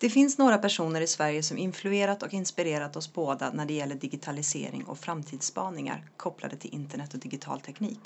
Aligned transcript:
Det 0.00 0.10
finns 0.10 0.38
några 0.38 0.58
personer 0.58 1.00
i 1.00 1.06
Sverige 1.06 1.42
som 1.42 1.58
influerat 1.58 2.22
och 2.22 2.34
inspirerat 2.34 2.96
oss 2.96 3.12
båda 3.12 3.50
när 3.52 3.66
det 3.66 3.74
gäller 3.74 3.94
digitalisering 3.94 4.84
och 4.84 4.98
framtidsspaningar 4.98 6.04
kopplade 6.16 6.56
till 6.56 6.74
internet 6.74 7.14
och 7.14 7.20
digital 7.20 7.60
teknik. 7.60 8.00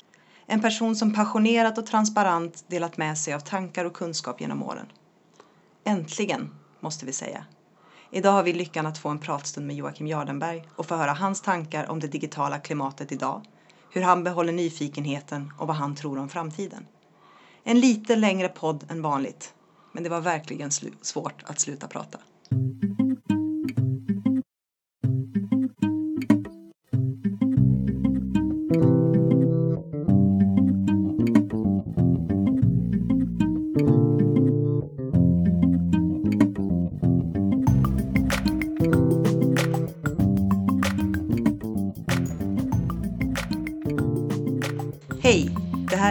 En 0.47 0.63
person 0.63 0.97
som 0.97 1.15
passionerat 1.15 1.79
och 1.79 1.87
transparent 1.87 2.65
delat 2.69 2.97
med 2.97 3.19
sig 3.19 3.35
av 3.35 3.41
tankar 3.41 3.85
och 3.85 3.95
kunskap 3.95 4.41
genom 4.41 4.63
åren. 4.63 4.87
Äntligen, 5.85 6.55
måste 6.81 7.07
vi 7.07 7.13
säga. 7.13 7.45
Idag 8.11 8.33
har 8.33 8.43
vi 8.43 8.53
lyckan 8.53 8.87
att 8.87 8.99
få 8.99 9.09
en 9.09 9.19
pratstund 9.19 9.67
med 9.67 9.77
Joakim 9.77 10.07
Jardenberg 10.07 10.69
och 10.77 10.87
få 10.87 10.95
höra 10.97 11.13
hans 11.13 11.41
tankar 11.41 11.91
om 11.91 12.01
det 12.01 12.09
digitala 12.09 12.59
klimatet 12.59 13.13
idag, 13.13 13.43
hur 13.91 14.03
han 14.03 14.25
behåller 14.25 14.53
nyfikenheten 14.53 15.53
och 15.59 15.67
vad 15.67 15.77
han 15.77 15.95
tror 15.95 16.19
om 16.19 16.29
framtiden. 16.29 16.87
En 17.65 17.81
lite 17.81 18.17
längre 18.17 18.49
podd 18.49 18.85
än 18.91 19.03
vanligt, 19.03 19.55
men 19.93 20.03
det 20.03 20.09
var 20.09 20.21
verkligen 20.21 20.71
svårt 21.03 21.43
att 21.45 21.61
sluta 21.61 21.89
prata. 21.89 22.19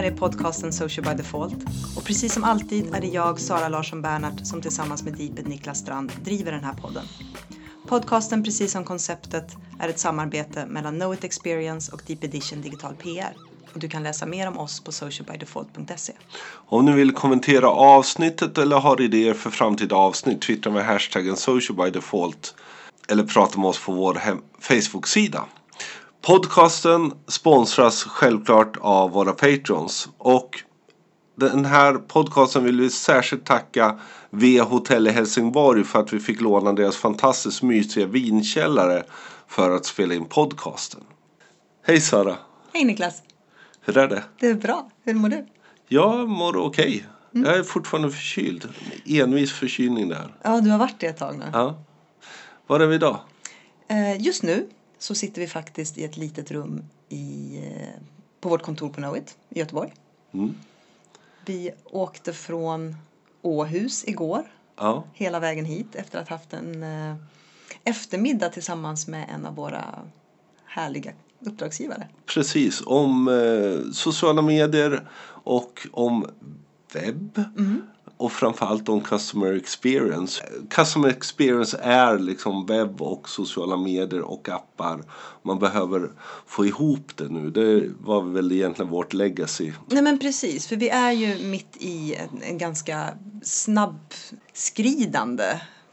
Här 0.02 0.12
är 0.12 0.16
podcasten 0.16 0.74
Social 0.74 1.06
by 1.06 1.14
Default 1.24 1.56
och 1.98 2.04
precis 2.04 2.34
som 2.34 2.44
alltid 2.44 2.96
är 2.96 3.02
det 3.02 3.08
jag, 3.08 3.40
Sara 3.40 3.70
Larsson 3.70 4.02
Bernhardt, 4.02 4.48
som 4.48 4.62
tillsammans 4.62 5.04
med 5.04 5.14
Deeped 5.14 5.48
Niklas 5.48 5.80
Strand 5.80 6.12
driver 6.24 6.52
den 6.52 6.64
här 6.64 6.74
podden. 6.74 7.04
Podcasten, 7.88 8.44
precis 8.44 8.72
som 8.72 8.84
konceptet, 8.84 9.56
är 9.80 9.90
ett 9.90 10.00
samarbete 10.00 10.66
mellan 10.66 11.00
Know 11.00 11.14
It 11.14 11.24
Experience 11.24 11.92
och 11.92 12.02
Deep 12.08 12.24
Edition 12.24 12.62
Digital 12.62 12.96
PR. 12.96 13.34
Och 13.74 13.80
du 13.80 13.90
kan 13.90 14.04
läsa 14.04 14.26
mer 14.26 14.48
om 14.48 14.58
oss 14.58 14.84
på 14.84 14.92
socialbydefault.se. 14.92 16.14
Om 16.50 16.86
ni 16.86 16.92
vill 16.92 17.12
kommentera 17.12 17.70
avsnittet 17.70 18.58
eller 18.58 18.80
har 18.80 19.02
idéer 19.02 19.34
för 19.34 19.50
framtida 19.50 19.96
avsnitt, 19.96 20.42
twittra 20.42 20.72
med 20.72 20.86
hashtaggen 20.86 21.36
socialbydefault 21.36 22.56
eller 23.08 23.24
prata 23.24 23.60
med 23.60 23.70
oss 23.70 23.86
på 23.86 23.92
vår 23.92 24.22
Facebook-sida. 24.60 25.46
Podcasten 26.22 27.14
sponsras 27.28 28.04
självklart 28.04 28.78
av 28.78 29.12
våra 29.12 29.32
patrons 29.32 30.10
och 30.18 30.64
den 31.36 31.66
här 31.66 31.94
podcasten 31.94 32.64
vill 32.64 32.82
vi 32.82 32.90
särskilt 32.90 33.46
tacka 33.46 34.00
V 34.30 34.60
Hotell 34.60 35.08
i 35.08 35.12
Helsingborg 35.12 35.84
för 35.84 36.00
att 36.00 36.14
vi 36.14 36.20
fick 36.20 36.42
låna 36.42 36.74
deras 36.74 36.98
fantastiskt 36.98 37.62
mysiga 37.64 38.06
vinkällare 38.06 39.04
för 39.48 39.76
att 39.76 39.86
spela 39.86 40.14
in 40.14 40.26
podcasten. 40.26 41.02
Hej 41.86 42.02
Sara! 42.02 42.36
Hej 42.74 42.84
Niklas! 42.84 43.22
Hur 43.82 43.98
är 43.98 44.08
det? 44.08 44.24
Det 44.40 44.48
är 44.48 44.56
bra. 44.56 44.90
Hur 45.04 45.14
mår 45.14 45.30
du? 45.30 45.46
Jag 45.88 46.30
mår 46.30 46.58
okej. 46.58 46.86
Okay. 46.86 47.02
Mm. 47.36 47.50
Jag 47.50 47.60
är 47.60 47.64
fortfarande 47.64 48.12
förkyld. 48.12 48.70
Envis 49.06 49.52
förkylning 49.52 50.10
där. 50.10 50.36
Ja, 50.42 50.62
du 50.62 50.70
har 50.70 50.78
varit 50.78 51.00
det 51.00 51.08
ett 51.08 51.18
tag 51.18 51.38
nu. 51.38 51.46
Ja. 51.54 51.84
Var 52.68 52.80
är 52.80 52.88
vi 52.88 52.96
idag? 52.96 53.20
Eh, 53.88 54.22
just 54.22 54.44
nu 54.44 54.70
så 55.02 55.16
sitter 55.16 55.42
vi 55.42 55.48
faktiskt 55.48 55.98
i 55.98 56.04
ett 56.04 56.18
litet 56.18 56.52
rum 56.52 56.84
i, 57.10 57.58
eh, 57.66 58.02
på 58.40 58.50
vårt 58.50 58.62
kontor 58.62 58.90
på 58.90 58.94
Knowit 58.94 59.38
i 59.50 59.60
Göteborg. 59.60 59.94
Mm. 60.32 60.56
Vi 61.46 61.72
åkte 61.86 62.34
från 62.34 62.96
Åhus 63.42 64.04
igår. 64.08 64.44
Ja. 64.78 65.04
Hela 65.14 65.40
vägen 65.40 65.66
hit 65.66 65.96
efter 65.96 66.20
att 66.20 66.30
ha 66.30 66.36
haft 66.36 66.54
en 66.54 66.84
eh, 66.84 67.16
eftermiddag 67.84 68.50
tillsammans 68.50 69.08
med 69.08 69.30
en 69.36 69.46
av 69.46 69.56
våra 69.56 69.84
härliga 70.66 71.12
uppdragsgivare. 71.40 72.08
Precis, 72.26 72.82
om 72.86 73.28
eh, 73.28 73.92
sociala 73.94 74.42
medier 74.42 75.10
och 75.44 75.88
om 75.92 76.28
webb. 76.94 77.44
Mm 77.58 77.82
och 78.22 78.32
framförallt 78.32 78.90
om 78.90 79.02
customer 79.02 79.54
experience. 79.54 80.44
Customer 80.70 81.10
experience 81.10 81.78
är 81.82 82.20
liksom 82.20 82.66
webb 82.66 83.02
och 83.02 83.30
sociala 83.30 83.78
medier 83.78 84.22
och 84.22 84.50
appar. 84.50 85.04
Man 85.44 85.60
behöver 85.60 86.12
få 86.46 86.66
ihop 86.66 87.18
det 87.18 87.28
nu. 87.28 87.50
Det 87.50 87.90
var 88.00 88.22
väl 88.22 88.52
egentligen 88.52 88.92
vårt 88.92 89.14
legacy. 89.14 89.72
Nej 89.88 90.04
men 90.04 90.20
precis, 90.20 90.68
för 90.68 90.76
vi 90.76 90.90
är 90.90 91.12
ju 91.12 91.48
mitt 91.48 91.78
i 91.78 92.16
en, 92.16 92.42
en 92.42 92.58
ganska 92.58 93.10
snabbskridande 93.44 95.44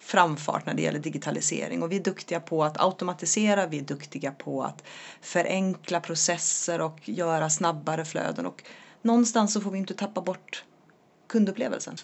framfart 0.01 0.67
när 0.67 0.75
det 0.75 0.83
gäller 0.83 0.99
digitalisering 0.99 1.83
och 1.83 1.93
vi 1.93 1.97
är 1.97 2.05
duktiga 2.05 2.41
på 2.41 2.65
att 2.65 2.81
automatisera, 2.81 3.67
vi 3.67 3.79
är 3.79 3.83
duktiga 3.83 4.31
på 4.31 4.63
att 4.63 4.85
förenkla 5.21 6.01
processer 6.01 6.81
och 6.81 7.09
göra 7.09 7.51
snabbare 7.51 8.05
flöden 8.05 8.47
och 8.47 8.63
någonstans 9.03 9.53
så 9.53 9.61
får 9.61 9.71
vi 9.71 9.79
inte 9.79 9.95
tappa 9.95 10.21
bort 10.21 10.65
kundupplevelsen. 11.29 11.97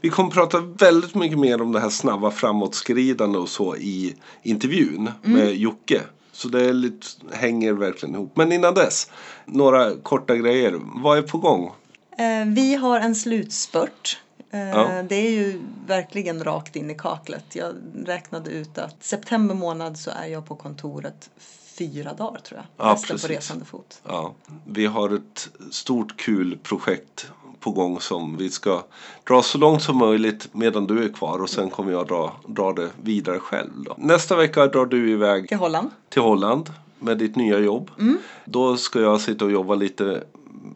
Vi 0.00 0.10
kommer 0.10 0.30
prata 0.30 0.60
väldigt 0.60 1.14
mycket 1.14 1.38
mer 1.38 1.62
om 1.62 1.72
det 1.72 1.80
här 1.80 1.90
snabba 1.90 2.30
framåtskridande 2.30 3.38
och 3.38 3.48
så 3.48 3.76
i 3.76 4.16
intervjun 4.42 5.10
mm. 5.24 5.38
med 5.38 5.54
Jocke. 5.54 6.00
Så 6.32 6.48
det 6.48 6.72
lite, 6.72 7.06
hänger 7.32 7.72
verkligen 7.72 8.14
ihop. 8.14 8.36
Men 8.36 8.52
innan 8.52 8.74
dess, 8.74 9.10
några 9.44 9.96
korta 9.96 10.36
grejer. 10.36 10.80
Vad 10.94 11.18
är 11.18 11.22
på 11.22 11.38
gång? 11.38 11.72
Eh, 12.18 12.46
vi 12.46 12.74
har 12.74 13.00
en 13.00 13.14
slutspurt. 13.14 14.20
Eh, 14.50 14.60
ja. 14.60 15.02
Det 15.02 15.14
är 15.14 15.30
ju 15.30 15.60
verkligen 15.86 16.44
rakt 16.44 16.76
in 16.76 16.90
i 16.90 16.94
kaklet. 16.94 17.44
Jag 17.52 17.74
räknade 18.04 18.50
ut 18.50 18.78
att 18.78 19.04
september 19.04 19.54
månad 19.54 19.98
så 19.98 20.10
är 20.10 20.26
jag 20.26 20.46
på 20.46 20.56
kontoret 20.56 21.30
fyra 21.78 22.12
dagar 22.12 22.40
tror 22.40 22.60
jag. 22.60 22.86
Ja, 22.86 22.92
Resten 22.92 23.18
på 23.18 23.26
resande 23.26 23.64
fot. 23.64 24.00
Ja. 24.06 24.34
Vi 24.64 24.86
har 24.86 25.14
ett 25.14 25.48
stort 25.70 26.20
kul 26.20 26.58
projekt 26.62 27.30
på 27.60 27.70
gång 27.70 28.00
som 28.00 28.36
vi 28.36 28.50
ska 28.50 28.82
dra 29.28 29.42
så 29.42 29.58
långt 29.58 29.82
som 29.82 29.96
möjligt 29.96 30.48
medan 30.52 30.86
du 30.86 31.04
är 31.04 31.08
kvar 31.08 31.42
och 31.42 31.50
sen 31.50 31.70
kommer 31.70 31.92
jag 31.92 32.08
dra, 32.08 32.32
dra 32.46 32.72
det 32.72 32.90
vidare 33.02 33.38
själv. 33.38 33.70
Då. 33.76 33.94
Nästa 33.98 34.36
vecka 34.36 34.66
drar 34.66 34.86
du 34.86 35.10
iväg 35.10 35.48
till 35.48 35.56
Holland. 35.56 35.90
till 36.08 36.22
Holland 36.22 36.70
med 36.98 37.18
ditt 37.18 37.36
nya 37.36 37.58
jobb. 37.58 37.90
Mm. 37.98 38.18
Då 38.44 38.76
ska 38.76 39.00
jag 39.00 39.20
sitta 39.20 39.44
och 39.44 39.50
jobba 39.50 39.74
lite 39.74 40.22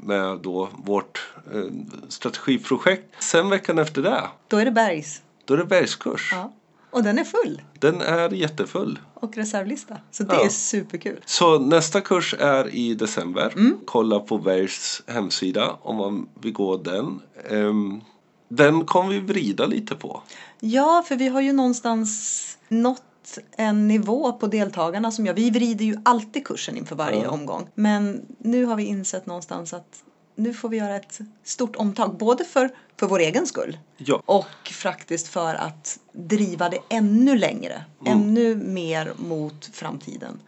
med 0.02 0.38
då 0.38 0.68
vårt 0.84 1.26
eh, 1.54 1.64
strategiprojekt. 2.08 3.22
Sen 3.22 3.50
veckan 3.50 3.78
efter 3.78 4.02
det. 4.02 4.22
Då 4.48 4.56
är 4.56 4.64
det 4.64 4.70
bergs. 4.70 5.22
Då 5.44 5.54
är 5.54 5.58
det 5.58 5.64
bergskurs. 5.64 6.30
Ja. 6.32 6.52
Och 6.92 7.02
den 7.02 7.18
är 7.18 7.24
full. 7.24 7.62
Den 7.78 8.00
är 8.00 8.30
jättefull. 8.30 8.98
Och 9.14 9.36
reservlista. 9.36 9.96
Så 10.10 10.22
det 10.22 10.34
ja. 10.34 10.44
är 10.44 10.48
superkul. 10.48 11.20
Så 11.26 11.58
nästa 11.58 12.00
kurs 12.00 12.34
är 12.38 12.74
i 12.74 12.94
december. 12.94 13.52
Mm. 13.56 13.78
Kolla 13.84 14.20
på 14.20 14.38
Bergs 14.38 15.02
hemsida 15.06 15.76
om 15.82 15.96
man 15.96 16.28
vill 16.40 16.52
gå 16.52 16.76
den. 16.76 17.20
Um, 17.50 18.00
den 18.48 18.84
kommer 18.84 19.10
vi 19.10 19.20
vrida 19.20 19.66
lite 19.66 19.94
på. 19.94 20.22
Ja, 20.60 21.04
för 21.08 21.16
vi 21.16 21.28
har 21.28 21.40
ju 21.40 21.52
någonstans 21.52 22.58
nått 22.68 23.38
en 23.56 23.88
nivå 23.88 24.32
på 24.32 24.46
deltagarna 24.46 25.10
som 25.10 25.26
jag, 25.26 25.34
vi 25.34 25.50
vrider 25.50 25.84
ju 25.84 25.96
alltid 26.04 26.46
kursen 26.46 26.76
inför 26.76 26.96
varje 26.96 27.22
ja. 27.22 27.30
omgång. 27.30 27.68
Men 27.74 28.26
nu 28.38 28.64
har 28.64 28.76
vi 28.76 28.84
insett 28.84 29.26
någonstans 29.26 29.72
att 29.72 30.02
nu 30.34 30.54
får 30.54 30.68
vi 30.68 30.76
göra 30.76 30.96
ett 30.96 31.20
stort 31.44 31.76
omtag, 31.76 32.16
både 32.18 32.44
för, 32.44 32.70
för 32.96 33.06
vår 33.06 33.18
egen 33.18 33.46
skull 33.46 33.78
ja. 33.96 34.22
och 34.26 34.68
faktiskt 34.72 35.28
för 35.28 35.54
att 35.54 35.98
driva 36.12 36.68
det 36.68 36.78
ännu 36.88 37.38
längre, 37.38 37.84
mm. 38.00 38.18
ännu 38.18 38.54
mer 38.54 39.12
mot 39.16 39.70
framtiden. 39.72 40.40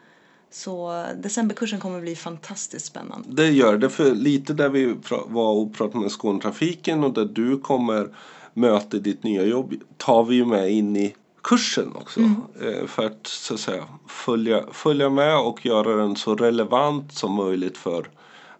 Så 0.50 1.04
decemberkursen 1.16 1.80
kommer 1.80 2.00
bli 2.00 2.16
fantastiskt 2.16 2.86
spännande. 2.86 3.28
Det 3.42 3.50
gör 3.50 3.78
det, 3.78 3.90
för 3.90 4.14
lite 4.14 4.52
där 4.52 4.68
vi 4.68 4.96
var 5.26 5.52
och 5.52 5.74
pratade 5.74 6.00
med 6.00 6.12
Skånetrafiken 6.12 7.04
och 7.04 7.12
där 7.12 7.24
du 7.24 7.58
kommer 7.58 8.08
möta 8.52 8.98
ditt 8.98 9.22
nya 9.22 9.44
jobb 9.44 9.74
tar 9.96 10.24
vi 10.24 10.36
ju 10.36 10.44
med 10.44 10.70
in 10.70 10.96
i 10.96 11.14
kursen 11.42 11.96
också. 11.96 12.20
Mm. 12.20 12.42
Eh, 12.62 12.86
för 12.86 13.06
att 13.06 13.26
så 13.26 13.54
att 13.54 13.60
säga 13.60 13.84
följa, 14.08 14.64
följa 14.72 15.10
med 15.10 15.38
och 15.38 15.66
göra 15.66 15.96
den 15.96 16.16
så 16.16 16.34
relevant 16.34 17.14
som 17.14 17.32
möjligt 17.32 17.76
för 17.76 18.06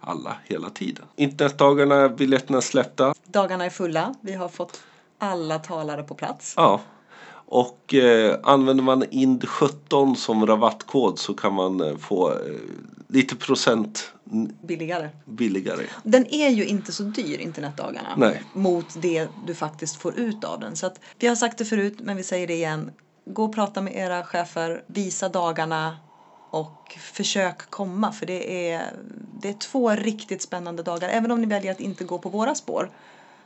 alla 0.05 0.37
hela 0.45 0.71
tiden. 0.71 1.05
Internetdagarna, 1.17 2.09
biljetterna 2.09 2.61
släppta. 2.61 3.15
Dagarna 3.27 3.65
är 3.65 3.71
fulla. 3.71 4.15
Vi 4.21 4.33
har 4.33 4.49
fått 4.49 4.81
alla 5.19 5.59
talare 5.59 6.03
på 6.03 6.15
plats. 6.15 6.55
Ja. 6.57 6.81
Och 7.47 7.95
eh, 7.95 8.39
använder 8.43 8.85
man 8.85 9.05
IND17 9.05 10.15
som 10.15 10.47
rabattkod 10.47 11.19
så 11.19 11.35
kan 11.35 11.53
man 11.53 11.81
eh, 11.81 11.97
få 11.97 12.31
eh, 12.33 12.37
lite 13.09 13.37
procent 13.37 14.13
billigare. 14.63 15.09
billigare. 15.25 15.87
Den 16.03 16.27
är 16.35 16.49
ju 16.49 16.67
inte 16.67 16.93
så 16.93 17.03
dyr, 17.03 17.39
internetdagarna, 17.39 18.15
Nej. 18.17 18.43
mot 18.53 19.03
det 19.03 19.29
du 19.47 19.55
faktiskt 19.55 19.97
får 19.97 20.19
ut 20.19 20.45
av 20.45 20.61
den. 20.61 20.77
Så 20.77 20.87
att, 20.87 21.01
vi 21.19 21.27
har 21.27 21.37
sagt 21.37 21.59
det 21.59 21.65
förut, 21.65 21.99
men 22.01 22.17
vi 22.17 22.23
säger 22.23 22.47
det 22.47 22.55
igen. 22.55 22.91
Gå 23.27 23.45
och 23.45 23.55
prata 23.55 23.81
med 23.81 23.97
era 23.97 24.25
chefer, 24.25 24.83
visa 24.87 25.29
dagarna, 25.29 25.97
och 26.55 26.99
försök 27.01 27.71
komma 27.71 28.13
för 28.13 28.27
det 28.27 28.71
är, 28.71 28.93
det 29.41 29.49
är 29.49 29.53
två 29.53 29.91
riktigt 29.91 30.43
spännande 30.43 30.83
dagar. 30.83 31.09
Även 31.09 31.31
om 31.31 31.41
ni 31.41 31.47
väljer 31.47 31.73
att 31.73 31.81
inte 31.81 32.05
gå 32.05 32.19
på 32.19 32.29
våra 32.29 32.55
spår 32.55 32.91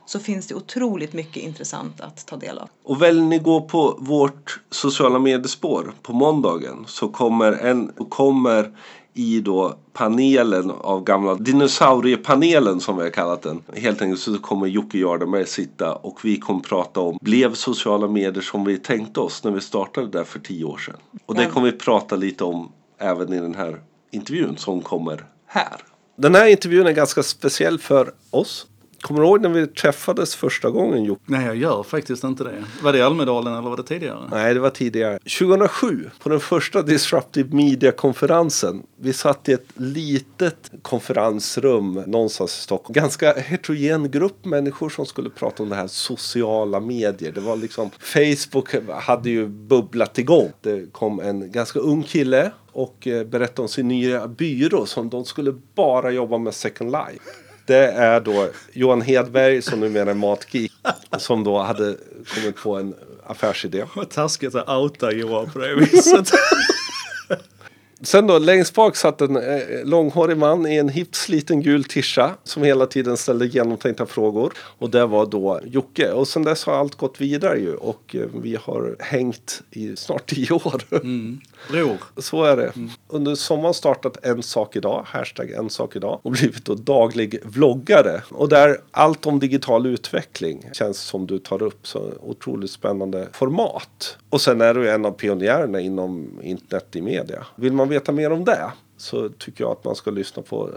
så 0.05 0.19
finns 0.19 0.47
det 0.47 0.55
otroligt 0.55 1.13
mycket 1.13 1.43
intressant 1.43 2.01
att 2.01 2.25
ta 2.25 2.37
del 2.37 2.57
av. 2.57 2.69
Och 2.83 3.01
väljer 3.01 3.23
ni 3.23 3.39
gå 3.39 3.61
på 3.61 3.97
vårt 3.99 4.59
sociala 4.69 5.19
mediespår 5.19 5.93
på 6.01 6.13
måndagen 6.13 6.83
så 6.87 7.07
kommer, 7.07 7.51
en, 7.51 7.91
kommer 8.09 8.71
i 9.13 9.41
då 9.41 9.75
panelen 9.93 10.71
av 10.71 11.03
gamla 11.03 11.35
dinosauriepanelen 11.35 12.79
som 12.79 12.97
vi 12.97 13.03
har 13.03 13.09
kallat 13.09 13.41
den. 13.41 13.63
Helt 13.75 14.01
enkelt 14.01 14.21
så 14.21 14.37
kommer 14.37 14.67
Jocke 14.67 14.97
Jardenberg 14.97 15.45
sitta 15.45 15.95
och 15.95 16.25
vi 16.25 16.37
kommer 16.37 16.61
prata 16.61 16.99
om 16.99 17.17
blev 17.21 17.53
sociala 17.53 18.07
medier 18.07 18.41
som 18.41 18.65
vi 18.65 18.77
tänkte 18.77 19.19
oss 19.19 19.43
när 19.43 19.51
vi 19.51 19.61
startade 19.61 20.07
där 20.07 20.23
för 20.23 20.39
tio 20.39 20.65
år 20.65 20.77
sedan. 20.77 20.97
Och 21.25 21.35
det 21.35 21.45
kommer 21.45 21.71
vi 21.71 21.77
prata 21.77 22.15
lite 22.15 22.43
om 22.43 22.71
även 22.97 23.33
i 23.33 23.39
den 23.39 23.55
här 23.55 23.81
intervjun 24.11 24.57
som 24.57 24.81
kommer 24.81 25.25
här. 25.49 25.81
Den 26.15 26.35
här 26.35 26.47
intervjun 26.47 26.87
är 26.87 26.91
ganska 26.91 27.23
speciell 27.23 27.79
för 27.79 28.13
oss 28.29 28.67
Kommer 29.01 29.21
du 29.21 29.27
ihåg 29.27 29.41
när 29.41 29.49
vi 29.49 29.67
träffades 29.67 30.35
första 30.35 30.69
gången 30.69 31.03
Jocke? 31.03 31.21
Nej, 31.25 31.45
jag 31.45 31.55
gör 31.55 31.83
faktiskt 31.83 32.23
inte 32.23 32.43
det. 32.43 32.63
Var 32.83 32.93
det 32.93 32.99
i 32.99 33.01
Almedalen 33.01 33.53
eller 33.53 33.69
var 33.69 33.77
det 33.77 33.83
tidigare? 33.83 34.19
Nej, 34.31 34.53
det 34.53 34.59
var 34.59 34.69
tidigare. 34.69 35.19
2007, 35.19 36.09
på 36.23 36.29
den 36.29 36.39
första 36.39 36.81
Disruptive 36.81 37.55
Media-konferensen. 37.55 38.83
Vi 38.95 39.13
satt 39.13 39.49
i 39.49 39.53
ett 39.53 39.67
litet 39.75 40.71
konferensrum 40.81 41.93
någonstans 41.93 42.59
i 42.59 42.61
Stockholm. 42.61 42.93
Ganska 42.93 43.33
heterogen 43.33 44.11
grupp 44.11 44.45
människor 44.45 44.89
som 44.89 45.05
skulle 45.05 45.29
prata 45.29 45.63
om 45.63 45.69
det 45.69 45.75
här 45.75 45.87
sociala 45.87 46.79
medier. 46.79 47.31
Det 47.31 47.41
var 47.41 47.55
liksom, 47.55 47.89
Facebook 47.99 48.75
hade 48.89 49.29
ju 49.29 49.47
bubblat 49.47 50.17
igång. 50.17 50.51
Det 50.61 50.93
kom 50.93 51.19
en 51.19 51.51
ganska 51.51 51.79
ung 51.79 52.03
kille 52.03 52.51
och 52.71 53.07
eh, 53.07 53.25
berättade 53.27 53.61
om 53.61 53.67
sin 53.67 53.87
nya 53.87 54.27
byrå 54.27 54.85
som 54.85 55.09
de 55.09 55.25
skulle 55.25 55.53
bara 55.75 56.11
jobba 56.11 56.37
med 56.37 56.53
Second 56.53 56.91
Life. 56.91 57.48
Det 57.69 57.87
är 57.91 58.19
då 58.19 58.47
Johan 58.73 59.01
Hedberg 59.01 59.61
som 59.61 59.79
numera 59.79 60.09
är 60.09 60.13
matgeek. 60.13 60.71
Som 61.17 61.43
då 61.43 61.57
hade 61.57 61.95
kommit 62.35 62.55
på 62.55 62.75
en 62.75 62.95
affärsidé. 63.27 63.85
Vad 63.95 64.09
taskigt 64.09 64.55
att 64.55 64.69
outa 64.69 65.11
Johan 65.11 65.51
på 65.51 65.59
det 65.59 65.75
viset. 65.75 66.31
Sen 68.01 68.27
då 68.27 68.39
längst 68.39 68.73
bak 68.73 68.95
satt 68.95 69.21
en 69.21 69.35
eh, 69.35 69.61
långhårig 69.83 70.37
man 70.37 70.67
i 70.67 70.75
en 70.75 70.89
hipsliten 70.89 71.61
gul 71.61 71.83
tischa 71.83 72.31
som 72.43 72.63
hela 72.63 72.85
tiden 72.85 73.17
ställde 73.17 73.45
genomtänkta 73.45 74.05
frågor. 74.05 74.53
Och 74.57 74.89
det 74.89 75.05
var 75.05 75.25
då 75.25 75.59
Jocke. 75.65 76.11
Och 76.11 76.27
sen 76.27 76.43
dess 76.43 76.63
har 76.63 76.73
allt 76.73 76.95
gått 76.95 77.21
vidare 77.21 77.59
ju 77.59 77.75
och 77.75 78.15
eh, 78.15 78.27
vi 78.41 78.57
har 78.61 78.95
hängt 78.99 79.61
i 79.71 79.95
snart 79.95 80.29
tio 80.29 80.53
år. 80.53 80.81
Mm. 80.91 81.41
Bror. 81.67 81.97
Så 82.17 82.43
är 82.43 82.57
det. 82.57 82.75
Mm. 82.75 82.89
Under 83.07 83.35
sommaren 83.35 83.73
startat 83.73 84.25
En 84.25 84.43
sak 84.43 84.75
idag, 84.75 85.03
hashtag 85.07 85.51
En 85.51 85.69
sak 85.69 85.95
idag 85.95 86.19
och 86.23 86.31
blivit 86.31 86.65
då 86.65 86.75
daglig 86.75 87.39
vloggare. 87.43 88.21
Och 88.29 88.49
där 88.49 88.77
allt 88.91 89.25
om 89.25 89.39
digital 89.39 89.85
utveckling 89.85 90.69
känns 90.73 90.99
som 90.99 91.27
du 91.27 91.39
tar 91.39 91.63
upp 91.63 91.87
så 91.87 92.13
otroligt 92.21 92.71
spännande 92.71 93.27
format. 93.33 94.17
Och 94.29 94.41
sen 94.41 94.61
är 94.61 94.73
du 94.73 94.89
en 94.89 95.05
av 95.05 95.11
pionjärerna 95.11 95.79
inom 95.79 96.39
internet 96.43 96.95
i 96.95 97.01
media. 97.01 97.45
Vill 97.55 97.73
man 97.73 97.89
veta 97.89 98.11
mer 98.11 98.31
om 98.31 98.45
det 98.45 98.71
så 98.97 99.29
tycker 99.29 99.63
jag 99.63 99.71
att 99.71 99.85
man 99.85 99.95
ska 99.95 100.11
lyssna 100.11 100.43
på 100.43 100.69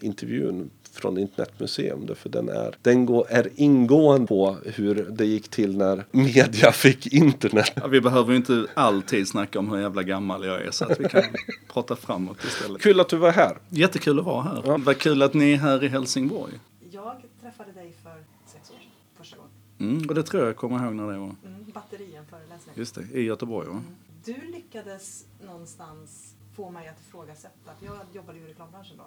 intervjun 0.00 0.70
från 0.92 1.18
Internetmuseum. 1.18 2.14
För 2.14 2.28
den 2.28 2.48
är, 2.48 2.76
den 2.82 3.06
går, 3.06 3.26
är 3.28 3.48
ingående 3.54 4.26
på 4.26 4.56
hur 4.64 4.94
det 4.94 5.24
gick 5.24 5.48
till 5.48 5.76
när 5.76 6.04
media 6.10 6.72
fick 6.72 7.06
internet. 7.06 7.72
Ja, 7.74 7.86
vi 7.86 8.00
behöver 8.00 8.30
ju 8.30 8.36
inte 8.36 8.66
alltid 8.74 9.28
snacka 9.28 9.58
om 9.58 9.70
hur 9.70 9.80
jävla 9.80 10.02
gammal 10.02 10.44
jag 10.44 10.62
är 10.62 10.70
så 10.70 10.84
att 10.84 11.00
vi 11.00 11.08
kan 11.08 11.22
prata 11.72 11.96
framåt 11.96 12.44
istället. 12.44 12.82
Kul 12.82 13.00
att 13.00 13.08
du 13.08 13.16
var 13.16 13.30
här. 13.30 13.58
Jättekul 13.68 14.18
att 14.18 14.24
vara 14.24 14.42
här. 14.42 14.62
Ja. 14.66 14.78
Vad 14.78 14.98
kul 14.98 15.22
att 15.22 15.34
ni 15.34 15.52
är 15.52 15.56
här 15.56 15.84
i 15.84 15.88
Helsingborg. 15.88 16.52
Jag 16.90 17.22
träffade 17.40 17.72
dig 17.72 17.94
för 18.02 18.24
sex 18.46 18.70
år 18.70 18.74
sedan, 18.74 18.90
första 19.16 19.36
gången. 19.36 19.50
Mm, 19.80 20.08
och 20.08 20.14
det 20.14 20.22
tror 20.22 20.46
jag 20.46 20.56
kommer 20.56 20.84
ihåg 20.84 20.94
när 20.94 21.12
det 21.12 21.18
var. 21.18 21.34
Mm, 21.46 21.70
batterien 21.74 22.24
föreläsning. 22.30 22.74
Just 22.74 22.94
det, 22.94 23.18
i 23.18 23.22
Göteborg 23.22 23.68
va? 23.68 23.72
Mm. 23.72 23.96
Du 24.24 24.52
lyckades 24.52 25.24
någonstans 25.46 26.34
få 26.56 26.70
mig 26.70 26.88
att 26.88 27.00
ifrågasätta, 27.00 27.70
för 27.78 27.86
jag 27.86 27.96
jobbade 28.12 28.38
ju 28.38 28.44
i 28.44 28.48
reklambranschen 28.48 28.96
då, 28.96 29.04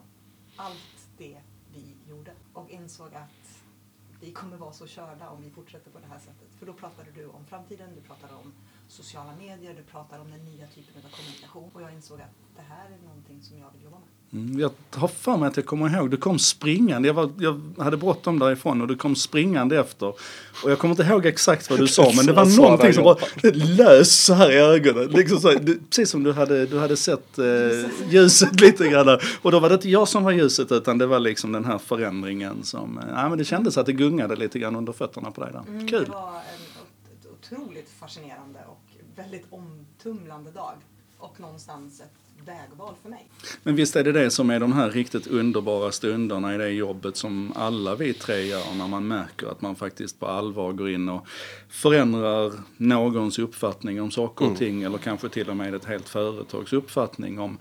allt 0.55 1.09
det 1.17 1.37
vi 1.73 2.09
gjorde 2.09 2.31
och 2.53 2.69
insåg 2.69 3.15
att 3.15 3.63
vi 4.21 4.31
kommer 4.31 4.57
vara 4.57 4.73
så 4.73 4.87
körda 4.87 5.29
om 5.29 5.41
vi 5.41 5.49
fortsätter 5.49 5.91
på 5.91 5.99
det 5.99 6.07
här 6.07 6.19
sättet. 6.19 6.47
För 6.59 6.65
då 6.65 6.73
pratade 6.73 7.11
du 7.11 7.27
om 7.27 7.45
framtiden, 7.45 7.89
du 7.95 8.01
pratade 8.01 8.33
om 8.33 8.53
sociala 8.93 9.33
medier, 9.39 9.73
du 9.77 9.83
pratade 9.91 10.21
om 10.21 10.31
den 10.31 10.45
nya 10.45 10.67
typen 10.67 11.01
av 11.05 11.11
kommunikation 11.17 11.69
och 11.73 11.81
jag 11.81 11.93
insåg 11.93 12.21
att 12.21 12.35
det 12.55 12.61
här 12.69 12.85
är 12.85 13.07
någonting 13.07 13.39
som 13.41 13.57
jag 13.57 13.69
vill 13.73 13.83
jobba 13.83 13.97
med. 13.97 14.07
Mm, 14.33 14.59
jag 14.59 14.71
har 14.91 15.07
för 15.07 15.37
mig 15.37 15.47
att 15.47 15.57
jag 15.57 15.65
kommer 15.65 15.97
ihåg, 15.97 16.11
du 16.11 16.17
kom 16.17 16.39
springande, 16.39 17.07
jag, 17.07 17.13
var, 17.13 17.31
jag 17.39 17.61
hade 17.77 17.97
bråttom 17.97 18.39
därifrån 18.39 18.81
och 18.81 18.87
du 18.87 18.95
kom 18.95 19.15
springande 19.15 19.79
efter. 19.79 20.07
Och 20.63 20.71
jag 20.71 20.79
kommer 20.79 20.91
inte 20.91 21.03
ihåg 21.03 21.25
exakt 21.25 21.69
vad 21.69 21.79
du 21.79 21.87
sa 21.87 22.11
men 22.15 22.25
det 22.25 22.33
var 22.33 22.57
någonting 22.57 22.93
som 22.93 23.03
bara 23.03 23.17
lös 23.53 24.23
så 24.25 24.33
här 24.33 24.51
i 24.51 24.55
ögonen. 24.55 25.07
Liksom 25.07 25.39
så, 25.39 25.51
du, 25.51 25.79
precis 25.89 26.09
som 26.09 26.23
du 26.23 26.33
hade, 26.33 26.65
du 26.65 26.79
hade 26.79 26.97
sett 26.97 27.39
eh, 27.39 27.45
ljuset 28.09 28.61
lite 28.61 28.87
grann. 28.87 29.19
Och 29.41 29.51
då 29.51 29.59
var 29.59 29.69
det 29.69 29.75
inte 29.75 29.89
jag 29.89 30.07
som 30.07 30.23
var 30.23 30.31
ljuset 30.31 30.71
utan 30.71 30.97
det 30.97 31.05
var 31.05 31.19
liksom 31.19 31.51
den 31.51 31.65
här 31.65 31.77
förändringen 31.77 32.63
som, 32.63 32.97
eh, 32.97 33.03
ja 33.15 33.29
men 33.29 33.37
det 33.37 33.45
kändes 33.45 33.77
att 33.77 33.85
det 33.85 33.93
gungade 33.93 34.35
lite 34.35 34.59
grann 34.59 34.75
under 34.75 34.93
fötterna 34.93 35.31
på 35.31 35.41
dig 35.41 35.53
där. 35.53 35.63
Mm, 35.67 35.87
Kul! 35.87 36.03
Det 36.05 36.11
var 36.11 36.27
en 36.27 36.73
otroligt 37.53 37.89
fascinerande 37.99 38.59
och 38.67 38.82
väldigt 39.15 39.45
omtumlande 39.49 40.51
dag. 40.51 40.75
Och 41.17 41.39
någonstans 41.39 42.01
ett 42.01 42.23
vägval 42.45 42.93
för 43.01 43.09
mig. 43.09 43.27
Men 43.63 43.75
visst 43.75 43.95
är 43.95 44.03
det 44.03 44.11
det 44.11 44.31
som 44.31 44.49
är 44.49 44.59
de 44.59 44.73
här 44.73 44.91
riktigt 44.91 45.27
underbara 45.27 45.91
stunderna 45.91 46.55
i 46.55 46.57
det 46.57 46.69
jobbet 46.69 47.17
som 47.17 47.53
alla 47.55 47.95
vi 47.95 48.13
tre 48.13 48.41
gör 48.41 48.75
när 48.77 48.87
man 48.87 49.07
märker 49.07 49.47
att 49.47 49.61
man 49.61 49.75
faktiskt 49.75 50.19
på 50.19 50.27
allvar 50.27 50.73
går 50.73 50.89
in 50.89 51.09
och 51.09 51.27
förändrar 51.69 52.53
någons 52.77 53.39
uppfattning 53.39 54.01
om 54.01 54.11
saker 54.11 54.45
och 54.45 54.51
mm. 54.51 54.59
ting 54.59 54.83
eller 54.83 54.97
kanske 54.97 55.29
till 55.29 55.49
och 55.49 55.57
med 55.57 55.75
ett 55.75 55.85
helt 55.85 56.09
företags 56.09 56.73
uppfattning 56.73 57.39
om 57.39 57.57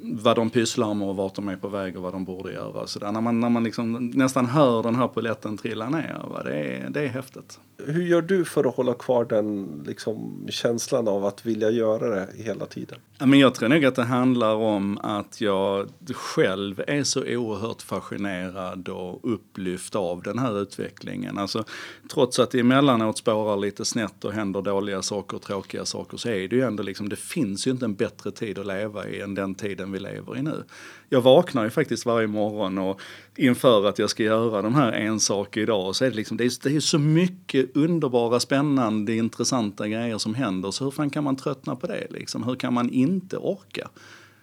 vad 0.00 0.36
de 0.36 0.50
pysslar 0.50 0.94
med 0.94 1.08
och 1.08 1.16
vart 1.16 1.34
de 1.34 1.48
är 1.48 1.56
på 1.56 1.68
väg 1.68 1.96
och 1.96 2.02
vad 2.02 2.12
de 2.12 2.24
borde 2.24 2.52
göra. 2.52 2.86
Så 2.86 2.98
där, 2.98 3.12
när 3.12 3.20
man, 3.20 3.40
när 3.40 3.48
man 3.48 3.64
liksom 3.64 4.10
nästan 4.14 4.46
hör 4.46 4.82
den 4.82 4.94
här 4.94 5.08
poletten 5.08 5.58
trilla 5.58 5.88
ner, 5.88 6.22
va, 6.30 6.42
det, 6.42 6.54
är, 6.54 6.90
det 6.90 7.00
är 7.00 7.06
häftigt. 7.06 7.58
Hur 7.86 8.02
gör 8.02 8.22
du 8.22 8.44
för 8.44 8.68
att 8.68 8.74
hålla 8.74 8.94
kvar 8.94 9.24
den 9.24 9.68
liksom, 9.86 10.46
känslan 10.48 11.08
av 11.08 11.26
att 11.26 11.46
vilja 11.46 11.70
göra 11.70 12.14
det 12.14 12.28
hela 12.36 12.66
tiden? 12.66 12.98
Ja, 13.18 13.26
men 13.26 13.38
jag 13.38 13.54
tror 13.54 13.68
nog 13.68 13.84
att 13.84 13.94
det 13.94 14.02
handlar 14.02 14.54
om 14.54 14.98
att 14.98 15.40
jag 15.40 15.88
själv 16.14 16.82
är 16.86 17.02
så 17.04 17.20
oerhört 17.20 17.82
fascinerad 17.82 18.88
och 18.88 19.32
upplyft 19.32 19.96
av 19.96 20.22
den 20.22 20.38
här 20.38 20.62
utvecklingen. 20.62 21.38
Alltså, 21.38 21.64
trots 22.12 22.38
att 22.38 22.50
det 22.50 22.60
emellanåt 22.60 23.18
spårar 23.18 23.56
lite 23.56 23.84
snett 23.84 24.24
och 24.24 24.32
händer 24.32 24.62
dåliga 24.62 25.02
saker 25.02 25.36
och 25.36 25.42
tråkiga 25.42 25.84
saker 25.84 26.16
så 26.16 26.28
är 26.28 26.48
det 26.48 26.56
ju 26.56 26.62
ändå 26.62 26.82
liksom, 26.82 27.08
det 27.08 27.16
finns 27.16 27.66
ju 27.66 27.70
inte 27.70 27.84
en 27.84 27.94
bättre 27.94 28.30
tid 28.30 28.58
att 28.58 28.66
leva 28.66 29.08
i 29.08 29.20
än 29.20 29.34
den 29.34 29.54
tiden 29.62 29.92
vi 29.92 29.98
lever 29.98 30.36
i 30.36 30.42
nu. 30.42 30.64
Jag 31.08 31.20
vaknar 31.20 31.64
ju 31.64 31.70
faktiskt 31.70 32.06
varje 32.06 32.26
morgon 32.26 32.78
och 32.78 33.00
inför 33.36 33.88
att 33.88 33.98
jag 33.98 34.10
ska 34.10 34.22
göra 34.22 34.62
de 34.62 34.74
här 34.74 34.92
en 34.92 35.20
sak 35.20 35.56
idag 35.56 35.96
så 35.96 36.04
är 36.04 36.10
det 36.10 36.16
liksom, 36.16 36.36
det 36.36 36.44
är, 36.44 36.52
det 36.62 36.76
är 36.76 36.80
så 36.80 36.98
mycket 36.98 37.76
underbara, 37.76 38.40
spännande, 38.40 39.14
intressanta 39.14 39.88
grejer 39.88 40.18
som 40.18 40.34
händer. 40.34 40.70
Så 40.70 40.84
hur 40.84 40.90
fan 40.90 41.10
kan 41.10 41.24
man 41.24 41.36
tröttna 41.36 41.76
på 41.76 41.86
det 41.86 42.06
liksom? 42.10 42.42
Hur 42.42 42.54
kan 42.54 42.74
man 42.74 42.90
inte 42.90 43.36
orka? 43.36 43.88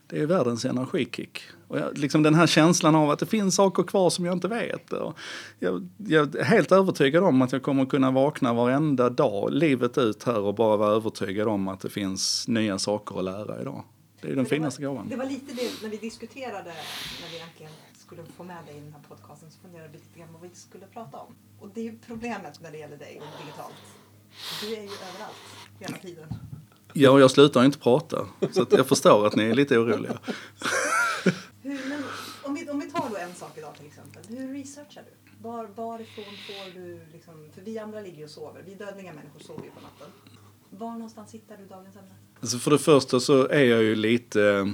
Det 0.09 0.21
är 0.21 0.25
världens 0.25 0.65
energikick. 0.65 1.41
Och 1.67 1.77
jag, 1.77 1.97
liksom 1.97 2.23
den 2.23 2.35
här 2.35 2.47
känslan 2.47 2.95
av 2.95 3.09
att 3.09 3.19
det 3.19 3.25
finns 3.25 3.55
saker 3.55 3.83
kvar 3.83 4.09
som 4.09 4.25
jag 4.25 4.33
inte 4.33 4.47
vet. 4.47 4.93
Och 4.93 5.17
jag, 5.59 5.89
jag 5.97 6.35
är 6.35 6.43
helt 6.43 6.71
övertygad 6.71 7.23
om 7.23 7.41
att 7.41 7.51
jag 7.51 7.63
kommer 7.63 7.85
kunna 7.85 8.11
vakna 8.11 8.53
varenda 8.53 9.09
dag 9.09 9.53
livet 9.53 9.97
ut 9.97 10.23
här 10.23 10.39
och 10.39 10.55
bara 10.55 10.77
vara 10.77 10.95
övertygad 10.95 11.47
om 11.47 11.67
att 11.67 11.79
det 11.79 11.89
finns 11.89 12.47
nya 12.47 12.79
saker 12.79 13.19
att 13.19 13.25
lära 13.25 13.61
idag. 13.61 13.83
Det 14.21 14.27
är 14.27 14.35
den 14.35 14.43
det 14.43 14.49
finaste 14.49 14.81
gåvan. 14.81 15.09
Det 15.09 15.15
var 15.15 15.25
lite 15.25 15.53
det 15.53 15.81
när 15.81 15.89
vi 15.89 15.97
diskuterade, 15.97 16.73
när 17.21 17.29
vi 17.31 17.39
äntligen 17.39 17.71
skulle 17.93 18.23
få 18.37 18.43
med 18.43 18.65
dig 18.65 18.77
i 18.77 18.79
den 18.79 18.93
här 18.93 19.01
podcasten, 19.07 19.51
så 19.51 19.59
funderade 19.59 19.89
vi 19.89 19.97
lite 19.97 20.19
grann 20.19 20.33
vad 20.33 20.41
vi 20.41 20.49
skulle 20.53 20.85
prata 20.85 21.17
om. 21.17 21.35
Och 21.59 21.69
det 21.73 21.79
är 21.79 21.83
ju 21.83 21.99
problemet 22.07 22.61
när 22.61 22.71
det 22.71 22.77
gäller 22.77 22.97
dig 22.97 23.21
och 23.21 23.45
digitalt. 23.45 23.73
Du 24.61 24.67
är 24.67 24.81
ju 24.81 24.89
överallt, 25.09 25.35
hela 25.79 25.97
tiden. 25.97 26.27
Ja, 26.93 27.19
jag 27.19 27.31
slutar 27.31 27.65
inte 27.65 27.79
prata. 27.79 28.27
Så 28.51 28.65
jag 28.69 28.87
förstår 28.87 29.27
att 29.27 29.35
ni 29.35 29.43
är 29.43 29.55
lite 29.55 29.77
oroliga. 29.77 30.19
Hur, 31.61 31.89
men 31.89 32.03
om, 32.43 32.53
vi, 32.53 32.69
om 32.69 32.79
vi 32.79 32.91
tar 32.91 33.09
då 33.09 33.17
en 33.17 33.35
sak 33.35 33.57
idag 33.57 33.75
till 33.75 33.85
exempel. 33.85 34.23
Hur 34.27 34.53
researchar 34.53 35.03
du? 35.03 35.31
Var, 35.43 35.65
varifrån 35.65 36.23
får 36.23 36.79
du, 36.79 37.05
liksom, 37.13 37.49
för 37.53 37.61
vi 37.61 37.79
andra 37.79 38.01
ligger 38.01 38.17
ju 38.17 38.23
och 38.23 38.29
sover. 38.29 38.63
Vi 38.65 38.75
dödliga 38.75 39.13
människor 39.13 39.39
sover 39.39 39.63
ju 39.63 39.69
på 39.69 39.81
natten. 39.81 40.07
Var 40.69 40.91
någonstans 40.91 41.33
hittar 41.33 41.57
du 41.57 41.65
dagens 41.65 41.95
ämne? 41.95 42.15
Alltså 42.41 42.57
för 42.57 42.71
det 42.71 42.77
första 42.77 43.19
så 43.19 43.47
är 43.47 43.63
jag 43.63 43.83
ju 43.83 43.95
lite, 43.95 44.71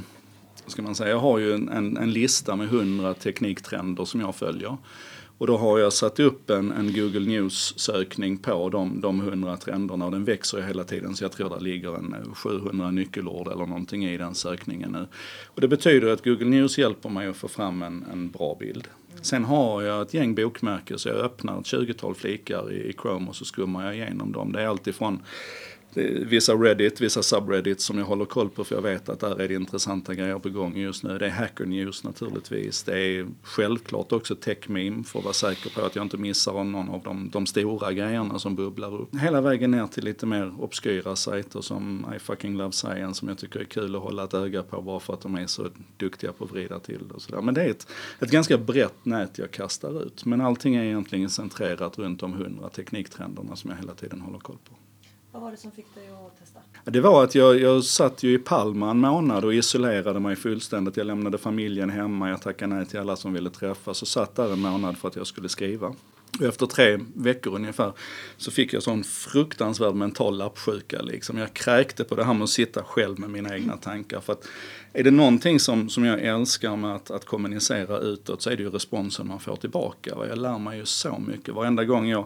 ska 0.67 0.81
man 0.81 0.95
säga, 0.95 1.10
jag 1.10 1.19
har 1.19 1.39
ju 1.39 1.53
en, 1.53 1.98
en 1.98 2.12
lista 2.12 2.55
med 2.55 2.69
hundra 2.69 3.13
tekniktrender 3.13 4.05
som 4.05 4.22
jag 4.22 4.36
följer. 4.36 4.77
Och 5.38 5.48
då 5.48 5.57
har 5.57 5.79
jag 5.79 5.93
satt 5.93 6.19
upp 6.19 6.50
en, 6.50 6.72
en 6.72 6.93
Google 6.93 7.19
News-sökning 7.19 8.38
på 8.38 8.69
de, 8.69 9.01
de 9.01 9.22
100 9.22 9.57
trenderna 9.57 10.05
och 10.05 10.12
den 10.12 10.25
växer 10.25 10.57
ju 10.57 10.63
hela 10.63 10.84
tiden 10.84 11.15
så 11.15 11.24
jag 11.24 11.31
tror 11.31 11.50
det 11.50 11.63
ligger 11.63 11.95
en 11.95 12.13
eh, 12.13 12.34
700 12.34 12.91
nyckelord 12.91 13.48
eller 13.48 13.65
någonting 13.65 14.05
i 14.05 14.17
den 14.17 14.36
sökningen 14.36 14.91
nu. 14.91 15.07
Och 15.45 15.62
det 15.62 15.67
betyder 15.67 16.07
att 16.07 16.24
Google 16.24 16.45
News 16.45 16.77
hjälper 16.77 17.10
mig 17.10 17.27
att 17.27 17.38
få 17.38 17.48
fram 17.48 17.81
en, 17.81 18.05
en 18.12 18.31
bra 18.31 18.57
bild. 18.60 18.88
Sen 19.22 19.43
har 19.43 19.81
jag 19.81 20.01
ett 20.01 20.13
gäng 20.13 20.36
bokmärken 20.36 21.00
så 21.00 21.10
jag 21.10 21.17
öppnar 21.17 21.60
ett 21.60 21.65
20-tal 21.65 22.15
flikar 22.15 22.72
i, 22.72 22.75
i 22.75 22.93
Chrome 23.01 23.29
och 23.29 23.36
så 23.36 23.45
skummar 23.45 23.86
jag 23.86 23.95
igenom 23.95 24.31
dem. 24.31 24.51
Det 24.51 24.62
är 24.62 24.67
alltifrån 24.67 25.19
vissa 26.25 26.54
Reddit, 26.54 27.02
vissa 27.02 27.24
subreddits 27.24 27.86
som 27.86 27.98
jag 27.98 28.06
håller 28.06 28.25
koll 28.25 28.50
på 28.50 28.64
för 28.64 28.75
jag 28.75 28.82
vet 28.82 29.10
att 29.10 29.20
där 29.20 29.42
är 29.42 29.48
det 29.48 29.54
intressanta 29.54 30.14
grejer 30.14 30.40
på 30.40 30.50
gång 30.50 30.78
just 30.78 31.04
nu. 31.04 31.18
Det 31.18 31.25
är 31.25 31.30
Hacker 31.30 31.66
News 31.66 32.04
naturligtvis. 32.04 32.84
Det 32.84 33.00
är 33.00 33.28
självklart 33.44 34.12
också 34.12 34.36
TechMeme 34.36 35.04
för 35.04 35.20
att 35.20 35.25
vara 35.25 35.34
säker 35.34 35.70
på 35.70 35.86
att 35.86 35.96
jag 35.96 36.06
inte 36.06 36.18
missar 36.18 36.64
någon 36.64 36.90
av 36.90 37.02
de, 37.04 37.30
de 37.30 37.46
stora 37.46 37.94
grejerna 37.94 38.40
som 38.40 38.56
bubblar 38.56 39.02
upp. 39.02 39.16
Hela 39.16 39.42
vägen 39.42 39.72
ner 39.72 39.88
till 39.88 40.04
lite 40.04 40.25
mer 40.25 40.54
obskyra 40.60 41.16
sajter 41.16 41.62
som 41.62 42.06
I 42.16 42.20
fucking 42.20 42.58
love 42.58 42.72
science 42.72 43.20
som 43.20 43.28
jag 43.28 43.38
tycker 43.38 43.60
är 43.60 43.64
kul 43.64 43.96
att 43.96 44.02
hålla 44.02 44.24
ett 44.24 44.34
öga 44.34 44.64
på 44.64 44.82
bara 44.82 45.00
för 45.00 45.14
att 45.14 45.22
de 45.22 45.36
är 45.36 45.48
så 45.48 45.68
duktiga 45.98 46.32
på 46.34 46.44
att 46.44 46.52
vrida 46.52 46.80
till 46.80 47.08
det 47.08 47.14
och 47.14 47.22
sådär. 47.22 47.42
Men 47.42 47.54
det 47.54 47.64
är 47.64 47.70
ett, 47.70 47.88
ett 48.20 48.32
ganska 48.32 48.58
brett 48.58 49.06
nät 49.06 49.38
jag 49.38 49.52
kastar 49.52 50.04
ut. 50.04 50.25
Men 50.25 50.42
allting 50.42 50.75
är 50.75 50.84
egentligen 50.84 51.30
centrerat 51.30 51.98
runt 51.98 52.20
de 52.20 52.34
hundra 52.34 52.70
tekniktrenderna 52.70 53.56
som 53.56 53.70
jag 53.70 53.78
hela 53.78 53.94
tiden 53.94 54.22
håller 54.22 54.40
koll 54.40 54.58
på. 54.70 54.75
Vad 55.36 55.44
var 55.44 55.51
det 55.51 55.58
som 55.58 55.72
fick 55.72 55.96
dig 55.96 56.08
att 56.08 56.39
testa? 56.39 56.60
Det 56.84 57.01
var 57.01 57.24
att 57.24 57.36
jag, 57.36 57.60
jag 57.60 57.84
satt 57.84 58.24
ju 58.24 58.34
i 58.34 58.38
Palma 58.38 58.92
en 58.92 58.98
månad 58.98 59.46
och 59.46 59.54
isolerade 59.54 60.20
mig 60.20 60.36
fullständigt. 60.36 60.98
Jag 60.98 61.08
lämnade 61.08 61.38
familjen 61.38 61.89
hemma, 61.89 62.30
jag 62.30 62.42
tackade 62.42 62.75
nej 62.75 62.86
till 62.86 63.00
alla 63.00 63.15
som 63.15 63.34
ville 63.34 63.50
träffas 63.50 64.01
och 64.01 64.08
satt 64.08 64.36
där 64.36 64.54
en 64.54 64.60
månad 64.60 64.98
för 64.98 65.08
att 65.08 65.15
jag 65.15 65.27
skulle 65.27 65.50
skriva. 65.50 65.96
Och 66.39 66.46
efter 66.46 66.65
tre 66.65 67.00
veckor 67.15 67.56
ungefär 67.56 67.92
så 68.38 68.51
fick 68.51 68.74
jag 68.74 68.84
sån 68.84 69.04
fruktansvärd 69.04 69.96
mental 69.96 70.38
lappsjuka. 70.38 71.01
Liksom. 71.01 71.38
Jag 71.38 71.54
kräkte 71.54 72.04
på 72.04 72.15
det 72.15 72.24
här 72.24 72.34
med 72.34 72.44
att 72.44 72.50
sitta 72.50 72.84
själv 72.84 73.20
med 73.20 73.30
mina 73.30 73.56
egna 73.56 73.77
tankar. 73.77 74.20
För 74.20 74.34
att 74.34 74.48
är 74.94 75.04
det 75.04 75.12
någonting 75.12 75.60
som, 75.60 75.89
som 75.89 76.06
jag 76.06 76.22
älskar 76.22 76.75
med 76.75 76.96
att, 76.96 77.12
att 77.12 77.25
kommunicera 77.25 78.00
utåt 78.00 78.42
så 78.42 78.50
är 78.50 78.58
det 78.58 78.63
ju 78.63 78.70
responsen 78.70 79.27
man 79.27 79.39
får 79.39 79.56
tillbaka. 79.56 80.15
Och 80.15 80.27
jag 80.27 80.38
lär 80.38 80.60
mig 80.60 80.77
ju 80.77 80.86
så 80.86 81.20
mycket. 81.27 81.54
Varenda 81.54 81.84
gång 81.84 82.08
jag 82.08 82.25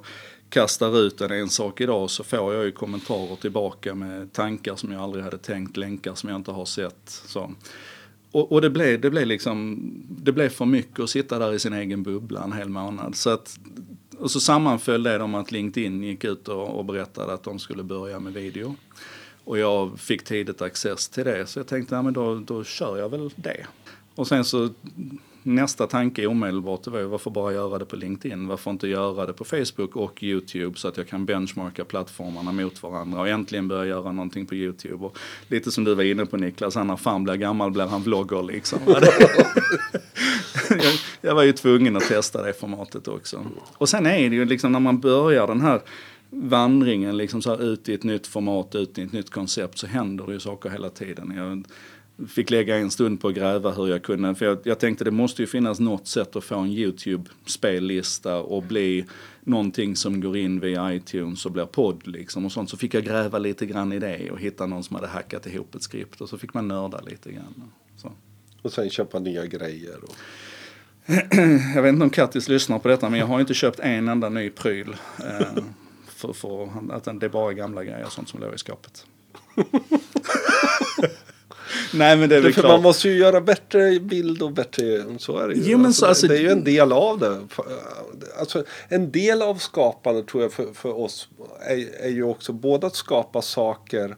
kastar 0.49 0.99
ut 0.99 1.21
en, 1.21 1.31
en 1.31 1.49
sak 1.49 1.81
idag 1.81 2.09
så 2.09 2.23
får 2.23 2.53
jag 2.53 2.65
ju 2.65 2.71
kommentarer 2.71 3.35
tillbaka 3.35 3.95
med 3.95 4.33
tankar 4.33 4.75
som 4.75 4.91
jag 4.91 5.01
aldrig 5.01 5.23
hade 5.23 5.37
tänkt, 5.37 5.77
länkar 5.77 6.15
som 6.15 6.29
jag 6.29 6.35
inte 6.35 6.51
har 6.51 6.65
sett. 6.65 6.99
Så. 7.05 7.51
Och, 8.31 8.51
och, 8.51 8.61
det, 8.61 8.69
blev, 8.69 9.01
det, 9.01 9.09
blev 9.09 9.27
liksom, 9.27 9.79
det 10.09 10.31
blev 10.31 10.49
för 10.49 10.65
mycket 10.65 10.99
att 10.99 11.09
sitta 11.09 11.39
där 11.39 11.53
i 11.53 11.59
sin 11.59 11.73
egen 11.73 12.03
bubbla 12.03 12.43
en 12.43 12.53
hel 12.53 12.69
månad. 12.69 13.15
Så 13.15 13.29
att, 13.29 13.59
och 14.17 14.31
så 14.31 14.39
sammanföll 14.39 15.03
det 15.03 15.21
om 15.21 15.35
att 15.35 15.51
LinkedIn 15.51 16.03
gick 16.03 16.23
ut 16.23 16.47
och, 16.47 16.77
och 16.77 16.85
berättade 16.85 17.33
att 17.33 17.43
de 17.43 17.59
skulle 17.59 17.83
börja 17.83 18.19
med 18.19 18.33
video. 18.33 18.75
Och 19.43 19.57
jag 19.57 19.99
fick 19.99 20.23
tidigt 20.23 20.61
access 20.61 21.09
till 21.09 21.25
det 21.25 21.45
så 21.45 21.59
jag 21.59 21.67
tänkte, 21.67 21.95
ja, 21.95 22.01
men 22.01 22.13
då, 22.13 22.35
då 22.35 22.63
kör 22.63 22.97
jag 22.97 23.09
väl 23.09 23.29
det. 23.35 23.65
Och 24.15 24.27
sen 24.27 24.45
så 24.45 24.69
nästa 25.43 25.87
tanke 25.87 26.27
omedelbart 26.27 26.87
var 26.87 26.99
ju 26.99 27.05
varför 27.05 27.31
bara 27.31 27.53
göra 27.53 27.77
det 27.77 27.85
på 27.85 27.95
LinkedIn? 27.95 28.47
Varför 28.47 28.71
inte 28.71 28.87
göra 28.87 29.25
det 29.25 29.33
på 29.33 29.43
Facebook 29.43 29.95
och 29.95 30.23
YouTube 30.23 30.79
så 30.79 30.87
att 30.87 30.97
jag 30.97 31.07
kan 31.07 31.25
benchmarka 31.25 31.85
plattformarna 31.85 32.51
mot 32.51 32.83
varandra 32.83 33.19
och 33.19 33.27
äntligen 33.27 33.67
börja 33.67 33.85
göra 33.85 34.11
någonting 34.11 34.45
på 34.45 34.55
YouTube. 34.55 35.05
Och 35.05 35.17
lite 35.47 35.71
som 35.71 35.83
du 35.83 35.95
var 35.95 36.03
inne 36.03 36.25
på 36.25 36.37
Niklas, 36.37 36.75
han 36.75 36.87
när 36.87 36.95
fan 36.95 37.23
blir 37.23 37.35
gammal 37.35 37.71
blir 37.71 37.85
han 37.85 38.01
vlogger 38.01 38.43
liksom. 38.43 38.79
jag, 40.69 40.93
jag 41.21 41.35
var 41.35 41.43
ju 41.43 41.53
tvungen 41.53 41.95
att 41.95 42.07
testa 42.07 42.43
det 42.43 42.53
formatet 42.53 43.07
också. 43.07 43.45
Och 43.73 43.89
sen 43.89 44.05
är 44.05 44.29
det 44.29 44.35
ju 44.35 44.45
liksom 44.45 44.71
när 44.71 44.79
man 44.79 44.99
börjar 44.99 45.47
den 45.47 45.61
här 45.61 45.81
vandringen 46.29 47.17
liksom 47.17 47.41
så 47.41 47.49
här 47.49 47.63
ut 47.63 47.89
i 47.89 47.93
ett 47.93 48.03
nytt 48.03 48.27
format, 48.27 48.75
ut 48.75 48.97
i 48.97 49.01
ett 49.01 49.11
nytt 49.11 49.29
koncept 49.29 49.77
så 49.77 49.87
händer 49.87 50.25
det 50.25 50.33
ju 50.33 50.39
saker 50.39 50.69
hela 50.69 50.89
tiden. 50.89 51.33
Jag, 51.35 51.63
fick 52.27 52.49
lägga 52.49 52.77
en 52.77 52.91
stund 52.91 53.21
på 53.21 53.27
att 53.27 53.35
gräva 53.35 53.71
hur 53.71 53.87
jag 53.87 54.03
kunde. 54.03 54.35
För 54.35 54.45
jag, 54.45 54.57
jag 54.63 54.79
tänkte 54.79 55.03
det 55.03 55.11
måste 55.11 55.41
ju 55.41 55.47
finnas 55.47 55.79
något 55.79 56.07
sätt 56.07 56.35
att 56.35 56.43
få 56.43 56.55
en 56.55 56.69
YouTube-spellista 56.69 58.37
och 58.37 58.63
bli 58.63 59.05
någonting 59.41 59.95
som 59.95 60.21
går 60.21 60.37
in 60.37 60.59
via 60.59 60.93
iTunes 60.93 61.45
och 61.45 61.51
blir 61.51 61.65
podd 61.65 62.07
liksom 62.07 62.45
och 62.45 62.51
sånt. 62.51 62.69
Så 62.69 62.77
fick 62.77 62.93
jag 62.93 63.03
gräva 63.03 63.39
lite 63.39 63.65
grann 63.65 63.93
i 63.93 63.99
det 63.99 64.31
och 64.31 64.39
hitta 64.39 64.65
någon 64.65 64.83
som 64.83 64.95
hade 64.95 65.07
hackat 65.07 65.47
ihop 65.47 65.75
ett 65.75 65.83
skript 65.83 66.21
och 66.21 66.29
så 66.29 66.37
fick 66.37 66.53
man 66.53 66.67
nörda 66.67 67.01
lite 67.01 67.31
grann. 67.31 67.71
Så. 67.97 68.11
Och 68.61 68.73
sen 68.73 68.89
köpa 68.89 69.19
nya 69.19 69.45
grejer. 69.45 69.97
Och... 70.03 70.15
jag 71.75 71.81
vet 71.81 71.93
inte 71.93 72.03
om 72.03 72.09
Kattis 72.09 72.49
lyssnar 72.49 72.79
på 72.79 72.87
detta 72.87 73.09
men 73.09 73.19
jag 73.19 73.27
har 73.27 73.39
inte 73.39 73.53
köpt 73.53 73.79
en 73.79 74.07
enda 74.07 74.29
ny 74.29 74.49
pryl. 74.49 74.95
Eh, 75.19 75.63
för, 76.07 76.33
för 76.33 76.69
att 76.91 77.19
det 77.19 77.25
är 77.25 77.29
bara 77.29 77.53
gamla 77.53 77.83
grejer 77.83 78.05
och 78.05 78.11
sånt 78.11 78.29
som 78.29 78.39
låg 78.39 78.53
i 78.53 78.57
skapet. 78.57 79.05
Nej 81.93 82.17
men 82.17 82.29
det 82.29 82.35
är 82.35 82.41
väl 82.41 82.53
För 82.53 82.61
klart. 82.61 82.71
man 82.73 82.81
måste 82.81 83.09
ju 83.09 83.17
göra 83.17 83.41
bättre 83.41 83.99
bild 83.99 84.41
och 84.41 84.51
bättre, 84.51 85.05
så 85.19 85.37
är 85.37 85.47
det 85.47 85.53
ju. 85.55 85.61
Jo, 85.65 85.77
men 85.77 85.93
så, 85.93 86.05
alltså, 86.05 86.27
det 86.27 86.37
är 86.37 86.41
ju 86.41 86.49
en 86.49 86.63
del 86.63 86.91
av 86.91 87.19
det. 87.19 87.39
Alltså, 88.39 88.63
en 88.87 89.11
del 89.11 89.41
av 89.41 89.55
skapandet 89.55 90.27
tror 90.27 90.43
jag 90.43 90.53
för, 90.53 90.73
för 90.73 90.99
oss 90.99 91.29
är, 91.61 92.03
är 92.05 92.09
ju 92.09 92.23
också 92.23 92.53
både 92.53 92.87
att 92.87 92.95
skapa 92.95 93.41
saker 93.41 94.15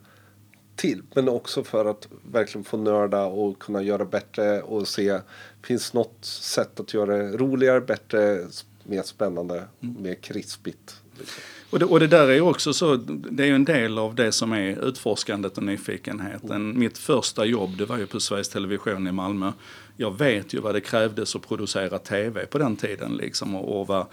till 0.76 1.02
men 1.16 1.30
också 1.30 1.64
för 1.64 1.86
att 1.86 2.08
verkligen 2.32 2.66
få 2.66 2.78
nörda 2.78 3.24
och 3.26 3.60
kunna 3.60 3.82
göra 3.82 4.06
bättre 4.06 4.62
och 4.62 4.88
se 4.88 5.20
finns 5.64 5.94
något 5.94 6.18
sätt 6.26 6.80
att 6.80 6.94
göra 6.94 7.18
det 7.18 7.38
roligare, 7.38 7.82
bättre, 7.82 8.46
mer 8.84 9.02
spännande, 9.04 9.64
Mm. 9.84 10.04
mer 10.04 10.14
krispigt. 10.16 10.96
Liksom. 11.20 11.42
Och 11.72 11.80
det, 11.80 11.86
och 11.86 12.00
det 12.00 12.08
där 12.08 12.28
är 12.28 12.34
ju 12.34 12.42
också 12.42 12.74
så, 12.74 12.96
det 13.32 13.44
är 13.44 13.48
ju 13.48 13.56
en 13.56 13.66
del 13.66 13.98
av 13.98 14.16
det 14.16 14.32
som 14.32 14.52
är 14.54 14.88
utforskandet 14.88 15.58
och 15.58 15.64
nyfikenheten. 15.64 16.80
Mitt 16.80 16.98
första 16.98 17.46
jobb 17.46 17.78
det 17.78 17.86
var 17.86 17.98
ju 17.98 18.06
på 18.08 18.20
Sveriges 18.20 18.50
Television 18.50 19.08
i 19.08 19.12
Malmö. 19.12 19.52
Jag 19.98 20.18
vet 20.18 20.54
ju 20.54 20.60
vad 20.60 20.76
det 20.76 20.82
krävdes 20.82 21.36
att 21.36 21.48
producera 21.48 21.98
TV 22.00 22.46
på 22.46 22.58
den 22.58 22.76
tiden 22.76 23.12
liksom 23.14 23.56
och, 23.56 23.82
och 23.82 23.88
vad, 23.88 24.06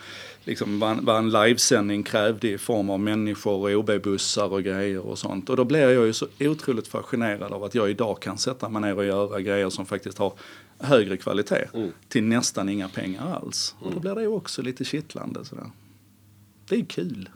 liksom, 0.45 0.79
vad, 0.81 0.91
en- 0.91 1.05
vad 1.05 1.17
en 1.19 1.31
livesändning 1.31 2.03
krävde 2.03 2.49
i 2.49 2.59
form 2.59 2.91
av 2.91 3.01
människor 3.01 3.53
och 3.53 3.71
OB-bussar 3.81 4.53
och 4.53 4.63
grejer 4.63 5.07
och 5.07 5.19
sånt. 5.19 5.51
Och 5.51 5.57
då 5.57 5.65
blir 5.65 5.89
jag 5.91 6.07
ju 6.07 6.13
så 6.13 6.27
otroligt 6.41 6.89
fascinerad 6.89 7.53
av 7.53 7.65
att 7.65 7.75
jag 7.75 7.91
idag 7.91 8.21
kan 8.23 8.39
sätta 8.39 8.69
mig 8.69 8.83
ner 8.83 8.97
och 8.97 9.05
göra 9.05 9.41
grejer 9.41 9.71
som 9.71 9.87
faktiskt 9.87 10.19
har 10.19 10.33
högre 10.79 11.17
kvalitet 11.17 11.65
till 12.09 12.25
nästan 12.25 12.69
inga 12.69 12.89
pengar 12.89 13.35
alls. 13.43 13.75
Och 13.81 13.93
då 13.95 14.01
blir 14.01 14.15
det 14.15 14.21
ju 14.23 14.29
också 14.29 14.63
lite 14.63 14.85
kittlande 14.85 15.45
sådär. 15.45 15.71
Det 16.69 16.77
är 16.77 16.85
kul. 16.85 17.31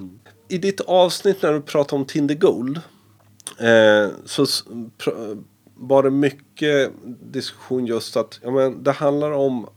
I 0.48 0.58
ditt 0.58 0.80
avsnitt 0.80 1.42
när 1.42 1.52
du 1.52 1.60
pratade 1.60 2.00
om 2.00 2.06
Tinder 2.06 2.34
Gold 2.34 2.80
eh, 3.58 4.08
så 4.24 4.46
var 5.74 6.02
det 6.02 6.10
mycket 6.10 6.92
diskussion 7.20 7.86
just 7.86 8.16
att 8.16 8.40
ja, 8.42 8.50
men 8.50 8.82
det 8.82 8.92
handlar 8.92 9.30
om 9.30 9.68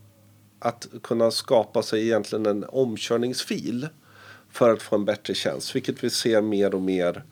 att 0.58 0.88
kunna 1.02 1.30
skapa 1.30 1.82
sig 1.82 2.02
egentligen 2.02 2.46
en 2.46 2.64
omkörningsfil 2.68 3.88
för 4.50 4.72
att 4.72 4.82
få 4.82 4.96
en 4.96 5.04
bättre 5.04 5.34
tjänst, 5.34 5.76
vilket 5.76 6.04
vi 6.04 6.10
ser 6.10 6.40
mer 6.42 6.74
och 6.74 6.82
mer. 6.82 7.24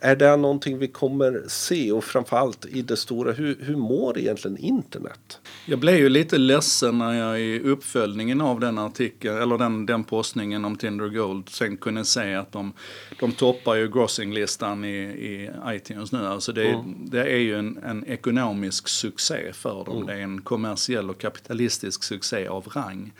Är 0.00 0.16
det 0.16 0.36
någonting 0.36 0.78
vi 0.78 0.88
kommer 0.88 1.42
se 1.48 1.92
och 1.92 2.04
framförallt 2.04 2.66
i 2.66 2.82
det 2.82 2.96
stora, 2.96 3.32
hur, 3.32 3.58
hur 3.60 3.76
mår 3.76 4.18
egentligen 4.18 4.56
internet? 4.56 5.40
Jag 5.66 5.78
blev 5.78 5.96
ju 5.96 6.08
lite 6.08 6.38
ledsen 6.38 6.98
när 6.98 7.12
jag 7.12 7.40
i 7.40 7.60
uppföljningen 7.60 8.40
av 8.40 8.60
den 8.60 8.78
artikeln, 8.78 9.38
eller 9.38 9.58
den, 9.58 9.86
den 9.86 10.04
postningen 10.04 10.64
om 10.64 10.76
Tinder 10.76 11.08
Gold 11.08 11.48
sen 11.48 11.76
kunde 11.76 12.04
se 12.04 12.34
att 12.34 12.52
de, 12.52 12.72
de 13.20 13.32
toppar 13.32 13.74
ju 13.74 13.88
grossinglistan 13.88 14.84
i, 14.84 14.98
i 14.98 15.50
iTunes 15.68 16.12
nu. 16.12 16.26
Alltså 16.26 16.52
det, 16.52 16.84
det 16.86 17.22
är 17.22 17.38
ju 17.38 17.58
en, 17.58 17.78
en 17.84 18.04
ekonomisk 18.04 18.88
succé 18.88 19.52
för 19.52 19.84
dem. 19.84 20.06
Det 20.06 20.12
är 20.12 20.20
en 20.20 20.40
kommersiell 20.40 21.10
och 21.10 21.18
kapitalistisk 21.18 22.02
succé 22.02 22.46
av 22.46 22.66
rang. 22.74 23.12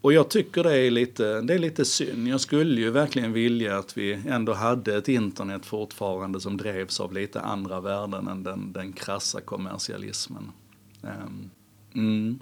Och 0.00 0.12
jag 0.12 0.28
tycker 0.28 0.62
det 0.62 0.76
är, 0.76 0.90
lite, 0.90 1.40
det 1.40 1.54
är 1.54 1.58
lite 1.58 1.84
synd. 1.84 2.28
Jag 2.28 2.40
skulle 2.40 2.80
ju 2.80 2.90
verkligen 2.90 3.32
vilja 3.32 3.78
att 3.78 3.98
vi 3.98 4.20
ändå 4.28 4.52
hade 4.52 4.96
ett 4.96 5.08
internet 5.08 5.66
fortfarande 5.66 6.40
som 6.40 6.56
drevs 6.56 7.00
av 7.00 7.12
lite 7.12 7.40
andra 7.40 7.80
värden 7.80 8.28
än 8.28 8.42
den, 8.42 8.72
den 8.72 8.92
krassa 8.92 9.40
kommersialismen. 9.40 10.52
Ehm, 11.02 11.50
mm. 11.94 12.38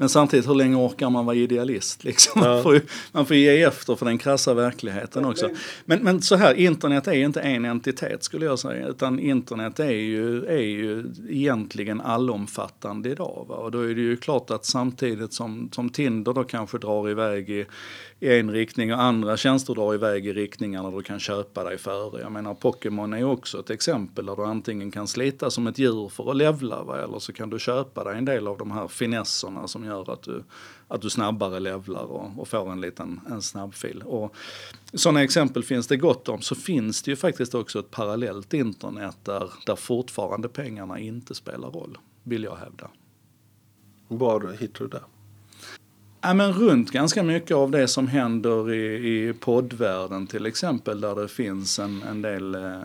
Men 0.00 0.08
samtidigt, 0.08 0.48
hur 0.48 0.54
länge 0.54 0.76
orkar 0.76 1.10
man 1.10 1.26
vara 1.26 1.36
idealist? 1.36 2.04
Liksom? 2.04 2.40
Man, 2.40 2.62
får 2.62 2.74
ju, 2.74 2.80
man 3.12 3.26
får 3.26 3.36
ge 3.36 3.62
efter 3.62 3.96
för 3.96 4.06
den 4.06 4.18
krassa 4.18 4.54
verkligheten 4.54 5.24
också. 5.24 5.50
Men, 5.84 6.02
men 6.02 6.22
så 6.22 6.36
här, 6.36 6.54
internet 6.54 7.08
är 7.08 7.12
ju 7.12 7.24
inte 7.24 7.40
en 7.40 7.64
entitet 7.64 8.24
skulle 8.24 8.46
jag 8.46 8.58
säga. 8.58 8.88
Utan 8.88 9.18
internet 9.18 9.80
är 9.80 9.90
ju, 9.90 10.44
är 10.44 10.62
ju 10.62 11.04
egentligen 11.28 12.00
allomfattande 12.00 13.10
idag. 13.10 13.46
Va? 13.48 13.54
Och 13.54 13.70
då 13.70 13.80
är 13.80 13.94
det 13.94 14.00
ju 14.00 14.16
klart 14.16 14.50
att 14.50 14.64
samtidigt 14.64 15.32
som, 15.32 15.68
som 15.72 15.90
Tinder 15.90 16.32
då 16.32 16.44
kanske 16.44 16.78
drar 16.78 17.10
iväg 17.10 17.50
i, 17.50 17.66
i 18.20 18.38
en 18.38 18.50
riktning 18.50 18.92
och 18.92 19.02
andra 19.02 19.36
tjänster 19.36 19.74
drar 19.74 19.94
iväg 19.94 20.26
i 20.26 20.32
riktningar 20.32 20.82
där 20.82 20.90
du 20.90 21.02
kan 21.02 21.20
köpa 21.20 21.64
dig 21.64 21.78
före. 21.78 22.20
Jag 22.20 22.32
menar 22.32 22.54
Pokémon 22.54 23.12
är 23.12 23.18
ju 23.18 23.24
också 23.24 23.60
ett 23.60 23.70
exempel 23.70 24.26
där 24.26 24.36
du 24.36 24.44
antingen 24.44 24.90
kan 24.90 25.08
slita 25.08 25.50
som 25.50 25.66
ett 25.66 25.78
djur 25.78 26.08
för 26.08 26.30
att 26.30 26.36
levla 26.36 26.82
va? 26.82 26.98
eller 27.02 27.18
så 27.18 27.32
kan 27.32 27.50
du 27.50 27.58
köpa 27.58 28.04
dig 28.04 28.18
en 28.18 28.24
del 28.24 28.46
av 28.46 28.58
de 28.58 28.70
här 28.70 28.88
finesserna 28.88 29.68
som 29.68 29.84
gör 29.84 30.12
att 30.12 30.22
du, 30.22 30.44
att 30.88 31.02
du 31.02 31.10
snabbare 31.10 31.60
levlar 31.60 32.04
och, 32.04 32.30
och 32.36 32.48
får 32.48 32.72
en 32.72 32.80
liten 32.80 33.20
en 33.30 33.42
snabbfil. 33.42 34.02
Och 34.02 34.34
sådana 34.92 35.22
exempel 35.22 35.62
finns 35.62 35.86
det 35.86 35.96
gott 35.96 36.28
om. 36.28 36.40
Så 36.40 36.54
finns 36.54 37.02
det 37.02 37.10
ju 37.10 37.16
faktiskt 37.16 37.54
också 37.54 37.78
ett 37.78 37.90
parallellt 37.90 38.54
internet 38.54 39.16
där, 39.22 39.50
där 39.66 39.76
fortfarande 39.76 40.48
pengarna 40.48 40.98
inte 40.98 41.34
spelar 41.34 41.70
roll, 41.70 41.98
vill 42.22 42.44
jag 42.44 42.56
hävda. 42.56 42.90
Var 44.08 44.56
hittar 44.60 44.84
du 44.84 44.88
det? 44.90 45.02
Ja, 46.22 46.34
men 46.34 46.52
runt 46.52 46.90
ganska 46.90 47.22
mycket 47.22 47.56
av 47.56 47.70
det 47.70 47.88
som 47.88 48.08
händer 48.08 48.72
i, 48.72 49.28
i 49.28 49.32
poddvärlden 49.32 50.26
till 50.26 50.46
exempel 50.46 51.00
där 51.00 51.14
det 51.14 51.28
finns 51.28 51.78
en, 51.78 52.02
en 52.02 52.22
del 52.22 52.54
eh, 52.54 52.80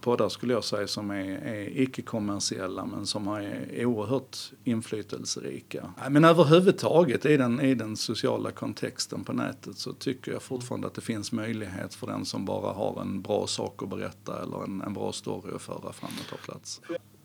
poddar 0.00 0.28
skulle 0.28 0.52
jag 0.52 0.64
säga 0.64 0.86
som 0.86 1.10
är, 1.10 1.46
är 1.46 1.80
icke-kommersiella 1.80 2.86
men 2.86 3.06
som 3.06 3.28
är 3.28 3.68
eh, 3.72 3.88
oerhört 3.88 4.36
inflytelserika. 4.64 5.92
Ja, 6.02 6.10
men 6.10 6.24
överhuvudtaget 6.24 7.26
i 7.26 7.36
den, 7.36 7.60
i 7.60 7.74
den 7.74 7.96
sociala 7.96 8.50
kontexten 8.50 9.24
på 9.24 9.32
nätet 9.32 9.78
så 9.78 9.92
tycker 9.92 10.32
jag 10.32 10.42
fortfarande 10.42 10.86
att 10.86 10.94
det 10.94 11.00
finns 11.00 11.32
möjlighet 11.32 11.94
för 11.94 12.06
den 12.06 12.24
som 12.24 12.44
bara 12.44 12.72
har 12.72 13.00
en 13.00 13.22
bra 13.22 13.46
sak 13.46 13.82
att 13.82 13.88
berätta 13.88 14.42
eller 14.42 14.64
en, 14.64 14.82
en 14.82 14.94
bra 14.94 15.12
story 15.12 15.54
att 15.54 15.62
föra 15.62 15.92
fram 15.92 16.10
och 16.20 16.30
ta 16.30 16.36
plats. 16.36 16.80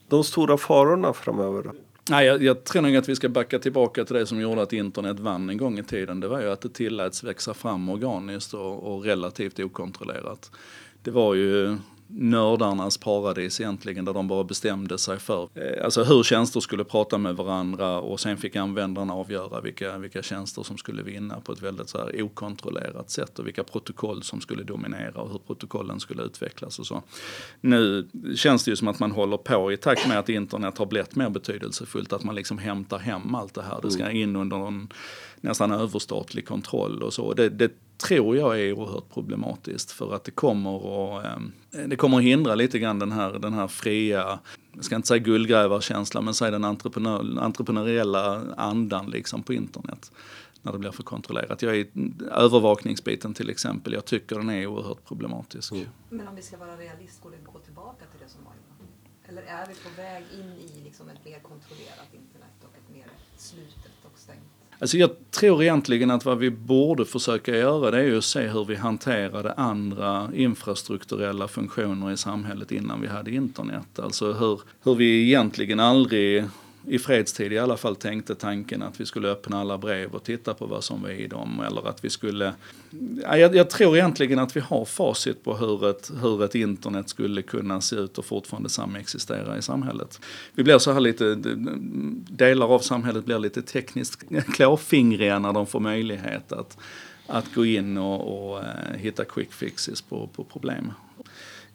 De 0.09 0.23
stora 0.23 0.57
farorna 0.57 1.13
framöver? 1.13 1.71
Nej, 2.09 2.25
jag, 2.25 2.43
jag, 2.43 2.63
tror 2.63 2.81
nog 2.81 2.95
att 2.95 3.09
vi 3.09 3.15
ska 3.15 3.29
backa 3.29 3.59
tillbaka 3.59 4.05
till 4.05 4.15
det 4.15 4.25
som 4.25 4.41
gjorde 4.41 4.61
att 4.61 4.73
internet 4.73 5.19
vann 5.19 5.49
en 5.49 5.57
gång 5.57 5.79
i 5.79 5.83
tiden. 5.83 6.19
Det 6.19 6.27
var 6.27 6.41
ju 6.41 6.51
att 6.51 6.61
det 6.61 6.69
tilläts 6.69 7.23
växa 7.23 7.53
fram 7.53 7.89
organiskt 7.89 8.53
och, 8.53 8.95
och 8.95 9.03
relativt 9.03 9.59
okontrollerat. 9.59 10.51
Det 11.03 11.11
var 11.11 11.33
ju 11.33 11.77
nördarnas 12.07 12.97
paradis 12.97 13.61
egentligen 13.61 14.05
där 14.05 14.13
de 14.13 14.27
bara 14.27 14.43
bestämde 14.43 14.97
sig 14.97 15.19
för 15.19 15.49
eh, 15.55 15.85
alltså 15.85 16.03
hur 16.03 16.23
tjänster 16.23 16.59
skulle 16.59 16.83
prata 16.83 17.17
med 17.17 17.35
varandra 17.35 17.99
och 17.99 18.19
sen 18.19 18.37
fick 18.37 18.55
användarna 18.55 19.13
avgöra 19.13 19.61
vilka, 19.61 19.97
vilka 19.97 20.21
tjänster 20.21 20.63
som 20.63 20.77
skulle 20.77 21.03
vinna 21.03 21.39
på 21.39 21.51
ett 21.51 21.61
väldigt 21.61 21.89
så 21.89 21.97
här 21.97 22.21
okontrollerat 22.21 23.09
sätt 23.09 23.39
och 23.39 23.47
vilka 23.47 23.63
protokoll 23.63 24.23
som 24.23 24.41
skulle 24.41 24.63
dominera 24.63 25.21
och 25.21 25.31
hur 25.31 25.39
protokollen 25.39 25.99
skulle 25.99 26.23
utvecklas 26.23 26.79
och 26.79 26.87
så. 26.87 27.03
Nu 27.61 28.07
känns 28.35 28.63
det 28.63 28.71
ju 28.71 28.75
som 28.75 28.87
att 28.87 28.99
man 28.99 29.11
håller 29.11 29.37
på 29.37 29.71
i 29.71 29.77
takt 29.77 30.07
med 30.07 30.19
att 30.19 30.29
internet 30.29 30.77
har 30.77 30.85
blivit 30.85 31.15
mer 31.15 31.29
betydelsefullt 31.29 32.13
att 32.13 32.23
man 32.23 32.35
liksom 32.35 32.57
hämtar 32.57 32.97
hem 32.97 33.35
allt 33.35 33.53
det 33.53 33.61
här. 33.61 33.79
Det 33.81 33.91
ska 33.91 34.03
mm. 34.03 34.17
in 34.17 34.35
under 34.35 34.67
en 34.67 34.93
nästan 35.41 35.71
överstatlig 35.71 36.47
kontroll 36.47 37.03
och 37.03 37.13
så. 37.13 37.33
Det, 37.33 37.49
det 37.49 37.71
tror 37.97 38.37
jag 38.37 38.59
är 38.59 38.73
oerhört 38.73 39.09
problematiskt 39.13 39.91
för 39.91 40.15
att 40.15 40.23
det 40.23 40.31
kommer 40.31 40.77
att, 41.17 41.25
eh, 41.75 41.87
det 41.87 41.95
kommer 41.95 42.17
att 42.17 42.23
hindra 42.23 42.55
lite 42.55 42.79
grann 42.79 42.99
den 42.99 43.11
här, 43.11 43.39
den 43.39 43.53
här 43.53 43.67
fria, 43.67 44.39
jag 44.73 44.85
ska 44.85 44.95
inte 44.95 45.07
säga 45.07 45.17
guldgrävarkänslan, 45.17 46.25
men 46.25 46.33
säg 46.33 46.51
den 46.51 46.63
entreprenör, 46.63 47.39
entreprenöriella 47.39 48.43
andan 48.57 49.09
liksom 49.09 49.43
på 49.43 49.53
internet 49.53 50.11
när 50.61 50.71
det 50.71 50.79
blir 50.79 50.91
för 50.91 51.03
kontrollerat. 51.03 51.61
Jag 51.61 51.77
är, 51.77 51.87
övervakningsbiten 52.31 53.33
till 53.33 53.49
exempel, 53.49 53.93
jag 53.93 54.05
tycker 54.05 54.35
den 54.35 54.49
är 54.49 54.67
oerhört 54.67 55.05
problematisk. 55.05 55.71
Mm. 55.71 55.85
Men 56.09 56.27
om 56.27 56.35
vi 56.35 56.41
ska 56.41 56.57
vara 56.57 56.77
realist, 56.77 57.21
går 57.21 57.31
det 57.31 57.37
att 57.37 57.53
gå 57.53 57.59
tillbaka 57.59 58.05
till 58.11 58.19
det 58.23 58.29
som 58.29 58.43
var 58.43 58.51
innan? 58.51 58.87
Eller 59.27 59.41
är 59.41 59.67
vi 59.67 59.73
på 59.73 60.01
väg 60.01 60.23
in 60.33 60.51
i 60.51 60.83
liksom 60.83 61.09
ett 61.09 61.25
mer 61.25 61.39
kontrollerat 61.39 62.11
internet 62.13 62.57
och 62.61 62.73
ett 62.77 62.95
mer 62.95 63.07
slutet 63.37 63.99
och 64.03 64.19
stängt? 64.19 64.64
Alltså 64.79 64.97
jag 64.97 65.09
tror 65.31 65.63
egentligen 65.63 66.11
att 66.11 66.25
vad 66.25 66.37
vi 66.37 66.51
borde 66.51 67.05
försöka 67.05 67.57
göra 67.57 67.91
det 67.91 67.97
är 67.97 68.03
ju 68.03 68.17
att 68.17 68.23
se 68.23 68.47
hur 68.47 68.65
vi 68.65 68.75
hanterade 68.75 69.53
andra 69.53 70.29
infrastrukturella 70.33 71.47
funktioner 71.47 72.11
i 72.11 72.17
samhället 72.17 72.71
innan 72.71 73.01
vi 73.01 73.07
hade 73.07 73.31
internet. 73.31 73.99
Alltså 73.99 74.33
hur, 74.33 74.61
hur 74.83 74.95
vi 74.95 75.27
egentligen 75.27 75.79
aldrig 75.79 76.43
i 76.87 76.99
fredstid 76.99 77.53
i 77.53 77.59
alla 77.59 77.77
fall 77.77 77.95
tänkte 77.95 78.35
tanken 78.35 78.81
att 78.81 79.01
vi 79.01 79.05
skulle 79.05 79.27
öppna 79.27 79.59
alla 79.59 79.77
brev 79.77 80.11
och 80.11 80.23
titta 80.23 80.53
på 80.53 80.65
vad 80.65 80.83
som 80.83 81.01
var 81.01 81.09
i 81.09 81.27
dem. 81.27 81.63
Eller 81.67 81.89
att 81.89 82.05
vi 82.05 82.09
skulle... 82.09 82.53
Jag, 83.23 83.55
jag 83.55 83.69
tror 83.69 83.97
egentligen 83.97 84.39
att 84.39 84.55
vi 84.55 84.59
har 84.59 84.85
facit 84.85 85.43
på 85.43 85.55
hur 85.57 85.89
ett, 85.89 86.11
hur 86.21 86.43
ett 86.43 86.55
internet 86.55 87.09
skulle 87.09 87.41
kunna 87.41 87.81
se 87.81 87.95
ut 87.95 88.17
och 88.17 88.25
fortfarande 88.25 88.69
samexistera 88.69 89.57
i 89.57 89.61
samhället. 89.61 90.19
Vi 90.53 90.63
blir 90.63 90.77
så 90.77 90.91
här 90.91 90.99
lite... 90.99 91.35
Delar 92.29 92.67
av 92.67 92.79
samhället 92.79 93.25
blir 93.25 93.39
lite 93.39 93.61
tekniskt 93.61 94.23
klåfingriga 94.53 95.39
när 95.39 95.53
de 95.53 95.67
får 95.67 95.79
möjlighet 95.79 96.51
att, 96.51 96.77
att 97.27 97.53
gå 97.55 97.65
in 97.65 97.97
och, 97.97 98.49
och 98.49 98.59
eh, 98.63 98.97
hitta 98.97 99.25
quick 99.25 99.53
fixes 99.53 100.01
på, 100.01 100.27
på 100.27 100.43
problem. 100.43 100.91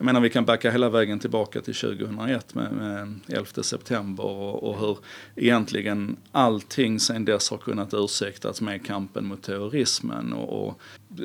Jag 0.00 0.04
menar 0.04 0.21
vi 0.21 0.30
kan 0.30 0.45
backa 0.45 0.71
hela 0.71 0.88
vägen 0.88 1.19
tillbaka 1.19 1.61
till 1.61 1.75
2001 1.75 2.54
med, 2.54 2.73
med 2.73 3.21
11 3.28 3.62
september 3.62 4.25
och, 4.25 4.63
och 4.63 4.78
hur 4.78 4.99
egentligen 5.36 6.17
allting 6.32 7.00
sen 7.00 7.25
dess 7.25 7.50
har 7.50 7.58
kunnat 7.58 7.95
ursäktas 7.95 8.60
med 8.60 8.86
kampen 8.86 9.26
mot 9.26 9.43
terrorismen. 9.43 10.32
Och, 10.32 10.67
och 10.67 10.80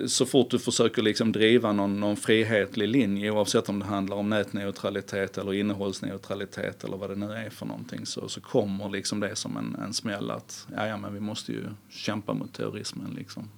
så 0.07 0.25
fort 0.25 0.49
du 0.49 0.59
försöker 0.59 1.01
liksom 1.01 1.31
driva 1.31 1.71
någon, 1.71 1.99
någon 1.99 2.17
frihetlig 2.17 2.87
linje 2.87 3.31
oavsett 3.31 3.69
om 3.69 3.79
det 3.79 3.85
handlar 3.85 4.17
om 4.17 4.29
nätneutralitet 4.29 5.37
eller 5.37 5.53
innehållsneutralitet 5.53 6.83
eller 6.83 6.97
vad 6.97 7.09
det 7.09 7.15
nu 7.15 7.33
är 7.33 7.49
för 7.49 7.65
någonting 7.65 8.05
så, 8.05 8.29
så 8.29 8.41
kommer 8.41 8.89
liksom 8.89 9.19
det 9.19 9.35
som 9.35 9.57
en, 9.57 9.75
en 9.85 9.93
smäll 9.93 10.31
att 10.31 10.67
ja, 10.75 10.87
ja 10.87 10.97
men 10.97 11.13
vi 11.13 11.19
måste 11.19 11.51
ju 11.51 11.63
kämpa 11.89 12.33
mot 12.33 12.53
terrorismen 12.53 13.13
liksom. 13.15 13.49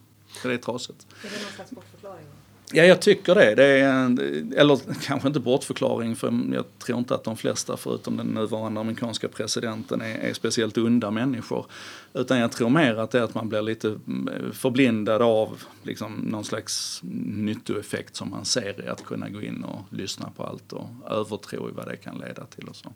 Så 0.41 0.47
det 0.47 0.53
är 0.53 0.57
trasigt. 0.57 1.07
Är 1.23 1.29
det 1.29 1.43
någon 1.43 1.51
slags 1.51 1.71
bortförklaring? 1.71 2.25
Ja, 2.73 2.83
jag 2.83 3.01
tycker 3.01 3.35
det. 3.35 3.55
det 3.55 3.65
är 3.65 3.93
en, 3.93 4.19
eller 4.57 4.79
kanske 5.01 5.27
inte 5.27 5.39
bortförklaring, 5.39 6.15
för 6.15 6.33
jag 6.53 6.65
tror 6.79 6.97
inte 6.99 7.15
att 7.15 7.23
de 7.23 7.37
flesta, 7.37 7.77
förutom 7.77 8.17
den 8.17 8.27
nuvarande 8.27 8.79
amerikanska 8.81 9.27
presidenten, 9.27 10.01
är, 10.01 10.17
är 10.17 10.33
speciellt 10.33 10.77
onda 10.77 11.11
människor. 11.11 11.65
Utan 12.13 12.39
jag 12.39 12.51
tror 12.51 12.69
mer 12.69 12.95
att 12.95 13.11
det 13.11 13.19
är 13.19 13.23
att 13.23 13.35
man 13.35 13.49
blir 13.49 13.61
lite 13.61 13.87
eh, 13.87 14.51
förblindad 14.53 15.21
av 15.21 15.63
liksom, 15.83 16.13
någon 16.13 16.45
slags 16.45 16.99
nyttoeffekt 17.25 18.15
som 18.15 18.29
man 18.29 18.45
ser 18.45 18.85
i 18.85 18.87
att 18.87 19.05
kunna 19.05 19.29
gå 19.29 19.41
in 19.41 19.63
och 19.63 19.93
lyssna 19.93 20.31
på 20.37 20.43
allt 20.43 20.73
och 20.73 20.89
övertro 21.09 21.69
i 21.69 21.71
vad 21.71 21.87
det 21.87 21.97
kan 21.97 22.17
leda 22.17 22.45
till 22.45 22.67
och 22.67 22.75
så. 22.75 22.93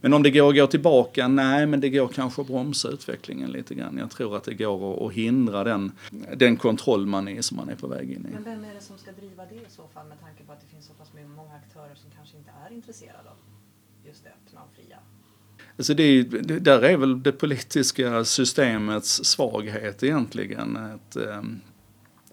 Men 0.00 0.12
om 0.12 0.22
det 0.22 0.30
går 0.30 0.48
att 0.48 0.56
gå 0.56 0.66
tillbaka? 0.66 1.28
Nej, 1.28 1.66
men 1.66 1.80
det 1.80 1.90
går 1.90 2.08
kanske 2.08 2.40
att 2.40 2.46
bromsa 2.46 2.88
utvecklingen 2.88 3.50
lite 3.50 3.74
grann. 3.74 3.98
Jag 3.98 4.10
tror 4.10 4.36
att 4.36 4.44
det 4.44 4.54
går 4.54 5.06
att 5.06 5.12
hindra 5.12 5.64
den, 5.64 5.92
den 6.36 6.56
kontroll 6.56 7.06
man 7.06 7.28
är 7.28 7.42
som 7.42 7.56
man 7.56 7.68
är 7.68 7.76
på 7.76 7.86
väg 7.86 8.10
in 8.10 8.26
i. 8.30 8.34
Men 8.34 8.44
vem 8.44 8.64
är 8.64 8.74
det 8.74 8.80
som 8.80 8.98
ska 8.98 9.12
driva 9.12 9.44
det 9.44 9.54
i 9.54 9.66
så 9.68 9.88
fall 9.94 10.06
med 10.06 10.20
tanke 10.20 10.44
på 10.44 10.52
att 10.52 10.60
det 10.60 10.66
finns 10.66 10.86
så 10.86 10.92
pass 10.92 11.08
många 11.36 11.54
aktörer 11.54 11.94
som 11.94 12.10
kanske 12.16 12.36
inte 12.36 12.50
är 12.66 12.74
intresserade 12.74 13.30
av 13.30 13.36
just 14.06 14.24
det 14.24 14.30
öppna 14.30 14.60
och 14.60 14.74
fria? 14.76 14.98
Alltså 15.76 15.94
det, 15.94 16.22
det, 16.22 16.58
där 16.58 16.82
är 16.82 16.96
väl 16.96 17.22
det 17.22 17.32
politiska 17.32 18.24
systemets 18.24 19.24
svaghet 19.24 20.02
egentligen. 20.02 20.76
Att, 20.76 21.16
eh, 21.16 21.42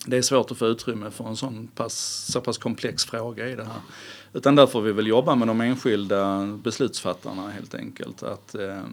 det 0.10 0.18
är 0.18 0.22
svårt 0.22 0.52
att 0.52 0.58
få 0.58 0.66
utrymme 0.66 1.12
för 1.12 1.28
en 1.28 1.36
sån 1.36 1.68
pass, 1.68 2.26
så 2.32 2.42
pass 2.42 2.58
komplex 2.58 3.06
fråga 3.06 3.50
i 3.50 3.56
det 3.56 3.64
här. 3.64 3.82
Utan 4.34 4.56
där 4.56 4.68
får 4.68 4.82
vi 4.82 4.92
väl 4.92 5.08
jobba 5.08 5.36
med 5.36 5.48
de 5.48 5.62
enskilda 5.62 6.46
beslutsfattarna 6.64 7.50
helt 7.50 7.76
enkelt. 7.76 8.24
Att, 8.24 8.56
eh, 8.56 8.84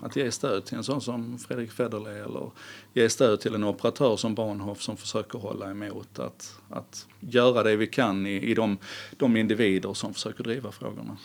att 0.00 0.16
ge 0.16 0.30
stöd 0.30 0.64
till 0.64 0.76
en 0.76 0.84
sån 0.84 1.00
som 1.00 1.38
Fredrik 1.38 1.72
Federley 1.72 2.18
eller 2.18 2.50
ge 2.94 3.08
stöd 3.08 3.40
till 3.40 3.54
en 3.54 3.64
operatör 3.64 4.16
som 4.16 4.34
Bahnhof 4.34 4.82
som 4.82 4.96
försöker 4.96 5.38
hålla 5.38 5.70
emot. 5.70 6.18
Att, 6.18 6.58
att 6.70 7.06
göra 7.20 7.62
det 7.62 7.76
vi 7.76 7.86
kan 7.86 8.26
i, 8.26 8.50
i 8.50 8.54
de, 8.54 8.78
de 9.16 9.36
individer 9.36 9.94
som 9.94 10.14
försöker 10.14 10.44
driva 10.44 10.72
frågorna. 10.72 11.16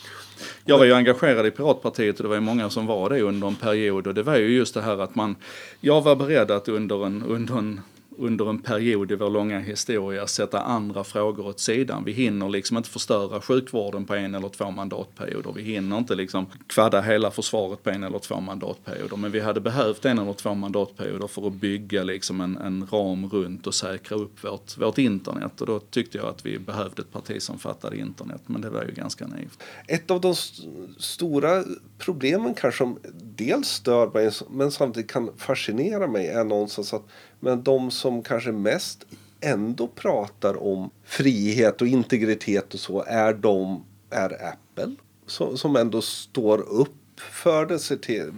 Jag 0.65 0.77
var 0.77 0.85
ju 0.85 0.93
engagerad 0.93 1.45
i 1.45 1.51
Piratpartiet 1.51 2.17
och 2.17 2.23
det 2.23 2.29
var 2.29 2.35
ju 2.35 2.41
många 2.41 2.69
som 2.69 2.85
var 2.85 3.09
det 3.09 3.21
under 3.21 3.47
en 3.47 3.55
period 3.55 4.07
och 4.07 4.13
det 4.13 4.23
var 4.23 4.35
ju 4.35 4.55
just 4.55 4.73
det 4.73 4.81
här 4.81 4.97
att 4.97 5.15
man, 5.15 5.35
jag 5.79 6.01
var 6.01 6.15
beredd 6.15 6.51
att 6.51 6.67
under 6.67 7.05
en, 7.05 7.23
under 7.23 7.57
en 7.57 7.81
under 8.17 8.49
en 8.49 8.59
period 8.59 9.11
i 9.11 9.15
vår 9.15 9.29
långa 9.29 9.59
historia 9.59 10.27
sätta 10.27 10.59
andra 10.59 11.03
frågor 11.03 11.47
åt 11.47 11.59
sidan. 11.59 12.03
Vi 12.05 12.11
hinner 12.11 12.49
liksom 12.49 12.77
inte 12.77 12.89
förstöra 12.89 13.41
sjukvården 13.41 14.05
på 14.05 14.15
en 14.15 14.35
eller 14.35 14.49
två 14.49 14.71
mandatperioder. 14.71 15.51
Vi 15.51 15.61
hinner 15.61 15.97
inte 15.97 16.15
liksom 16.15 16.45
kvadda 16.67 17.01
hela 17.01 17.31
försvaret 17.31 17.83
på 17.83 17.89
en 17.89 18.03
eller 18.03 18.19
två 18.19 18.39
mandatperioder. 18.39 19.17
Men 19.17 19.31
vi 19.31 19.39
hade 19.39 19.61
behövt 19.61 20.05
en 20.05 20.19
eller 20.19 20.33
två 20.33 20.53
mandatperioder 20.53 21.27
för 21.27 21.47
att 21.47 21.53
bygga 21.53 22.03
liksom 22.03 22.41
en, 22.41 22.57
en 22.57 22.87
ram 22.91 23.29
runt 23.29 23.67
och 23.67 23.75
säkra 23.75 24.17
upp 24.17 24.43
vårt, 24.43 24.77
vårt 24.77 24.97
internet. 24.97 25.61
Och 25.61 25.67
då 25.67 25.79
tyckte 25.79 26.17
jag 26.17 26.27
att 26.27 26.45
vi 26.45 26.59
behövde 26.59 27.01
ett 27.01 27.11
parti 27.11 27.41
som 27.41 27.59
fattade 27.59 27.97
internet. 27.97 28.41
Men 28.45 28.61
det 28.61 28.69
var 28.69 28.83
ju 28.83 28.91
ganska 28.91 29.27
naivt. 29.27 29.63
Ett 29.87 30.11
av 30.11 30.21
de 30.21 30.31
st 30.31 30.63
stora 30.97 31.63
problemen 31.97 32.53
kanske 32.53 32.77
som 32.77 32.99
dels 33.35 33.67
stör 33.67 34.11
mig 34.13 34.31
men 34.49 34.71
samtidigt 34.71 35.11
kan 35.11 35.29
fascinera 35.37 36.07
mig 36.07 36.27
är 36.27 36.43
någonstans 36.43 36.93
att 36.93 37.03
men 37.43 37.63
de 37.63 37.91
som 37.91 38.23
kanske 38.23 38.51
mest 38.51 39.05
ändå 39.41 39.87
pratar 39.87 40.63
om 40.63 40.89
frihet 41.03 41.81
och 41.81 41.87
integritet 41.87 42.73
och 42.73 42.79
så 42.79 43.03
är 43.07 43.33
de 43.33 43.83
är 44.09 44.47
Apple. 44.47 44.95
Som, 45.25 45.57
som 45.57 45.75
ändå 45.75 46.01
står 46.01 46.61
upp 46.61 47.19
för 47.19 47.65
det, 47.65 47.79
ser 47.79 47.97
till, 47.97 48.31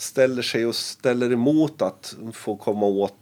ställer 0.00 0.42
sig 0.42 0.66
och 0.66 0.74
ställer 0.74 1.32
emot 1.32 1.82
att 1.82 2.16
få 2.32 2.56
komma 2.56 2.86
åt 2.86 3.14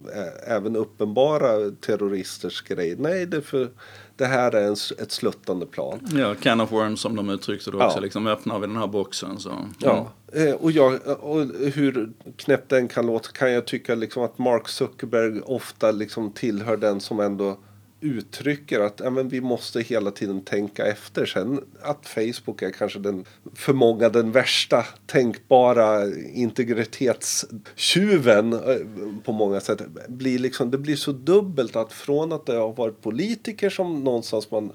även 0.47 0.77
uppenbara 0.77 1.71
terroristers 1.81 2.63
grejer. 2.63 2.97
Nej, 2.99 3.27
det, 3.27 3.43
för, 3.43 3.69
det 4.17 4.27
här 4.27 4.55
är 4.55 4.67
en, 4.67 4.73
ett 4.73 5.13
sluttande 5.13 5.67
plan. 5.67 6.01
Ja, 6.15 6.35
can 6.35 6.61
of 6.61 6.73
worms 6.73 7.01
som 7.01 7.17
de 7.17 7.31
uttryckte 7.31 7.71
det 7.71 7.77
också. 7.77 7.99
Ja. 7.99 8.01
Liksom, 8.01 8.27
öppnar 8.27 8.59
vi 8.59 8.67
den 8.67 8.77
här 8.77 8.87
boxen 8.87 9.39
så... 9.39 9.51
Mm. 9.51 9.65
Ja, 9.79 10.13
eh, 10.33 10.55
och, 10.55 10.73
jag, 10.73 11.01
och 11.21 11.41
hur 11.75 12.13
knäppt 12.37 12.69
den 12.69 12.89
kan 12.89 13.07
låta 13.07 13.29
kan 13.29 13.53
jag 13.53 13.67
tycka 13.67 13.95
liksom 13.95 14.23
att 14.23 14.39
Mark 14.39 14.69
Zuckerberg 14.69 15.41
ofta 15.41 15.91
liksom 15.91 16.33
tillhör 16.33 16.77
den 16.77 17.01
som 17.01 17.21
ändå 17.21 17.59
uttrycker 18.01 18.81
att 18.81 19.01
ja, 19.05 19.11
men 19.11 19.29
vi 19.29 19.41
måste 19.41 19.81
hela 19.81 20.11
tiden 20.11 20.41
tänka 20.41 20.87
efter. 20.87 21.27
Sen 21.27 21.65
att 21.83 22.07
Facebook 22.07 22.63
är 22.63 22.71
kanske 22.71 22.99
den, 22.99 23.25
för 23.55 23.73
många 23.73 24.09
den 24.09 24.33
värsta 24.33 24.87
tänkbara 25.07 26.15
integritetstjuven 26.35 28.53
eh, 28.53 28.77
på 29.25 29.33
många 29.33 29.61
sätt. 29.61 29.83
Blir 30.09 30.39
liksom, 30.39 30.71
det 30.71 30.79
blir 30.79 30.97
så 30.97 31.13
dubbelt 31.13 31.77
att 31.77 31.93
från 31.93 32.33
att 32.33 32.47
det 32.47 32.57
har 32.57 32.73
varit 32.73 33.03
politiker 33.03 33.71
som 33.71 34.05
någonstans 34.05 34.51
man 34.51 34.73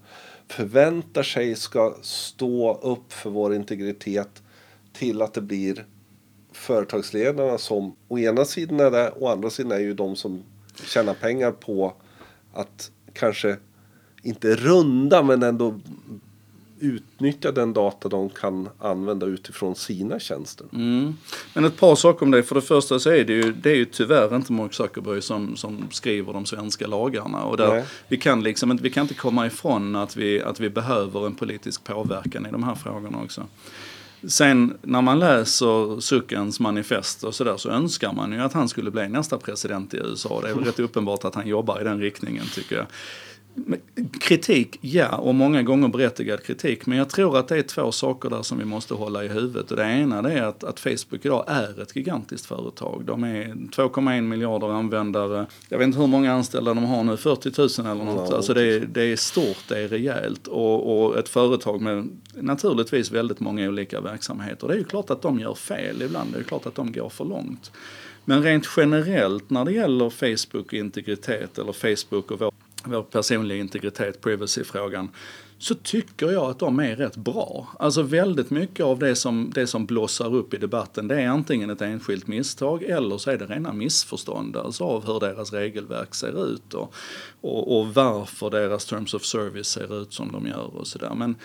förväntar 0.47 1.23
sig 1.23 1.55
ska 1.55 1.95
stå 2.01 2.79
upp 2.81 3.13
för 3.13 3.29
vår 3.29 3.55
integritet 3.55 4.43
till 4.93 5.21
att 5.21 5.33
det 5.33 5.41
blir 5.41 5.86
företagsledarna 6.51 7.57
som 7.57 7.95
å 8.07 8.19
ena 8.19 8.45
sidan 8.45 8.79
är 8.79 8.91
det, 8.91 9.12
å 9.12 9.27
andra 9.27 9.49
sidan 9.49 9.71
är 9.71 9.79
ju 9.79 9.93
de 9.93 10.15
som 10.15 10.43
tjänar 10.86 11.13
pengar 11.13 11.51
på 11.51 11.93
att 12.53 12.91
kanske 13.13 13.58
inte 14.23 14.56
runda 14.56 15.23
men 15.23 15.43
ändå 15.43 15.80
utnyttja 16.84 17.52
den 17.52 17.73
data 17.73 18.10
de 18.10 18.30
kan 18.30 18.69
använda 18.80 19.26
utifrån 19.26 19.76
sina 19.76 20.19
tjänster. 20.19 20.67
Mm. 20.73 21.17
Men 21.54 21.65
ett 21.65 21.78
par 21.80 21.95
saker 21.95 22.26
om 22.26 22.32
det. 22.32 22.43
För 22.43 22.56
det 22.56 22.62
första 22.62 22.99
så 22.99 23.10
är 23.10 23.23
det 23.23 23.34
ju, 23.34 23.54
det 23.54 23.71
är 23.71 23.76
ju 23.76 23.86
tyvärr 23.86 24.36
inte 24.36 24.54
Mark 24.54 24.73
Zuckerberg 24.73 25.21
som, 25.21 25.56
som 25.56 25.88
skriver 25.91 26.34
de 26.34 26.45
svenska 26.45 26.88
lagarna. 26.88 27.43
Och 27.43 27.58
där 27.58 27.84
vi, 28.08 28.17
kan 28.17 28.43
liksom 28.43 28.71
inte, 28.71 28.84
vi 28.84 28.89
kan 28.89 29.02
inte 29.02 29.13
komma 29.13 29.45
ifrån 29.47 29.95
att 29.95 30.17
vi, 30.17 30.41
att 30.41 30.60
vi 30.60 30.69
behöver 30.69 31.26
en 31.26 31.36
politisk 31.36 31.84
påverkan 31.84 32.45
i 32.45 32.52
de 32.52 32.63
här 32.63 32.76
frågorna 32.76 33.17
också. 33.23 33.47
Sen 34.27 34.77
när 34.81 35.01
man 35.01 35.19
läser 35.19 35.99
Suckens 35.99 36.59
manifest 36.59 37.23
och 37.23 37.36
sådär 37.36 37.57
så 37.57 37.69
önskar 37.69 38.13
man 38.13 38.31
ju 38.31 38.39
att 38.39 38.53
han 38.53 38.69
skulle 38.69 38.91
bli 38.91 39.09
nästa 39.09 39.38
president 39.38 39.93
i 39.93 39.97
USA. 39.97 40.41
Det 40.41 40.49
är 40.49 40.53
väl 40.53 40.63
rätt 40.63 40.79
uppenbart 40.79 41.25
att 41.25 41.36
han 41.36 41.47
jobbar 41.47 41.81
i 41.81 41.83
den 41.83 41.99
riktningen 41.99 42.45
tycker 42.55 42.75
jag. 42.75 42.86
Kritik, 44.19 44.77
ja, 44.81 45.17
och 45.17 45.35
många 45.35 45.63
gånger 45.63 45.87
berättigad 45.87 46.43
kritik. 46.43 46.85
Men 46.85 46.97
jag 46.97 47.09
tror 47.09 47.37
att 47.37 47.47
det 47.47 47.57
är 47.57 47.61
två 47.61 47.91
saker 47.91 48.29
där 48.29 48.41
som 48.41 48.57
vi 48.57 48.65
måste 48.65 48.93
hålla 48.93 49.23
i 49.23 49.27
huvudet. 49.27 49.71
Och 49.71 49.77
det 49.77 49.83
ena 49.83 50.31
är 50.31 50.41
att, 50.41 50.63
att 50.63 50.79
Facebook 50.79 51.25
idag 51.25 51.45
är 51.47 51.81
ett 51.81 51.95
gigantiskt 51.95 52.45
företag. 52.45 53.03
De 53.05 53.23
är 53.23 53.45
2,1 53.45 54.21
miljarder 54.21 54.71
användare. 54.71 55.45
Jag 55.69 55.77
vet 55.77 55.87
inte 55.87 55.99
hur 55.99 56.07
många 56.07 56.33
anställda 56.33 56.73
de 56.73 56.83
har 56.83 57.03
nu, 57.03 57.17
40 57.17 57.81
000 57.81 57.91
eller 57.91 58.05
något. 58.05 58.29
Ja, 58.29 58.35
alltså 58.35 58.53
det 58.53 58.63
är, 58.63 58.79
det 58.79 59.03
är 59.03 59.15
stort, 59.15 59.67
det 59.67 59.79
är 59.79 59.87
rejält. 59.87 60.47
Och, 60.47 61.05
och 61.05 61.17
ett 61.17 61.29
företag 61.29 61.81
med 61.81 62.09
naturligtvis 62.33 63.11
väldigt 63.11 63.39
många 63.39 63.67
olika 63.67 64.01
verksamheter. 64.01 64.67
Det 64.67 64.73
är 64.73 64.77
ju 64.77 64.83
klart 64.83 65.09
att 65.09 65.21
de 65.21 65.39
gör 65.39 65.53
fel 65.53 66.01
ibland, 66.01 66.33
det 66.33 66.39
är 66.39 66.43
klart 66.43 66.65
att 66.65 66.75
de 66.75 66.91
går 66.91 67.09
för 67.09 67.25
långt. 67.25 67.71
Men 68.25 68.43
rent 68.43 68.67
generellt 68.77 69.49
när 69.49 69.65
det 69.65 69.71
gäller 69.71 70.09
Facebook 70.09 70.65
och 70.65 70.73
integritet 70.73 71.57
eller 71.59 71.71
Facebook 71.71 72.31
och 72.31 72.39
vår 72.39 72.53
vår 72.83 73.03
personliga 73.03 73.57
integritet, 73.57 74.21
privacy-frågan, 74.21 75.09
så 75.57 75.75
tycker 75.75 76.31
jag 76.31 76.49
att 76.49 76.59
de 76.59 76.79
är 76.79 76.95
rätt 76.95 77.15
bra. 77.15 77.67
Alltså 77.79 78.01
väldigt 78.01 78.49
mycket 78.49 78.85
av 78.85 78.99
det 78.99 79.15
som, 79.15 79.51
det 79.53 79.67
som 79.67 79.85
blossar 79.85 80.35
upp 80.35 80.53
i 80.53 80.57
debatten 80.57 81.07
det 81.07 81.21
är 81.21 81.27
antingen 81.27 81.69
ett 81.69 81.81
enskilt 81.81 82.27
misstag 82.27 82.83
eller 82.83 83.17
så 83.17 83.31
är 83.31 83.37
det 83.37 83.45
rena 83.45 83.73
missförstånd 83.73 84.57
alltså 84.57 84.83
av 84.83 85.05
hur 85.05 85.19
deras 85.19 85.53
regelverk 85.53 86.15
ser 86.15 86.53
ut 86.53 86.73
och, 86.73 86.93
och, 87.41 87.79
och 87.79 87.93
varför 87.93 88.49
deras 88.49 88.85
terms 88.85 89.13
of 89.13 89.23
service 89.23 89.67
ser 89.67 90.01
ut 90.01 90.13
som 90.13 90.31
de 90.31 90.47
gör 90.47 90.77
och 90.77 90.87
sådär. 90.87 91.13
Men 91.15 91.35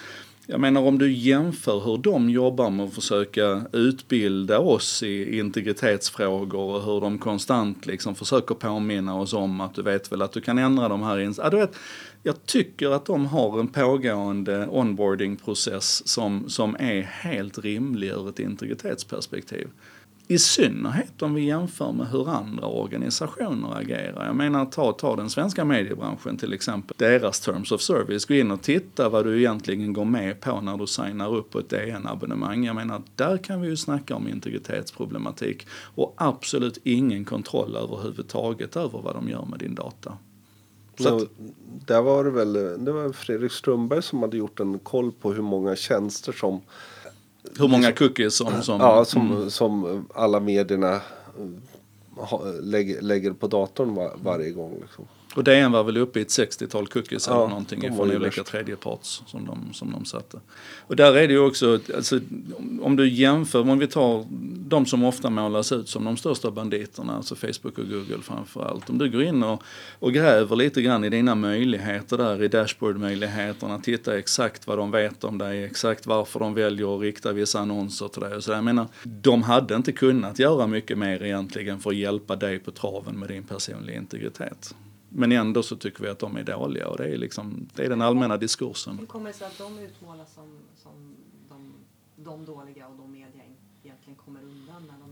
jag 0.51 0.61
menar 0.61 0.81
om 0.81 0.99
du 0.99 1.13
jämför 1.13 1.81
hur 1.81 1.99
de 1.99 2.31
jobbar 2.31 2.71
med 2.71 2.87
att 2.87 2.95
försöka 2.95 3.63
utbilda 3.73 4.59
oss 4.59 5.03
i 5.03 5.39
integritetsfrågor 5.39 6.61
och 6.61 6.83
hur 6.83 7.01
de 7.01 7.19
konstant 7.19 7.87
liksom 7.87 8.15
försöker 8.15 8.55
påminna 8.55 9.21
oss 9.21 9.33
om 9.33 9.61
att 9.61 9.75
du 9.75 9.83
vet 9.83 10.13
väl 10.13 10.23
att 10.23 10.33
du 10.33 10.41
kan 10.41 10.59
ändra 10.59 10.89
de 10.89 11.03
här 11.03 11.35
ja, 11.39 11.51
du 11.51 11.57
vet, 11.57 11.77
Jag 12.23 12.47
tycker 12.47 12.91
att 12.91 13.07
de 13.07 13.27
har 13.27 13.61
en 13.61 13.69
pågående 13.69 14.67
onboardingprocess 14.67 16.09
som, 16.09 16.49
som 16.49 16.77
är 16.79 17.03
helt 17.03 17.59
rimlig 17.59 18.09
ur 18.09 18.29
ett 18.29 18.39
integritetsperspektiv. 18.39 19.69
I 20.31 20.39
synnerhet 20.39 21.23
om 21.23 21.35
vi 21.35 21.45
jämför 21.45 21.93
med 21.93 22.07
hur 22.07 22.29
andra 22.29 22.67
organisationer 22.67 23.79
agerar. 23.79 24.27
Jag 24.27 24.37
menar, 24.37 24.67
ta, 24.67 24.93
ta 24.93 25.17
den 25.17 25.31
svenska 25.31 25.65
mediebranschen 25.65 26.37
till 26.37 26.53
exempel. 26.53 26.97
Deras 26.99 27.41
terms 27.41 27.73
of 27.73 27.81
service. 27.81 28.25
Gå 28.25 28.35
in 28.35 28.51
och 28.51 28.63
titta 28.63 29.09
vad 29.09 29.25
du 29.25 29.39
egentligen 29.39 29.93
går 29.93 30.05
med 30.05 30.41
på 30.41 30.61
när 30.61 30.77
du 30.77 30.87
signar 30.87 31.35
upp 31.35 31.51
på 31.51 31.59
ett 31.59 31.69
DN-abonnemang. 31.69 32.65
Jag 32.65 32.77
menar, 32.77 33.03
där 33.15 33.37
kan 33.37 33.61
vi 33.61 33.69
ju 33.69 33.77
snacka 33.77 34.17
om 34.17 34.29
integritetsproblematik. 34.29 35.67
Och 35.95 36.15
absolut 36.17 36.79
ingen 36.85 37.25
kontroll 37.25 37.77
överhuvudtaget 37.77 38.77
över 38.77 38.99
vad 39.03 39.15
de 39.15 39.29
gör 39.29 39.45
med 39.45 39.59
din 39.59 39.75
data. 39.75 40.19
Så 40.99 41.17
att, 41.17 41.29
där 41.87 42.03
var 42.03 42.25
det 42.25 42.31
väl 42.31 42.53
det 42.85 42.93
var 42.93 43.13
Fredrik 43.13 43.53
Strömberg 43.53 44.03
som 44.03 44.23
hade 44.23 44.37
gjort 44.37 44.61
en 44.61 44.79
koll 44.79 45.13
på 45.13 45.33
hur 45.33 45.43
många 45.43 45.77
tjänster 45.77 46.33
som 46.33 46.61
hur 47.59 47.69
många 47.69 47.93
cookies 47.93 48.37
som... 48.37 48.63
som 48.63 48.81
ja, 48.81 49.05
som, 49.05 49.33
mm. 49.33 49.51
som 49.51 50.07
alla 50.15 50.41
medierna 50.41 51.01
lägger, 52.61 53.03
lägger 53.03 53.33
på 53.33 53.47
datorn 53.47 53.95
var, 53.95 54.13
varje 54.23 54.51
gång. 54.51 54.79
Liksom. 54.81 55.05
Och 55.35 55.45
DN 55.45 55.73
var 55.73 55.85
väl 55.85 55.97
uppe 55.97 56.19
i 56.19 56.23
ett 56.23 56.29
60-tal 56.29 56.87
cookies 56.87 57.27
ja, 57.27 57.37
eller 57.37 57.49
någonting 57.49 57.97
från 57.97 58.17
olika 58.17 58.43
tredjeparts 58.43 59.23
som 59.27 59.47
de, 59.47 59.73
som 59.73 59.93
de 59.93 60.05
satte. 60.05 60.41
Och 60.87 60.97
där 60.97 61.17
är 61.17 61.29
det 61.29 61.35
ju 61.35 61.41
också, 61.41 61.81
alltså, 61.97 62.21
om 62.83 62.97
du 62.97 63.09
jämför, 63.09 63.61
om 63.61 63.79
vi 63.79 63.87
tar 63.87 64.25
de 64.69 64.87
som 64.87 65.05
ofta 65.05 65.31
målas 65.31 65.73
ut 65.73 65.89
som 65.89 66.05
de 66.05 66.17
största 66.17 66.51
banditerna, 66.51 67.17
alltså 67.17 67.35
Facebook 67.35 67.79
och 67.79 67.89
Google 67.89 68.23
framför 68.23 68.65
allt. 68.65 68.91
Om 68.91 68.99
du 68.99 69.11
går 69.11 69.23
in 69.23 69.43
och, 69.43 69.63
och 69.99 70.13
gräver 70.13 70.57
lite 70.57 70.83
grann 70.83 71.05
i 71.05 71.11
dina 71.11 71.35
möjligheter 71.35 72.17
där, 72.17 72.43
i 72.43 72.49
dashboardmöjligheterna, 72.49 73.79
titta 73.79 74.19
exakt 74.19 74.67
vad 74.67 74.79
de 74.79 74.91
vet 74.91 75.25
om 75.25 75.39
dig, 75.39 75.65
exakt 75.65 76.07
varför 76.07 76.41
de 76.41 76.55
väljer 76.55 76.97
att 76.97 77.03
rikta 77.03 77.33
vissa 77.33 77.61
annonser 77.61 78.09
till 78.09 78.23
dig 78.23 78.35
och 78.37 78.45
sådär. 78.45 78.57
Jag 78.57 78.65
menar, 78.65 78.87
de 79.03 79.43
hade 79.43 79.75
inte 79.75 79.93
kunnat 79.93 80.39
göra 80.39 80.67
mycket 80.67 80.99
mer 80.99 81.23
egentligen 81.23 81.81
för 81.81 81.91
att 81.91 81.97
hjälpa 81.97 82.37
dig 82.37 82.59
på 82.59 82.71
traven 82.71 83.19
med 83.19 83.29
din 83.29 83.43
personliga 83.43 83.97
integritet. 83.97 84.75
Men 85.09 85.33
ändå 85.33 85.63
så 85.63 85.77
tycker 85.77 86.03
vi 86.03 86.11
att 86.11 86.19
de 86.19 86.37
är 86.37 86.45
dåliga 86.45 86.89
och 86.89 86.97
det 86.97 87.09
är, 87.09 87.17
liksom, 87.17 87.69
det 87.75 87.85
är 87.85 87.89
den 87.89 88.03
allmänna 88.03 88.37
diskursen. 88.37 88.99
Hur 88.99 89.07
kommer 89.07 89.27
det 89.27 89.37
sig 89.37 89.47
att 89.47 89.59
de 89.59 89.79
utmålas 89.79 90.35
som, 90.35 90.59
som 90.77 91.17
de, 91.49 91.75
de 92.17 92.45
dåliga 92.45 92.89
och 92.89 92.97
de 92.97 93.13
media 93.13 93.43
egentligen 93.83 94.17
kommer 94.17 94.43
undan 94.43 94.87
när 94.87 94.99
de? 94.99 95.08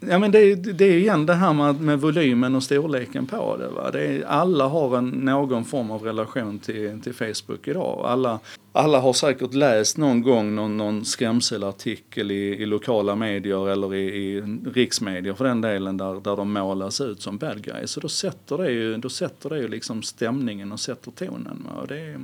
Ja 0.00 0.18
men 0.18 0.30
det, 0.30 0.54
det 0.54 0.84
är 0.84 0.96
igen 0.96 1.26
det 1.26 1.34
här 1.34 1.52
med, 1.52 1.80
med 1.80 2.00
volymen 2.00 2.54
och 2.54 2.62
storleken 2.62 3.26
på 3.26 3.56
det. 3.56 3.68
Va? 3.68 3.90
det 3.90 4.06
är, 4.06 4.24
alla 4.24 4.66
har 4.66 4.98
en, 4.98 5.08
någon 5.08 5.64
form 5.64 5.90
av 5.90 6.02
relation 6.02 6.58
till, 6.58 7.00
till 7.00 7.14
Facebook 7.14 7.68
idag. 7.68 8.06
Alla 8.06 8.40
alla 8.78 9.00
har 9.00 9.12
säkert 9.12 9.54
läst 9.54 9.96
någon 9.96 10.22
gång 10.22 10.54
någon, 10.54 10.76
någon 10.76 11.04
skrämselartikel 11.04 12.30
i, 12.30 12.34
i 12.34 12.66
lokala 12.66 13.14
medier 13.14 13.68
eller 13.68 13.94
i, 13.94 14.06
i 14.06 14.40
riksmedier 14.74 15.34
för 15.34 15.44
den 15.44 15.60
delen 15.60 15.96
där, 15.96 16.20
där 16.20 16.36
de 16.36 16.52
målas 16.52 17.00
ut 17.00 17.22
som 17.22 17.38
bad 17.38 17.62
guys. 17.62 17.96
Och 17.96 18.02
då 18.02 18.08
sätter 18.08 18.58
det 18.58 18.70
ju, 18.70 18.96
då 18.96 19.08
sätter 19.08 19.50
det 19.50 19.58
ju 19.58 19.68
liksom 19.68 20.02
stämningen 20.02 20.72
och 20.72 20.80
sätter 20.80 21.10
tonen. 21.10 21.68
Och 21.80 21.86
det, 21.86 22.00
är, 22.00 22.20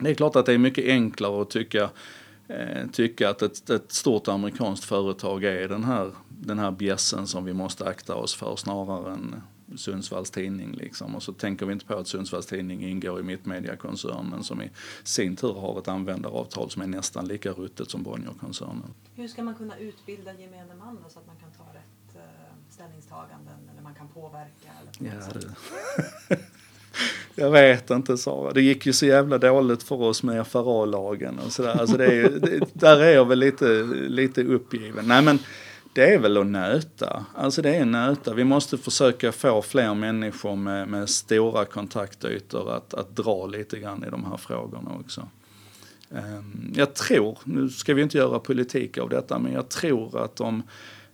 det 0.00 0.10
är 0.10 0.14
klart 0.14 0.36
att 0.36 0.46
det 0.46 0.52
är 0.52 0.58
mycket 0.58 0.84
enklare 0.84 1.42
att 1.42 1.50
tycka 1.50 1.90
eh, 2.48 2.86
tycka 2.92 3.30
att 3.30 3.42
ett, 3.42 3.70
ett, 3.70 3.92
stort 3.92 4.28
amerikanskt 4.28 4.84
företag 4.84 5.44
är 5.44 5.68
den 5.68 5.84
här, 5.84 6.10
den 6.40 6.58
här 6.58 6.70
bjässen 6.70 7.26
som 7.26 7.44
vi 7.44 7.52
måste 7.52 7.84
akta 7.88 8.14
oss 8.14 8.34
för 8.34 8.56
snarare 8.56 9.12
än 9.12 9.42
Sundsvalls 9.76 10.30
Tidning 10.30 10.72
liksom. 10.72 11.14
Och 11.14 11.22
så 11.22 11.32
tänker 11.32 11.66
vi 11.66 11.72
inte 11.72 11.86
på 11.86 11.94
att 11.94 12.08
Sundsvalls 12.08 12.46
Tidning 12.46 12.88
ingår 12.88 13.20
i 13.20 13.22
Mittmediakoncernen 13.22 14.44
som 14.44 14.62
i 14.62 14.70
sin 15.04 15.36
tur 15.36 15.52
har 15.52 15.78
ett 15.78 15.88
användaravtal 15.88 16.70
som 16.70 16.82
är 16.82 16.86
nästan 16.86 17.28
lika 17.28 17.50
ruttet 17.50 17.90
som 17.90 18.02
Bonnierkoncernen. 18.02 18.94
Hur 19.14 19.28
ska 19.28 19.42
man 19.42 19.54
kunna 19.54 19.78
utbilda 19.78 20.32
gemene 20.32 20.74
man 20.78 20.98
då, 21.02 21.10
så 21.10 21.18
att 21.18 21.26
man 21.26 21.36
kan 21.36 21.50
ta 21.50 21.62
rätt 21.62 22.16
uh, 22.16 22.22
ställningstaganden 22.70 23.70
eller 23.72 23.82
man 23.82 23.94
kan 23.94 24.08
påverka? 24.08 24.70
Eller 24.80 25.12
ja, 25.14 25.40
det. 26.28 26.36
Jag 27.38 27.50
vet 27.50 27.90
inte 27.90 28.18
Sara, 28.18 28.52
det 28.52 28.62
gick 28.62 28.86
ju 28.86 28.92
så 28.92 29.06
jävla 29.06 29.38
dåligt 29.38 29.82
för 29.82 30.02
oss 30.02 30.22
med 30.22 30.46
FRA-lagen 30.46 31.38
och 31.46 31.52
sådär. 31.52 31.80
Alltså 31.80 31.96
det 31.96 32.06
är, 32.06 32.30
det, 32.30 32.60
där 32.72 33.00
är 33.00 33.14
jag 33.14 33.24
väl 33.24 33.38
lite, 33.38 33.82
lite 34.08 34.42
uppgiven. 34.42 35.08
Nej 35.08 35.22
men 35.22 35.38
det 35.96 36.14
är 36.14 36.18
väl 36.18 36.36
att 36.36 36.46
nöta. 36.46 37.26
Alltså 37.34 37.62
det 37.62 37.76
är 37.76 37.84
nöta. 37.84 38.34
Vi 38.34 38.44
måste 38.44 38.78
försöka 38.78 39.32
få 39.32 39.62
fler 39.62 39.94
människor 39.94 40.56
med, 40.56 40.88
med 40.88 41.08
stora 41.08 41.64
kontaktytor 41.64 42.72
att, 42.72 42.94
att 42.94 43.16
dra 43.16 43.46
lite 43.46 43.78
grann 43.78 44.04
i 44.04 44.10
de 44.10 44.24
här 44.24 44.36
frågorna 44.36 44.90
också. 45.00 45.28
Ehm, 46.10 46.72
jag 46.74 46.94
tror, 46.94 47.38
nu 47.44 47.68
ska 47.68 47.94
vi 47.94 48.02
inte 48.02 48.18
göra 48.18 48.38
politik 48.38 48.98
av 48.98 49.08
detta, 49.08 49.38
men 49.38 49.52
jag 49.52 49.68
tror 49.68 50.24
att 50.24 50.40
om 50.40 50.62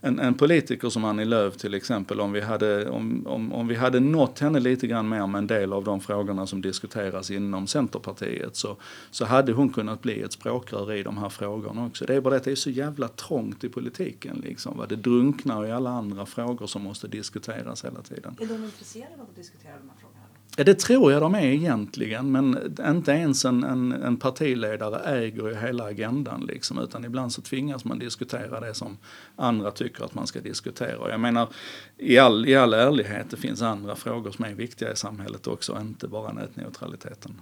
en, 0.05 0.19
en 0.19 0.35
politiker 0.35 0.89
som 0.89 1.05
Annie 1.05 1.25
Lööf 1.25 1.57
till 1.57 1.75
exempel, 1.75 2.21
om 2.21 2.33
vi, 2.33 2.41
hade, 2.41 2.91
om, 2.91 3.27
om, 3.27 3.53
om 3.53 3.69
vi 3.69 3.75
hade 3.75 4.01
nått 4.01 4.39
henne 4.39 4.61
lite 4.61 4.87
grann 4.87 5.09
mer 5.09 5.27
med 5.27 5.39
en 5.39 5.47
del 5.47 5.73
av 5.73 5.85
de 5.85 6.01
frågorna 6.01 6.47
som 6.47 6.63
diskuteras 6.63 7.31
inom 7.31 7.67
Centerpartiet 7.67 8.57
så, 8.57 8.77
så 9.11 9.25
hade 9.25 9.53
hon 9.53 9.69
kunnat 9.69 10.03
bli 10.03 10.23
ett 10.23 10.33
språkrör 10.33 10.93
i 10.93 11.03
de 11.03 11.19
här 11.19 11.29
frågorna 11.29 11.87
också. 11.87 12.05
Det 12.05 12.15
är 12.15 12.21
bara 12.21 12.31
det 12.31 12.37
att 12.37 12.45
det 12.45 12.51
är 12.51 12.55
så 12.55 12.71
jävla 12.71 13.09
trångt 13.09 13.65
i 13.65 13.69
politiken 13.69 14.43
liksom. 14.45 14.79
Va? 14.79 14.87
Det 14.87 14.97
drunknar 14.97 15.67
i 15.67 15.73
alla 15.73 15.91
andra 15.91 16.27
frågor 16.27 16.67
som 16.67 16.83
måste 16.83 17.09
diskuteras 17.09 17.85
hela 17.85 18.03
tiden. 18.03 18.37
Är 18.41 18.47
de 18.47 18.65
intresserade 18.65 19.15
av 19.15 19.29
att 19.31 19.37
diskutera 19.37 19.73
de 19.73 19.89
här 19.89 19.97
frågorna? 20.01 20.12
Ja, 20.57 20.65
det 20.65 20.75
tror 20.75 21.13
jag 21.13 21.23
de 21.23 21.35
är 21.35 21.45
egentligen, 21.45 22.33
men 22.33 22.77
inte 22.89 23.13
ens 23.13 23.45
en, 23.45 23.65
en, 23.65 23.93
en 23.93 24.17
partiledare 24.17 25.19
äger 25.19 25.49
ju 25.49 25.55
hela 25.55 25.85
agendan. 25.85 26.41
Liksom, 26.49 26.79
utan 26.79 27.05
ibland 27.05 27.33
så 27.33 27.43
tvingas 27.43 27.85
man 27.85 27.99
diskutera 27.99 28.61
det 28.61 28.75
som 28.75 28.99
andra 29.37 29.71
tycker 29.71 30.05
att 30.05 30.15
man 30.15 30.27
ska 30.27 30.41
diskutera. 30.41 30.99
Och 30.99 31.11
jag 31.11 31.21
menar, 31.21 31.49
i 31.97 32.19
all, 32.19 32.49
i 32.49 32.57
all 32.57 32.75
ärlighet, 32.75 33.31
det 33.31 33.37
finns 33.37 33.63
andra 33.63 33.97
frågor 33.97 34.31
som 34.31 34.45
är 34.45 34.55
viktiga 34.55 34.93
i 34.93 34.97
samhället 34.97 35.47
också, 35.47 35.79
inte 35.81 36.09
bara 36.09 36.33
nätneutraliteten. 36.33 37.41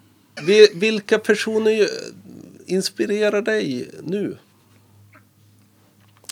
Vilka 0.75 1.19
personer 1.19 1.87
inspirerar 2.67 3.43
dig 3.43 3.91
nu? 4.03 4.37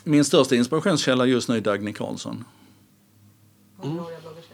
Min 0.04 0.24
största 0.24 0.54
inspirationskälla 0.54 1.26
just 1.26 1.48
nu 1.48 1.56
är 1.56 1.60
Dagny 1.60 1.92
Karlsson. 1.92 2.44
Mm. 3.84 3.98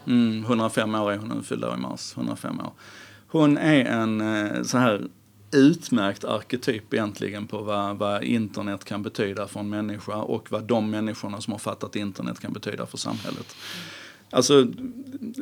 Mm, 0.07 0.43
105 0.43 0.95
år 0.95 1.11
är 1.11 1.17
hon 1.17 1.29
nu, 1.29 1.43
fyllde 1.43 1.73
i 1.73 1.77
mars. 1.77 2.13
105 2.17 2.59
år. 2.59 2.73
Hon 3.27 3.57
är 3.57 3.85
en 3.85 4.21
eh, 4.21 4.63
så 4.63 4.77
här 4.77 5.07
utmärkt 5.51 6.23
arketyp 6.23 6.93
egentligen 6.93 7.47
på 7.47 7.61
vad, 7.61 7.97
vad 7.97 8.23
internet 8.23 8.83
kan 8.83 9.03
betyda 9.03 9.47
för 9.47 9.59
en 9.59 9.69
människa 9.69 10.15
och 10.15 10.51
vad 10.51 10.63
de 10.63 10.89
människorna 10.89 11.41
som 11.41 11.51
har 11.51 11.59
fattat 11.59 11.95
internet 11.95 12.39
kan 12.39 12.53
betyda 12.53 12.85
för 12.85 12.97
samhället. 12.97 13.55
Alltså, 14.29 14.67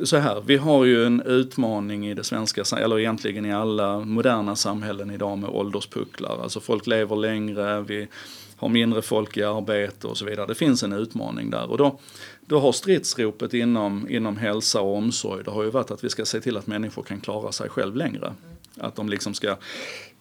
så 0.04 0.16
här, 0.16 0.42
vi 0.46 0.56
har 0.56 0.84
ju 0.84 1.06
en 1.06 1.20
utmaning 1.20 2.06
i 2.06 2.14
det 2.14 2.24
svenska, 2.24 2.64
eller 2.76 2.98
egentligen 2.98 3.46
i 3.46 3.52
alla 3.52 4.00
moderna 4.00 4.56
samhällen 4.56 5.10
idag 5.10 5.38
med 5.38 5.50
ålderspucklar. 5.50 6.42
Alltså 6.42 6.60
folk 6.60 6.86
lever 6.86 7.16
längre, 7.16 7.80
vi 7.80 8.08
har 8.56 8.68
mindre 8.68 9.02
folk 9.02 9.36
i 9.36 9.42
arbete 9.42 10.06
och 10.06 10.18
så 10.18 10.24
vidare. 10.24 10.46
Det 10.46 10.54
finns 10.54 10.82
en 10.82 10.92
utmaning 10.92 11.50
där. 11.50 11.70
Och 11.70 11.78
då, 11.78 11.98
då 12.46 12.60
har 12.60 12.72
stridsropet 12.72 13.54
inom, 13.54 14.08
inom 14.08 14.36
hälsa 14.36 14.80
och 14.80 14.96
omsorg, 14.96 15.44
det 15.44 15.50
har 15.50 15.62
ju 15.62 15.70
varit 15.70 15.90
att 15.90 16.04
vi 16.04 16.10
ska 16.10 16.24
se 16.24 16.40
till 16.40 16.56
att 16.56 16.66
människor 16.66 17.02
kan 17.02 17.20
klara 17.20 17.52
sig 17.52 17.68
själv 17.68 17.96
längre. 17.96 18.34
Att 18.76 18.96
de 18.96 19.08
liksom 19.08 19.34
ska, 19.34 19.56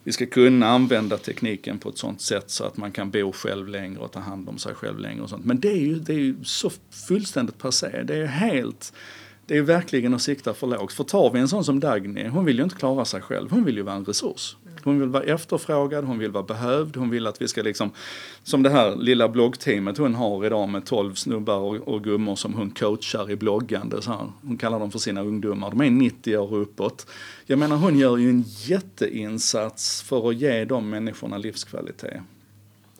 vi 0.03 0.11
ska 0.11 0.25
kunna 0.25 0.67
använda 0.67 1.17
tekniken 1.17 1.79
på 1.79 1.89
ett 1.89 1.97
sånt 1.97 2.21
sätt 2.21 2.49
så 2.49 2.63
att 2.63 2.77
man 2.77 2.91
kan 2.91 3.11
bo 3.11 3.31
själv 3.31 3.67
längre 3.67 3.99
och 3.99 4.11
ta 4.11 4.19
hand 4.19 4.49
om 4.49 4.57
sig 4.57 4.75
själv 4.75 4.99
längre 4.99 5.21
och 5.21 5.29
sånt. 5.29 5.45
Men 5.45 5.59
det 5.59 5.71
är 5.71 5.81
ju, 5.81 5.95
det 5.95 6.13
är 6.13 6.19
ju 6.19 6.35
så 6.43 6.71
fullständigt 7.07 7.57
passé. 7.57 8.03
Det 8.03 8.15
är 8.15 8.25
helt 8.25 8.93
det 9.45 9.57
är 9.57 9.61
verkligen 9.61 10.13
att 10.13 10.21
sikta 10.21 10.53
för 10.53 10.67
lågt. 10.67 10.93
För 10.93 11.03
tar 11.03 11.31
vi 11.31 11.39
en 11.39 11.47
sån 11.47 11.63
som 11.63 11.79
Dagny, 11.79 12.27
hon 12.27 12.45
vill 12.45 12.57
ju 12.57 12.63
inte 12.63 12.75
klara 12.75 13.05
sig 13.05 13.21
själv, 13.21 13.51
hon 13.51 13.63
vill 13.63 13.77
ju 13.77 13.81
vara 13.81 13.95
en 13.95 14.05
resurs. 14.05 14.55
Hon 14.83 14.99
vill 14.99 15.09
vara 15.09 15.23
efterfrågad, 15.23 16.05
hon 16.05 16.19
vill 16.19 16.31
vara 16.31 16.43
behövd, 16.43 16.95
hon 16.95 17.09
vill 17.09 17.27
att 17.27 17.41
vi 17.41 17.47
ska 17.47 17.61
liksom, 17.61 17.91
som 18.43 18.63
det 18.63 18.69
här 18.69 18.95
lilla 18.95 19.29
bloggteamet 19.29 19.97
hon 19.97 20.15
har 20.15 20.45
idag 20.45 20.69
med 20.69 20.85
12 20.85 21.13
snubbar 21.13 21.57
och, 21.57 21.75
och 21.75 22.03
gummor 22.03 22.35
som 22.35 22.53
hon 22.53 22.71
coachar 22.71 23.31
i 23.31 23.35
bloggande. 23.35 24.01
Så 24.01 24.11
här. 24.11 24.31
Hon 24.41 24.57
kallar 24.57 24.79
dem 24.79 24.91
för 24.91 24.99
sina 24.99 25.21
ungdomar, 25.21 25.69
de 25.69 25.81
är 25.81 25.89
90 25.89 26.37
år 26.37 26.53
och 26.53 26.61
uppåt. 26.61 27.07
Jag 27.45 27.59
menar 27.59 27.75
hon 27.75 27.97
gör 27.97 28.17
ju 28.17 28.29
en 28.29 28.43
jätteinsats 28.47 30.01
för 30.01 30.29
att 30.29 30.35
ge 30.35 30.65
de 30.65 30.89
människorna 30.89 31.37
livskvalitet. 31.37 32.21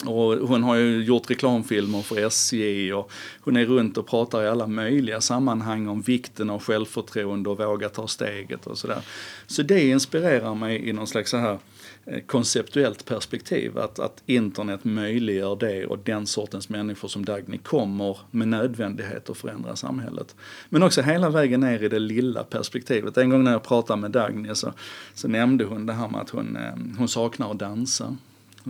Och 0.06 0.48
hon 0.48 0.64
har 0.64 0.76
ju 0.76 1.04
gjort 1.04 1.30
reklamfilmer 1.30 2.02
för 2.02 2.18
SJ 2.18 2.94
och 2.94 3.12
hon 3.42 3.58
är 3.58 3.66
runt 3.66 3.98
och 3.98 4.08
pratar 4.08 4.44
i 4.44 4.48
alla 4.48 4.68
möjliga 4.68 5.22
sammanhang 5.22 5.88
om 5.88 6.02
vikten 6.02 6.50
av 6.50 6.64
självförtroende 6.64 7.50
och 7.50 7.58
våga 7.58 7.90
ta 7.90 8.08
steget 8.08 8.68
och 8.68 8.78
sådär. 8.78 9.02
Så 9.48 9.62
det 9.62 9.88
inspirerar 9.88 10.56
mig 10.56 10.90
i 10.90 10.94
någon 10.94 11.08
slags 11.08 11.32
så 11.32 11.38
här 11.38 11.58
eh, 12.06 12.20
konceptuellt 12.26 13.06
perspektiv 13.06 13.78
att, 13.78 14.00
att 14.00 14.24
internet 14.26 14.84
möjliggör 14.84 15.56
det 15.56 15.86
och 15.86 16.00
den 16.04 16.28
sortens 16.28 16.70
människor 16.70 17.08
som 17.08 17.26
Dagny 17.26 17.58
kommer 17.58 18.18
med 18.32 18.48
nödvändighet 18.48 19.30
att 19.30 19.38
förändra 19.38 19.76
samhället. 19.76 20.36
Men 20.70 20.84
också 20.84 21.02
hela 21.02 21.30
vägen 21.30 21.60
ner 21.60 21.84
i 21.84 21.90
det 21.90 22.00
lilla 22.00 22.44
perspektivet. 22.44 23.18
En 23.18 23.30
gång 23.30 23.44
när 23.44 23.52
jag 23.52 23.64
pratade 23.64 24.02
med 24.02 24.12
Dagny 24.12 24.56
så, 24.56 24.74
så 25.14 25.28
nämnde 25.28 25.64
hon 25.64 25.86
det 25.86 25.94
här 25.94 26.08
med 26.08 26.22
att 26.22 26.30
hon, 26.30 26.56
eh, 26.56 26.98
hon 26.98 27.08
saknar 27.08 27.52
att 27.52 27.60
dansa. 27.60 28.18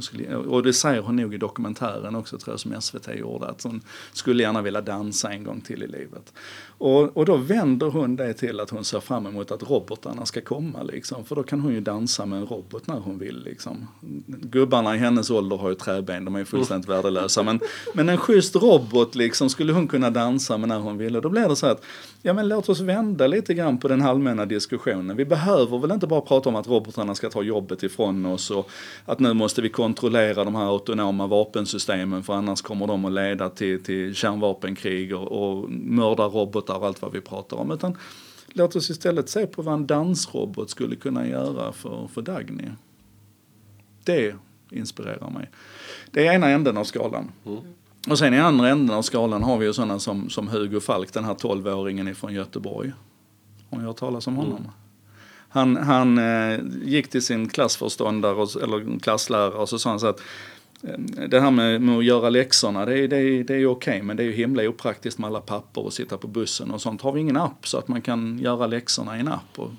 Skulle, 0.01 0.36
och 0.36 0.63
det 0.63 0.73
säger 0.73 1.01
hon 1.01 1.15
nog 1.15 1.34
i 1.34 1.38
dokumentären 1.38 2.15
också 2.15 2.38
tror 2.38 2.53
jag 2.53 2.60
som 2.60 2.82
SVT 2.82 3.15
gjorde 3.15 3.47
att 3.47 3.63
hon 3.63 3.82
skulle 4.13 4.43
gärna 4.43 4.62
vilja 4.62 4.82
dansa 4.82 5.32
en 5.32 5.43
gång 5.43 5.62
till 5.62 5.84
i 5.84 5.88
livet. 5.88 6.34
Och, 6.77 7.17
och 7.17 7.25
då 7.25 7.38
vänder 7.38 7.88
hon 7.88 8.15
det 8.15 8.33
till 8.33 8.59
att 8.59 8.69
hon 8.69 8.83
ser 8.83 8.99
fram 8.99 9.25
emot 9.25 9.51
att 9.51 9.69
robotarna 9.69 10.25
ska 10.25 10.41
komma 10.41 10.83
liksom. 10.83 11.25
För 11.25 11.36
då 11.36 11.43
kan 11.43 11.59
hon 11.59 11.73
ju 11.73 11.81
dansa 11.81 12.25
med 12.25 12.39
en 12.39 12.45
robot 12.45 12.88
när 12.88 12.99
hon 12.99 13.19
vill 13.19 13.43
liksom. 13.43 13.88
Gubbarna 14.27 14.95
i 14.95 14.97
hennes 14.97 15.29
ålder 15.29 15.57
har 15.57 15.69
ju 15.69 15.75
träben, 15.75 16.25
de 16.25 16.36
är 16.36 16.39
ju 16.39 16.45
fullständigt 16.45 16.89
mm. 16.89 17.01
värdelösa. 17.01 17.43
Men, 17.43 17.59
men 17.93 18.09
en 18.09 18.17
schysst 18.17 18.55
robot 18.55 19.15
liksom 19.15 19.49
skulle 19.49 19.73
hon 19.73 19.88
kunna 19.88 20.09
dansa 20.09 20.57
med 20.57 20.69
när 20.69 20.79
hon 20.79 20.97
ville. 20.97 21.21
Då 21.21 21.29
blir 21.29 21.49
det 21.49 21.55
så 21.55 21.67
att, 21.67 21.83
ja 22.21 22.33
men 22.33 22.47
låt 22.47 22.69
oss 22.69 22.79
vända 22.79 23.27
lite 23.27 23.53
grann 23.53 23.77
på 23.77 23.88
den 23.88 24.01
allmänna 24.01 24.45
diskussionen. 24.45 25.17
Vi 25.17 25.25
behöver 25.25 25.77
väl 25.77 25.91
inte 25.91 26.07
bara 26.07 26.21
prata 26.21 26.49
om 26.49 26.55
att 26.55 26.67
robotarna 26.67 27.15
ska 27.15 27.29
ta 27.29 27.43
jobbet 27.43 27.83
ifrån 27.83 28.25
oss 28.25 28.51
och 28.51 28.69
att 29.05 29.19
nu 29.19 29.33
måste 29.33 29.62
vi 29.62 29.69
kontrollera 29.69 30.43
de 30.43 30.55
här 30.55 30.65
autonoma 30.65 31.27
vapensystemen 31.27 32.23
för 32.23 32.33
annars 32.33 32.62
kommer 32.62 32.88
de 32.88 33.05
att 33.05 33.12
leda 33.12 33.49
till, 33.49 33.83
till 33.83 34.15
kärnvapenkrig 34.15 35.15
och, 35.15 35.31
och 35.31 35.69
mörda 35.69 36.23
robotar 36.23 36.62
och 36.69 36.86
allt 36.86 37.02
vad 37.02 37.12
vi 37.12 37.21
pratar 37.21 37.58
om. 37.58 37.71
Utan 37.71 37.97
låt 38.47 38.76
oss 38.76 38.89
istället 38.89 39.30
se 39.30 39.47
på 39.47 39.62
vad 39.62 39.73
en 39.73 39.88
dansrobot 39.88 40.69
skulle 40.69 40.95
kunna 40.95 41.28
göra 41.28 41.71
för, 41.71 42.08
för 42.08 42.21
Dagny. 42.21 42.69
Det 44.04 44.36
inspirerar 44.69 45.30
mig. 45.30 45.49
Det 46.12 46.28
är 46.28 46.34
ena 46.34 46.49
änden 46.49 46.78
av 46.78 46.84
skalan. 46.84 47.32
Mm. 47.45 47.60
Och 48.10 48.19
sen 48.19 48.34
i 48.34 48.39
andra 48.39 48.69
änden 48.69 48.95
av 48.95 49.02
skalan 49.02 49.43
har 49.43 49.58
vi 49.58 49.65
ju 49.65 49.73
sådana 49.73 49.99
som, 49.99 50.30
som 50.30 50.47
Hugo 50.47 50.80
Falk, 50.80 51.13
den 51.13 51.23
här 51.23 51.34
12-åringen 51.34 52.12
ifrån 52.12 52.34
Göteborg. 52.34 52.91
Har 53.69 53.78
ni 53.78 53.84
hört 53.84 53.97
talas 53.97 54.28
om 54.28 54.36
honom? 54.36 54.58
Mm. 54.58 54.71
Han, 55.49 55.78
han 55.78 56.17
eh, 56.17 56.60
gick 56.84 57.10
till 57.10 57.21
sin 57.21 57.49
klassförståndare, 57.49 58.34
och, 58.34 58.62
eller 58.63 58.99
klasslärare 58.99 59.54
och 59.54 59.69
så 59.69 59.80
sa 59.80 59.89
han 59.89 59.99
så 59.99 60.08
att 60.08 60.21
det 61.28 61.39
här 61.39 61.52
med, 61.52 61.82
med, 61.82 61.98
att 61.98 62.06
göra 62.06 62.30
läxorna, 62.30 62.86
det 62.86 63.00
är, 63.00 63.08
det 63.08 63.17
är, 63.17 63.43
det 63.43 63.56
är 63.56 63.65
okej 63.65 64.02
men 64.02 64.17
det 64.17 64.24
är 64.24 64.26
ju 64.26 64.32
himla 64.32 64.63
opraktiskt 64.63 65.19
med 65.19 65.28
alla 65.28 65.41
papper 65.41 65.82
och 65.82 65.93
sitta 65.93 66.17
på 66.17 66.28
bussen 66.28 66.72
och 66.72 66.82
sånt. 66.82 67.02
Har 67.02 67.12
vi 67.12 67.22
ingen 67.22 67.38
app 67.38 67.67
så 67.67 67.78
att 67.78 67.88
man 67.88 68.02
kan 68.02 68.39
göra 68.39 68.67
läxorna 68.67 69.17
i 69.17 69.19
en 69.19 69.28
app? 69.28 69.60
Och 69.60 69.72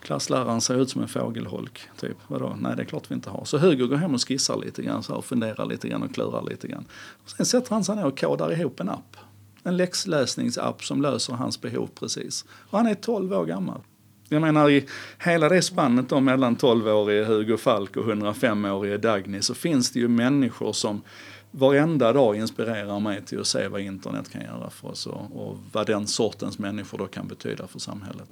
klassläraren 0.00 0.60
ser 0.60 0.82
ut 0.82 0.90
som 0.90 1.02
en 1.02 1.08
fågelholk. 1.08 1.80
Typ. 2.00 2.16
Vadå? 2.26 2.56
Nej, 2.60 2.76
det 2.76 2.82
är 2.82 2.86
klart 2.86 3.10
vi 3.10 3.14
inte 3.14 3.30
har. 3.30 3.44
Så 3.44 3.58
Hugo 3.58 3.86
går 3.86 3.96
hem 3.96 4.14
och 4.14 4.28
skissar 4.28 4.56
lite 4.56 4.82
grann 4.82 5.02
så 5.02 5.12
här, 5.12 5.18
och 5.18 5.24
funderar 5.24 5.66
lite 5.66 5.88
grann 5.88 6.02
och 6.02 6.14
klurar 6.14 6.42
lite 6.42 6.68
grann. 6.68 6.84
Och 7.24 7.30
sen 7.30 7.46
sätter 7.46 7.70
han 7.70 7.84
sig 7.84 7.96
ner 7.96 8.06
och 8.06 8.20
kodar 8.20 8.52
ihop 8.52 8.80
en 8.80 8.88
app. 8.88 9.16
En 9.62 9.76
läxläsningsapp 9.76 10.84
som 10.84 11.02
löser 11.02 11.32
hans 11.32 11.60
behov 11.60 11.90
precis. 11.94 12.44
Och 12.50 12.78
han 12.78 12.86
är 12.86 12.94
12 12.94 13.32
år 13.32 13.44
gammal. 13.44 13.80
Jag 14.28 14.42
menar 14.42 14.70
i 14.70 14.86
hela 15.18 15.48
det 15.48 15.62
spannet 15.62 16.08
då 16.08 16.20
mellan 16.20 16.56
12-årige 16.56 17.24
Hugo 17.24 17.56
Falk 17.56 17.96
och 17.96 18.04
105-årige 18.04 18.98
Dagny 18.98 19.42
så 19.42 19.54
finns 19.54 19.90
det 19.90 19.98
ju 19.98 20.08
människor 20.08 20.72
som 20.72 21.02
varenda 21.50 22.12
dag 22.12 22.36
inspirerar 22.36 23.00
mig 23.00 23.24
till 23.24 23.40
att 23.40 23.46
se 23.46 23.68
vad 23.68 23.80
internet 23.80 24.30
kan 24.30 24.42
göra 24.42 24.70
för 24.70 24.88
oss 24.88 25.06
och, 25.06 25.20
och 25.34 25.58
vad 25.72 25.86
den 25.86 26.06
sortens 26.06 26.58
människor 26.58 26.98
då 26.98 27.06
kan 27.06 27.28
betyda 27.28 27.66
för 27.66 27.78
samhället. 27.78 28.28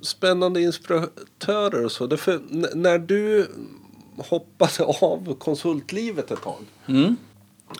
Spännande 0.00 0.60
inspiratörer 0.60 1.84
och 1.84 1.92
så. 1.92 2.06
Därför, 2.06 2.40
när 2.74 2.98
du 2.98 3.46
hoppade 4.16 4.84
av 4.84 5.34
konsultlivet 5.34 6.30
ett 6.30 6.42
tag 6.42 6.60
mm. 6.86 7.16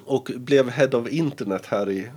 och 0.05 0.31
blev 0.37 0.69
head 0.71 0.91
of 0.93 1.09
internet 1.09 1.67
här 1.67 1.91
i 1.91 2.11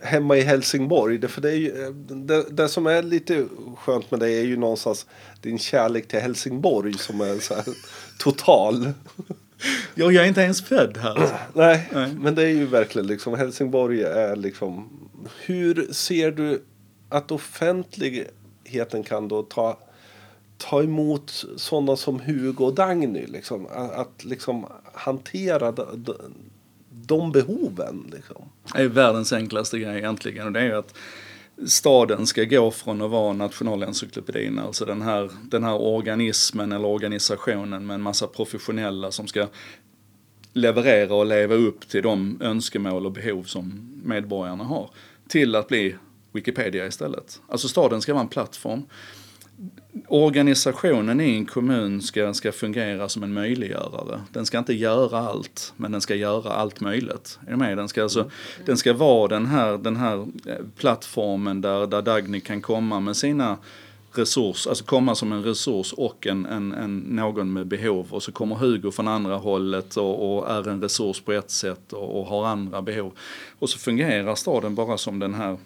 hemma 0.00 0.36
i 0.36 0.40
Helsingborg. 0.40 1.18
Det, 1.18 1.28
för 1.28 1.40
det, 1.40 1.50
är 1.50 1.56
ju, 1.56 1.92
det, 2.08 2.44
det, 2.50 2.68
som 2.68 2.86
är 2.86 3.02
lite 3.02 3.46
skönt 3.76 4.10
med 4.10 4.20
det 4.20 4.30
är 4.30 4.44
ju 4.44 4.56
någonstans 4.56 5.06
din 5.40 5.58
kärlek 5.58 6.08
till 6.08 6.20
Helsingborg 6.20 6.98
som 6.98 7.20
är 7.20 7.38
så 7.38 7.54
här 7.54 7.64
total. 8.18 8.92
Ja, 9.94 10.10
jag 10.10 10.24
är 10.24 10.28
inte 10.28 10.40
ens 10.40 10.62
född 10.62 10.96
här. 10.96 11.38
Nej, 11.54 11.88
Nej, 11.92 12.12
men 12.20 12.34
det 12.34 12.42
är 12.42 12.48
ju 12.48 12.66
verkligen 12.66 13.06
liksom 13.06 13.34
Helsingborg 13.34 14.02
är 14.02 14.36
liksom. 14.36 14.88
Hur 15.46 15.92
ser 15.92 16.30
du 16.30 16.62
att 17.08 17.30
offentligheten 17.30 19.02
kan 19.04 19.28
då 19.28 19.42
ta 19.42 19.78
ta 20.58 20.82
emot 20.82 21.44
sådana 21.56 21.96
som 21.96 22.20
Hugo 22.20 22.64
och 22.64 22.74
Dagny. 22.74 23.26
Liksom. 23.26 23.66
Att, 23.66 23.92
att 23.92 24.24
liksom 24.24 24.66
hantera 24.92 25.72
de 25.72 26.14
de 27.08 27.32
behoven. 27.32 28.10
Liksom. 28.12 28.44
Det 28.74 28.82
är 28.82 28.88
världens 28.88 29.32
enklaste 29.32 29.78
grej 29.78 29.98
egentligen 29.98 30.46
och 30.46 30.52
det 30.52 30.60
är 30.60 30.74
att 30.74 30.94
staden 31.66 32.26
ska 32.26 32.44
gå 32.44 32.70
från 32.70 33.02
att 33.02 33.10
vara 33.10 33.32
nationalencyklopedin, 33.32 34.58
alltså 34.58 34.84
den 34.84 35.02
här, 35.02 35.30
den 35.42 35.64
här 35.64 35.74
organismen 35.74 36.72
eller 36.72 36.88
organisationen 36.88 37.86
med 37.86 37.94
en 37.94 38.02
massa 38.02 38.26
professionella 38.26 39.10
som 39.10 39.26
ska 39.26 39.46
leverera 40.52 41.14
och 41.14 41.26
leva 41.26 41.54
upp 41.54 41.88
till 41.88 42.02
de 42.02 42.38
önskemål 42.40 43.06
och 43.06 43.12
behov 43.12 43.42
som 43.42 43.92
medborgarna 44.04 44.64
har, 44.64 44.90
till 45.28 45.54
att 45.54 45.68
bli 45.68 45.96
Wikipedia 46.32 46.86
istället. 46.86 47.40
Alltså 47.48 47.68
staden 47.68 48.00
ska 48.00 48.12
vara 48.12 48.22
en 48.22 48.28
plattform 48.28 48.82
organisationen 50.08 51.20
i 51.20 51.36
en 51.36 51.46
kommun 51.46 52.02
ska, 52.02 52.34
ska 52.34 52.52
fungera 52.52 53.08
som 53.08 53.22
en 53.22 53.32
möjliggörare. 53.32 54.20
Den 54.32 54.46
ska 54.46 54.58
inte 54.58 54.74
göra 54.74 55.18
allt, 55.18 55.72
men 55.76 55.92
den 55.92 56.00
ska 56.00 56.14
göra 56.14 56.52
allt 56.52 56.80
möjligt. 56.80 57.38
Är 57.46 57.50
du 57.50 57.56
med? 57.56 57.76
Den 57.76 57.88
ska, 57.88 58.02
alltså, 58.02 58.20
mm. 58.20 58.32
den 58.66 58.76
ska 58.76 58.92
vara 58.92 59.28
den 59.28 59.46
här, 59.46 59.78
den 59.78 59.96
här 59.96 60.18
eh, 60.46 60.56
plattformen 60.76 61.60
där, 61.60 61.86
där 61.86 62.02
Dagny 62.02 62.40
kan 62.40 62.62
komma 62.62 63.00
med 63.00 63.16
sina 63.16 63.58
resurs, 64.12 64.66
alltså 64.66 64.84
komma 64.84 65.14
som 65.14 65.32
en 65.32 65.42
resurs 65.42 65.92
och 65.92 66.26
en, 66.26 66.46
en, 66.46 66.72
en, 66.72 66.98
någon 66.98 67.52
med 67.52 67.66
behov. 67.66 68.06
Och 68.10 68.22
så 68.22 68.32
kommer 68.32 68.56
Hugo 68.56 68.90
från 68.90 69.08
andra 69.08 69.36
hållet 69.36 69.96
och, 69.96 70.38
och 70.38 70.50
är 70.50 70.68
en 70.68 70.82
resurs 70.82 71.20
på 71.20 71.32
ett 71.32 71.50
sätt 71.50 71.92
och, 71.92 72.20
och, 72.20 72.26
har 72.26 72.46
andra 72.46 72.82
behov. 72.82 73.12
Och 73.58 73.70
så 73.70 73.78
fungerar 73.78 74.34
staden 74.34 74.74
bara 74.74 74.98
som 74.98 75.18
den 75.18 75.34
här, 75.34 75.58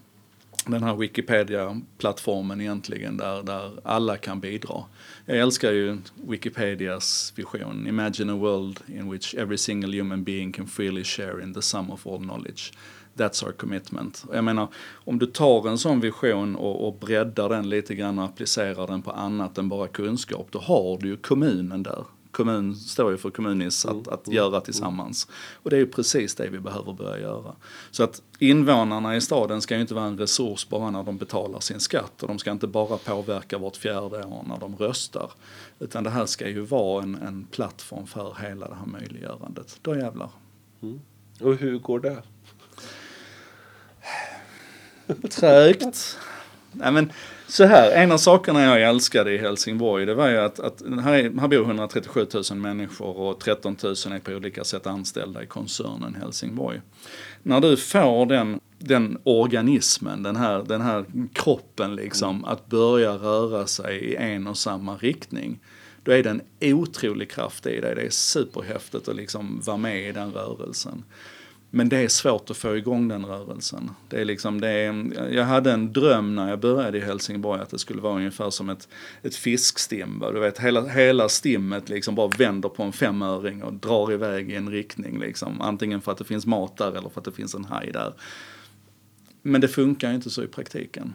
den 0.67 0.83
här 0.83 0.97
Wikipedia-plattformen 0.97 2.61
egentligen 2.61 3.17
där, 3.17 3.43
där 3.43 3.71
alla 3.85 4.17
kan 4.17 4.41
bidra. 4.41 4.85
Jag 5.27 5.39
älskar 5.39 5.73
ju 5.73 5.99
Wikipedias 6.15 7.33
vision. 7.37 7.87
Imagine 7.87 8.33
a 8.33 8.37
world 8.37 8.81
in 8.87 9.11
which 9.11 9.35
every 9.35 9.59
single 9.59 9.99
human 9.99 10.25
being 10.25 10.53
can 10.53 10.67
freely 10.67 11.05
share 11.05 11.43
in 11.43 11.55
the 11.55 11.63
sum 11.63 11.91
of 11.91 12.07
all 12.07 12.19
knowledge. 12.19 12.73
That's 13.15 13.45
our 13.45 13.53
commitment. 13.53 14.25
Jag 14.33 14.45
menar, 14.45 14.69
om 14.95 15.19
du 15.19 15.27
tar 15.27 15.69
en 15.69 15.79
sån 15.79 16.01
vision 16.01 16.57
och, 16.57 16.89
och 16.89 16.99
breddar 17.01 17.49
den 17.49 17.69
lite 17.69 17.95
grann 17.95 18.19
och 18.19 18.25
applicerar 18.25 18.87
den 18.87 19.03
på 19.03 19.11
annat 19.11 19.59
än 19.59 19.69
bara 19.69 19.89
kunskap, 19.89 20.49
då 20.51 20.59
har 20.59 20.99
du 20.99 21.09
ju 21.09 21.17
kommunen 21.17 21.83
där. 21.83 22.05
Kommun 22.33 22.77
står 22.77 23.11
ju 23.11 23.17
för 23.17 23.31
kommunis, 23.31 23.87
att, 23.87 24.09
att 24.09 24.29
göra 24.29 24.61
tillsammans. 24.61 25.29
Och 25.53 25.71
det 25.71 25.77
är 25.77 25.81
ju 25.81 25.87
precis 25.87 26.35
det 26.35 26.49
vi 26.49 26.61
behöver 26.61 26.93
börja 26.93 27.21
göra. 27.21 27.55
Så 27.91 28.03
att 28.03 28.23
invånarna 28.39 29.17
i 29.17 29.21
staden 29.21 29.63
ska 29.63 29.75
ju 29.75 29.81
inte 29.81 29.95
vara 29.95 30.05
en 30.05 30.19
resurs 30.19 30.69
bara 30.69 30.91
när 30.91 31.03
de 31.03 31.19
betalar 31.19 31.61
sin 31.61 31.81
skatt 31.81 32.23
och 32.23 32.29
de 32.29 32.39
ska 32.39 32.51
inte 32.51 32.67
bara 32.67 32.97
påverka 32.99 33.59
vart 33.59 33.77
fjärde 33.77 34.25
år 34.25 34.45
när 34.49 34.59
de 34.59 34.77
röstar. 34.77 35.31
Utan 35.79 36.05
det 36.05 36.11
här 36.11 36.27
ska 36.27 36.49
ju 36.49 36.61
vara 36.61 37.03
en, 37.03 37.15
en 37.15 37.45
plattform 37.45 38.07
för 38.07 38.37
hela 38.41 38.69
det 38.69 38.75
här 38.75 38.87
möjliggörandet. 38.87 39.79
Då 39.83 39.97
jävlar. 39.97 40.31
Mm. 40.83 41.01
Och 41.41 41.55
hur 41.55 41.79
går 41.79 42.01
det? 42.01 42.23
Trögt. 45.31 46.19
Nej, 46.73 46.93
men 46.93 47.13
så 47.53 47.65
här, 47.65 47.91
en 47.91 48.13
av 48.13 48.19
sakerna 48.19 48.63
jag 48.63 48.89
älskade 48.89 49.33
i 49.33 49.39
Helsingborg 49.39 50.07
det 50.07 50.15
var 50.15 50.29
ju 50.29 50.39
att, 50.39 50.61
att 50.61 50.83
här, 51.03 51.13
är, 51.13 51.41
här 51.41 51.49
bor 51.49 51.65
137 51.65 52.27
000 52.51 52.59
människor 52.59 53.17
och 53.17 53.41
13 53.41 53.77
000 53.83 53.93
är 53.93 54.19
på 54.19 54.33
olika 54.33 54.65
sätt 54.65 54.87
anställda 54.87 55.43
i 55.43 55.47
koncernen 55.47 56.15
Helsingborg. 56.15 56.81
När 57.43 57.61
du 57.61 57.77
får 57.77 58.27
den, 58.27 58.61
den 58.79 59.19
organismen, 59.25 60.23
den 60.23 60.37
här, 60.37 60.63
den 60.63 60.81
här 60.81 61.05
kroppen 61.33 61.97
liksom, 61.97 62.45
att 62.45 62.67
börja 62.67 63.13
röra 63.13 63.67
sig 63.67 63.99
i 63.99 64.17
en 64.17 64.47
och 64.47 64.59
samma 64.59 64.97
riktning. 64.97 65.59
Då 66.05 66.13
är 66.13 66.23
det 66.23 66.31
en 66.31 66.43
otrolig 66.61 67.31
kraft 67.31 67.67
i 67.67 67.81
det. 67.81 67.95
Det 67.95 68.03
är 68.03 68.11
superhäftigt 68.11 69.09
att 69.09 69.17
liksom 69.17 69.61
vara 69.65 69.77
med 69.77 70.09
i 70.09 70.13
den 70.13 70.33
rörelsen. 70.33 71.05
Men 71.75 71.89
det 71.89 71.97
är 71.97 72.09
svårt 72.09 72.51
att 72.51 72.57
få 72.57 72.77
igång 72.77 73.09
den 73.09 73.27
rörelsen. 73.27 73.91
Det 74.09 74.21
är 74.21 74.25
liksom, 74.25 74.61
det 74.61 74.69
är, 74.69 75.33
jag 75.33 75.45
hade 75.45 75.73
en 75.73 75.93
dröm 75.93 76.35
när 76.35 76.51
jag 76.51 76.61
började 76.61 76.99
i 76.99 77.01
Helsingborg 77.01 77.61
att 77.61 77.71
det 77.71 77.79
skulle 77.79 78.01
vara 78.01 78.17
ungefär 78.17 78.51
som 78.51 78.71
ett, 78.71 78.89
ett 79.23 79.35
fiskstim. 79.35 80.25
Du 80.35 80.41
vet, 80.41 80.59
hela, 80.59 80.87
hela 80.87 81.29
stimmet 81.29 81.89
liksom 81.89 82.15
bara 82.15 82.29
vänder 82.39 82.69
på 82.69 82.83
en 82.83 82.93
femöring 82.93 83.63
och 83.63 83.73
drar 83.73 84.13
iväg 84.13 84.51
i 84.51 84.55
en 84.55 84.71
riktning. 84.71 85.19
Liksom. 85.19 85.61
Antingen 85.61 86.01
för 86.01 86.13
att 86.13 86.19
det 86.19 86.25
finns 86.25 86.47
mat 86.47 86.77
där 86.77 86.97
eller 86.97 87.09
för 87.09 87.21
att 87.21 87.25
det 87.25 87.33
finns 87.33 87.55
en 87.55 87.65
haj 87.65 87.93
där. 87.93 88.13
Men 89.43 89.61
det 89.61 89.69
funkar 89.69 90.09
ju 90.09 90.15
inte 90.15 90.31
så 90.31 90.43
i 90.43 90.47
praktiken. 90.47 91.15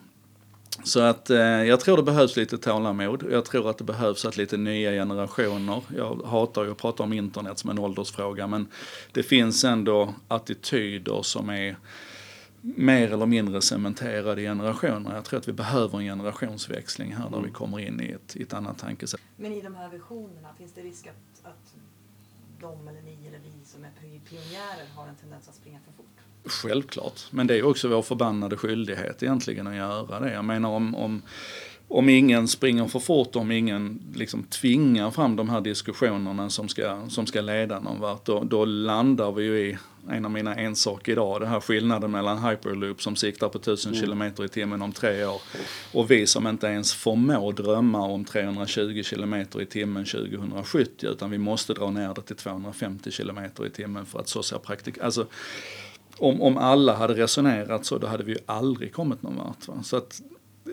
Så 0.84 1.00
att 1.00 1.30
eh, 1.30 1.38
jag 1.40 1.80
tror 1.80 1.98
det 1.98 2.04
behövs 2.04 2.36
lite 2.38 2.58
tålamod. 2.58 3.24
Jag 3.32 3.46
tror 3.46 3.70
att 3.70 3.78
det 3.78 3.84
behövs 3.84 4.26
att 4.26 4.38
lite 4.38 4.58
nya 4.58 4.92
generationer, 4.92 5.82
jag 5.96 6.22
hatar 6.26 6.64
ju 6.64 6.72
att 6.72 6.78
prata 6.78 7.04
om 7.04 7.14
internet 7.14 7.60
som 7.60 7.70
en 7.70 7.80
åldersfråga, 7.80 8.48
men 8.48 8.68
det 9.12 9.24
finns 9.24 9.64
ändå 9.64 10.14
attityder 10.28 11.22
som 11.22 11.50
är 11.50 11.78
mer 12.62 13.14
eller 13.14 13.26
mindre 13.26 13.62
cementerade 13.62 14.42
generationer. 14.42 15.16
Jag 15.16 15.26
tror 15.26 15.40
att 15.40 15.48
vi 15.48 15.54
behöver 15.54 15.98
en 15.98 16.06
generationsväxling 16.06 17.16
här 17.16 17.30
där 17.30 17.42
vi 17.42 17.52
kommer 17.52 17.80
in 17.80 18.02
i 18.02 18.12
ett, 18.12 18.36
i 18.36 18.44
ett 18.44 18.54
annat 18.54 18.78
tankesätt. 18.78 19.22
Men 19.36 19.54
i 19.54 19.62
de 19.62 19.76
här 19.76 19.90
visionerna, 19.90 20.48
finns 20.58 20.74
det 20.74 20.82
risk 20.82 21.08
att, 21.08 21.52
att 21.52 21.76
de 22.60 22.88
eller 22.88 23.02
ni 23.02 23.28
eller 23.28 23.40
vi 23.40 23.66
som 23.66 23.84
är 23.84 23.92
pionjärer 24.30 24.88
har 24.96 25.08
en 25.08 25.16
tendens 25.16 25.50
att 25.50 25.56
springa 25.56 25.80
för? 25.80 25.97
Självklart, 26.46 27.22
men 27.30 27.48
det 27.48 27.56
är 27.56 27.64
också 27.64 27.88
vår 27.88 28.02
förbannade 28.02 28.58
skyldighet 28.58 29.24
egentligen 29.24 29.68
att 29.68 29.76
göra 29.76 30.20
det. 30.20 30.34
Jag 30.34 30.46
menar 30.46 30.70
om, 30.70 30.96
om, 30.96 31.22
om 31.88 32.10
ingen 32.10 32.48
springer 32.48 32.88
för 32.88 33.00
fort, 33.00 33.36
om 33.36 33.52
ingen 33.52 34.00
liksom 34.16 34.44
tvingar 34.44 35.12
fram 35.12 35.36
de 35.36 35.50
här 35.50 35.62
diskussionerna 35.62 36.50
som 36.50 36.70
ska, 36.70 37.10
som 37.10 37.26
ska 37.26 37.42
leda 37.42 37.80
någon 37.80 38.00
vart, 38.00 38.26
då, 38.26 38.44
då 38.44 38.66
landar 38.66 39.32
vi 39.32 39.44
ju 39.44 39.60
i 39.60 39.78
en 40.10 40.26
av 40.26 40.32
mina 40.32 40.56
ensaker 40.56 41.12
idag, 41.12 41.42
det 41.42 41.48
här 41.48 41.60
skillnaden 41.60 42.12
mellan 42.12 42.44
Hyperloop 42.44 43.02
som 43.02 43.16
siktar 43.16 43.50
på 43.50 43.58
1000 43.58 43.94
mm. 43.94 44.06
km 44.06 44.46
i 44.46 44.48
timmen 44.48 44.82
om 44.82 44.92
tre 44.92 45.26
år 45.26 45.42
och 45.94 46.12
vi 46.12 46.28
som 46.28 46.48
inte 46.48 46.68
ens 46.68 46.94
förmår 46.94 47.54
drömma 47.54 48.02
om 48.02 48.26
320 48.26 49.04
km 49.10 49.34
i 49.34 49.66
timmen 49.66 50.06
2070 50.06 51.08
utan 51.08 51.32
vi 51.32 51.38
måste 51.38 51.74
dra 51.74 51.90
ner 51.90 52.14
det 52.14 52.22
till 52.22 52.36
250 52.36 53.12
km 53.12 53.40
i 53.66 53.70
timmen 53.70 54.06
för 54.06 54.20
att 54.20 54.30
så 54.30 54.44
ser 54.44 54.58
praktik... 54.58 54.98
Alltså, 54.98 55.28
om, 56.20 56.42
om 56.42 56.58
alla 56.58 56.96
hade 56.96 57.14
resonerat 57.14 57.86
så, 57.86 57.98
då 57.98 58.08
hade 58.08 58.24
vi 58.24 58.32
ju 58.32 58.38
aldrig 58.46 58.94
kommit 58.94 59.24
någon 59.24 59.36
vart. 59.36 59.68
Va? 59.68 59.84
Så 59.84 59.98
att 59.98 60.22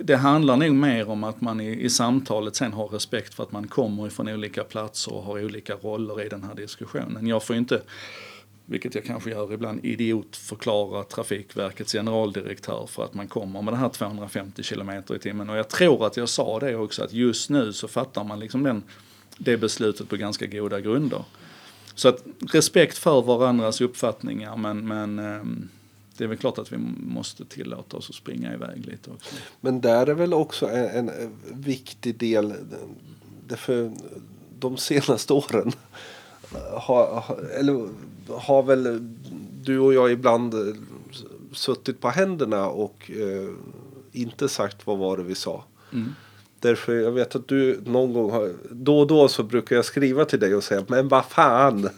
det 0.03 0.17
handlar 0.17 0.57
nog 0.57 0.75
mer 0.75 1.09
om 1.09 1.25
att 1.25 1.41
man 1.41 1.61
i, 1.61 1.85
i 1.85 1.91
samtalet 1.91 2.57
sen 2.57 2.73
har 2.73 2.89
respekt 2.89 3.35
för 3.35 3.43
att 3.43 3.53
man 3.53 3.69
kommer 3.69 4.07
ifrån 4.07 4.29
olika 4.29 4.65
platser 4.65 5.15
och 5.15 5.23
har 5.23 5.45
olika 5.45 5.75
roller 5.75 6.23
i 6.23 6.29
den 6.29 6.45
här 6.45 6.55
diskussionen. 6.55 7.27
Jag 7.27 7.43
får 7.43 7.57
inte, 7.57 7.83
vilket 8.67 8.95
jag 8.95 9.05
kanske 9.05 9.31
gör 9.31 9.53
ibland, 9.53 9.85
idiotförklara 9.85 11.05
Trafikverkets 11.05 11.93
generaldirektör 11.93 12.87
för 12.87 13.05
att 13.05 13.15
man 13.15 13.29
kommer 13.29 13.63
med 13.63 13.73
det 13.73 13.79
här 13.79 13.89
250 13.89 14.63
km 14.63 14.91
i 14.91 15.19
timmen. 15.19 15.51
Och 15.51 15.57
jag 15.57 15.69
tror 15.69 16.07
att 16.07 16.17
jag 16.17 16.29
sa 16.29 16.59
det 16.59 16.77
också, 16.77 17.05
att 17.05 17.13
just 17.13 17.51
nu 17.51 17.73
så 17.73 17.89
fattar 17.89 18.25
man 18.25 18.41
liksom 18.41 18.63
den, 18.63 18.83
det 19.39 19.57
beslutet 19.57 20.09
på 20.09 20.17
ganska 20.17 20.47
goda 20.47 20.81
grunder. 20.81 21.25
Så 21.95 22.09
att 22.09 22.25
respekt 22.53 22.99
för 22.99 23.23
varandras 23.23 23.81
uppfattningar 23.81 24.57
men, 24.57 24.89
men 24.89 25.19
ehm, 25.19 25.69
det 26.17 26.25
är 26.25 26.29
väl 26.29 26.39
klart 26.39 26.59
att 26.59 26.73
vi 26.73 26.77
måste 26.97 27.45
tillåta 27.45 27.97
oss 27.97 28.11
att 28.11 28.17
springa 28.17 28.55
iväg 28.55 28.87
lite 28.87 29.11
också. 29.11 29.35
Men 29.61 29.81
där 29.81 30.07
är 30.07 30.15
väl 30.15 30.35
också 30.35 30.69
en, 30.69 31.09
en 31.09 31.31
viktig 31.53 32.19
del. 32.19 32.55
Därför 33.49 33.93
de 34.59 34.77
senaste 34.77 35.33
åren 35.33 35.73
har, 36.73 37.25
eller, 37.59 37.89
har 38.29 38.63
väl 38.63 39.09
du 39.63 39.79
och 39.79 39.95
jag 39.95 40.13
ibland 40.13 40.55
suttit 41.53 42.01
på 42.01 42.09
händerna 42.09 42.69
och 42.69 43.11
eh, 43.11 43.49
inte 44.13 44.49
sagt 44.49 44.87
vad 44.87 44.99
var 44.99 45.17
det 45.17 45.23
vi 45.23 45.35
sa. 45.35 45.65
Mm. 45.93 46.15
Därför 46.65 46.95
jag 46.95 47.13
vet 47.13 47.37
att 47.37 47.49
du 47.49 47.81
någon 47.85 48.13
gång 48.13 48.31
har, 48.31 48.53
då 48.71 48.99
och 48.99 49.07
då 49.07 49.29
så 49.29 49.43
brukar 49.43 49.77
jag 49.77 49.85
skriva 49.85 50.25
till 50.25 50.41
dig 50.41 50.55
och 50.55 50.65
säga 50.65 50.85
men 50.89 51.09
vad 51.09 51.25
fan. 51.25 51.83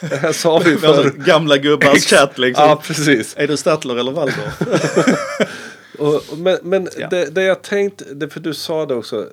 det 0.00 0.16
här 0.16 0.32
sa 0.32 0.58
vi 0.58 0.76
för... 0.76 1.10
Gamla 1.10 1.56
gubbars 1.56 2.06
chatt 2.06 2.38
liksom. 2.38 2.64
Ja 2.64 2.82
precis. 2.82 3.34
Är 3.36 3.48
du 3.48 3.56
Statler 3.56 3.96
eller 3.96 4.12
Waldorf? 4.12 4.62
och, 5.98 6.38
men 6.38 6.58
men 6.62 6.88
ja. 6.98 7.08
det, 7.08 7.30
det 7.30 7.42
jag 7.42 7.62
tänkt, 7.62 8.02
det 8.14 8.28
för 8.28 8.40
du 8.40 8.54
sa 8.54 8.86
det 8.86 8.94
också 8.94 9.28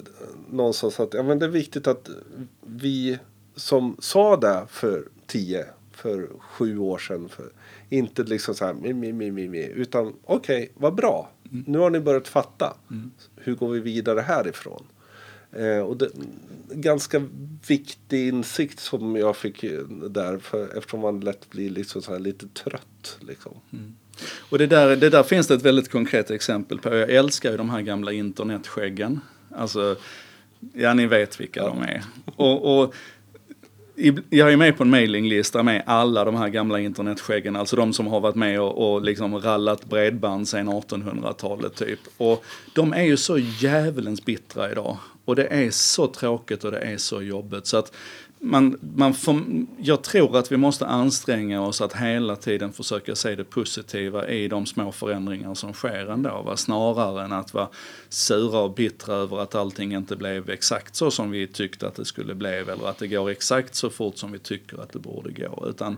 någonstans 0.52 1.00
att 1.00 1.14
ja, 1.14 1.24
men 1.24 1.40
det 1.40 1.46
är 1.46 1.50
viktigt 1.50 1.88
att 1.88 2.10
vi 2.66 3.20
som 3.56 3.98
sa 4.00 4.38
det 4.38 4.66
för 4.70 5.04
tio, 5.28 5.66
för 5.92 6.28
sju 6.40 6.78
år 6.78 6.98
sedan. 6.98 7.30
För, 7.30 7.46
inte 7.90 8.24
liksom 8.24 8.56
så 8.56 8.66
här, 8.66 8.74
mi, 8.74 8.94
mi, 8.94 9.32
mi, 9.32 9.48
mi, 9.48 9.66
utan 9.76 10.08
okej, 10.08 10.64
okay, 10.64 10.70
vad 10.74 10.96
bra. 10.96 11.30
Mm. 11.54 11.66
Nu 11.68 11.78
har 11.78 11.90
ni 11.90 12.00
börjat 12.00 12.28
fatta. 12.28 12.74
Mm. 12.92 13.12
Hur 13.36 13.56
går 13.56 13.70
vi 13.70 13.80
vidare 13.80 14.22
härifrån? 14.22 14.84
Eh, 15.52 15.80
och 15.80 15.98
det, 15.98 16.10
ganska 16.70 17.24
viktig 17.68 18.28
insikt 18.28 18.80
som 18.80 19.16
jag 19.16 19.38
fick 19.38 19.62
där. 20.10 20.38
För, 20.38 20.78
eftersom 20.78 21.00
man 21.00 21.20
lätt 21.20 21.50
blir 21.50 21.70
liksom 21.70 22.02
så 22.02 22.18
lite 22.18 22.48
trött. 22.48 23.18
Liksom. 23.20 23.52
Mm. 23.74 23.96
Och 24.50 24.58
det 24.58 24.68
där, 24.68 24.96
det 24.96 25.10
där 25.10 25.24
finns 25.24 25.48
det 25.48 25.54
ett 25.54 25.62
väldigt 25.62 25.92
konkret 25.92 26.32
exempel 26.32 26.80
på. 26.80 26.96
Jag 26.96 27.10
älskar 27.10 27.52
ju 27.52 27.58
de 27.58 27.70
här 27.70 27.82
gamla 27.82 28.12
internetskäggen. 28.12 29.20
Alltså, 29.56 29.96
ja 30.74 30.94
ni 30.94 31.08
vet 31.08 31.40
vilka 31.40 31.60
ja. 31.60 31.68
de 31.68 31.82
är. 31.82 32.04
Och, 32.36 32.80
och 32.80 32.96
jag 34.30 34.54
är 34.54 34.58
med 34.58 34.78
på 34.78 34.84
en 34.84 34.90
mailinglista 34.90 35.64
med 35.64 35.84
alla 35.86 36.26
de 36.26 36.36
här 36.36 36.50
gamla 36.50 36.80
internetskäggen, 36.80 37.56
alltså 37.56 37.76
de 37.76 37.94
som 37.94 38.08
har 38.08 38.20
varit 38.20 38.36
med 38.36 38.62
och, 38.62 38.94
och 38.94 39.02
liksom 39.02 39.40
rallat 39.40 39.86
bredband 39.86 40.48
sedan 40.48 40.70
1800-talet 40.70 41.76
typ. 41.76 42.00
Och 42.18 42.44
de 42.74 42.94
är 42.94 43.04
ju 43.04 43.18
så 43.18 43.38
djävulens 43.38 44.26
bittra 44.26 44.72
idag. 44.72 44.98
Och 45.26 45.36
det 45.36 45.46
är 45.46 45.72
så 45.72 46.08
tråkigt 46.08 46.64
och 46.64 46.72
det 46.72 46.80
är 46.80 46.98
så 46.98 47.22
jobbigt. 47.22 47.66
Så 47.66 47.78
att 47.78 47.94
man, 48.46 48.78
man 48.96 49.14
får, 49.14 49.42
jag 49.78 50.02
tror 50.02 50.38
att 50.38 50.52
vi 50.52 50.58
måste 50.58 50.86
anstränga 50.86 51.62
oss 51.62 51.82
att 51.82 51.94
hela 51.94 52.36
tiden 52.36 52.74
försöka 52.74 53.16
se 53.16 53.36
det 53.36 53.44
positiva 53.44 54.28
i 54.28 54.48
de 54.48 54.66
små 54.66 54.92
förändringar 54.92 55.54
som 55.54 55.74
sker 55.74 56.12
ändå. 56.12 56.42
Va? 56.46 56.58
Snarare 56.58 57.26
än 57.26 57.32
att 57.32 57.54
vara 57.54 57.68
sura 58.10 58.60
och 58.60 58.74
bittra 58.74 59.16
över 59.16 59.40
att 59.40 59.56
allting 59.56 59.94
inte 59.94 60.16
blev 60.16 60.50
exakt 60.50 60.96
så 60.96 61.12
som 61.12 61.32
vi 61.32 61.48
tyckte 61.48 61.88
att 61.88 61.96
det 61.96 62.06
skulle 62.06 62.36
bli 62.36 62.50
eller 62.50 62.90
att 62.90 62.98
det 62.98 63.08
går 63.08 63.30
exakt 63.30 63.76
så 63.76 63.90
fort 63.90 64.18
som 64.18 64.32
vi 64.32 64.40
tycker 64.40 64.82
att 64.82 64.92
det 64.92 65.00
borde 65.00 65.32
gå. 65.32 65.66
Utan 65.70 65.98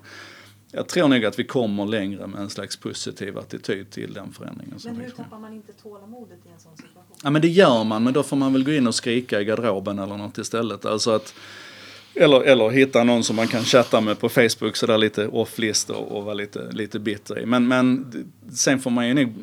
jag 0.72 0.88
tror 0.88 1.08
nog 1.08 1.26
att 1.26 1.40
vi 1.40 1.44
kommer 1.44 1.86
längre 1.86 2.28
med 2.28 2.42
en 2.42 2.50
slags 2.50 2.78
positiv 2.78 3.38
attityd 3.38 3.90
till 3.92 4.14
den 4.14 4.34
förändringen. 4.34 4.80
Men 4.86 4.96
hur 4.96 5.10
tappar 5.10 5.40
man 5.40 5.54
inte 5.54 5.74
tålamodet 5.74 6.40
i 6.46 6.50
en 6.50 6.60
sån 6.60 6.78
situation? 6.78 7.16
Ja 7.24 7.30
men 7.30 7.42
det 7.42 7.48
gör 7.48 7.84
man, 7.84 8.04
men 8.04 8.14
då 8.14 8.24
får 8.24 8.38
man 8.38 8.54
väl 8.54 8.64
gå 8.64 8.72
in 8.72 8.88
och 8.88 8.96
skrika 8.96 9.42
i 9.42 9.46
garderoben 9.46 10.00
eller 10.00 10.18
något 10.18 10.38
istället. 10.38 10.86
Alltså 10.86 11.12
att, 11.12 11.34
eller, 12.16 12.42
eller 12.42 12.70
hitta 12.70 13.04
någon 13.04 13.24
som 13.24 13.36
man 13.36 13.48
kan 13.48 13.64
chatta 13.64 14.02
med 14.02 14.20
på 14.20 14.30
Facebook 14.30 14.76
sådär 14.76 14.98
lite 14.98 15.28
off-list 15.28 15.90
och, 15.90 16.12
och 16.12 16.24
vara 16.24 16.34
lite, 16.34 16.72
lite 16.72 17.00
bitter 17.00 17.40
i. 17.40 17.46
Men, 17.46 17.68
men 17.68 18.14
sen 18.54 18.80
får 18.80 18.92
man 18.92 19.08
ju 19.08 19.14
nog 19.14 19.34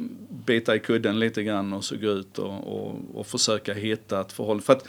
bita 0.46 0.76
i 0.76 0.78
kudden 0.78 1.18
lite 1.18 1.42
grann 1.42 1.72
och 1.72 1.84
så 1.84 1.96
gå 1.96 2.08
ut 2.08 2.38
och, 2.38 2.76
och, 2.76 2.96
och 3.14 3.26
försöka 3.26 3.74
hitta 3.74 4.20
ett 4.20 4.32
förhållande. 4.32 4.64
För 4.64 4.72
att 4.72 4.86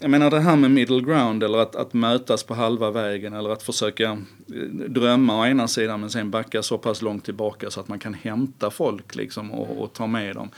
jag 0.00 0.10
menar 0.10 0.30
det 0.30 0.40
här 0.40 0.56
med 0.56 0.70
middle 0.70 1.00
ground 1.00 1.42
eller 1.42 1.58
att, 1.58 1.76
att 1.76 1.92
mötas 1.92 2.42
på 2.42 2.54
halva 2.54 2.90
vägen 2.90 3.32
eller 3.32 3.50
att 3.50 3.62
försöka 3.62 4.04
eh, 4.04 4.62
drömma 4.88 5.40
å 5.40 5.46
ena 5.46 5.68
sidan 5.68 6.00
men 6.00 6.10
sen 6.10 6.30
backa 6.30 6.62
så 6.62 6.78
pass 6.78 7.02
långt 7.02 7.24
tillbaka 7.24 7.70
så 7.70 7.80
att 7.80 7.88
man 7.88 7.98
kan 7.98 8.14
hämta 8.14 8.70
folk 8.70 9.14
liksom 9.14 9.52
och, 9.52 9.82
och 9.82 9.92
ta 9.92 10.06
med 10.06 10.36
dem. 10.36 10.48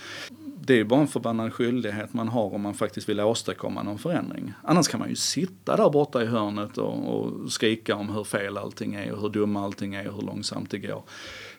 Det 0.64 0.80
är 0.80 0.84
bara 0.84 1.00
en 1.00 1.08
förbannad 1.08 1.52
skyldighet 1.52 2.14
man 2.14 2.28
har 2.28 2.54
om 2.54 2.60
man 2.60 2.74
faktiskt 2.74 3.08
vill 3.08 3.20
åstadkomma 3.20 3.82
någon 3.82 3.98
förändring. 3.98 4.52
Annars 4.62 4.88
kan 4.88 5.00
man 5.00 5.08
ju 5.08 5.16
sitta 5.16 5.76
där 5.76 5.90
borta 5.90 6.22
i 6.22 6.26
hörnet 6.26 6.78
och, 6.78 7.14
och 7.14 7.52
skrika 7.52 7.96
om 7.96 8.10
hur 8.10 8.24
fel 8.24 8.58
allting 8.58 8.94
är 8.94 9.12
och 9.12 9.20
hur 9.20 9.28
dumma 9.28 9.64
allting 9.64 9.94
är 9.94 10.08
och 10.08 10.14
hur 10.14 10.22
långsamt 10.22 10.70
det 10.70 10.78
går. 10.78 11.02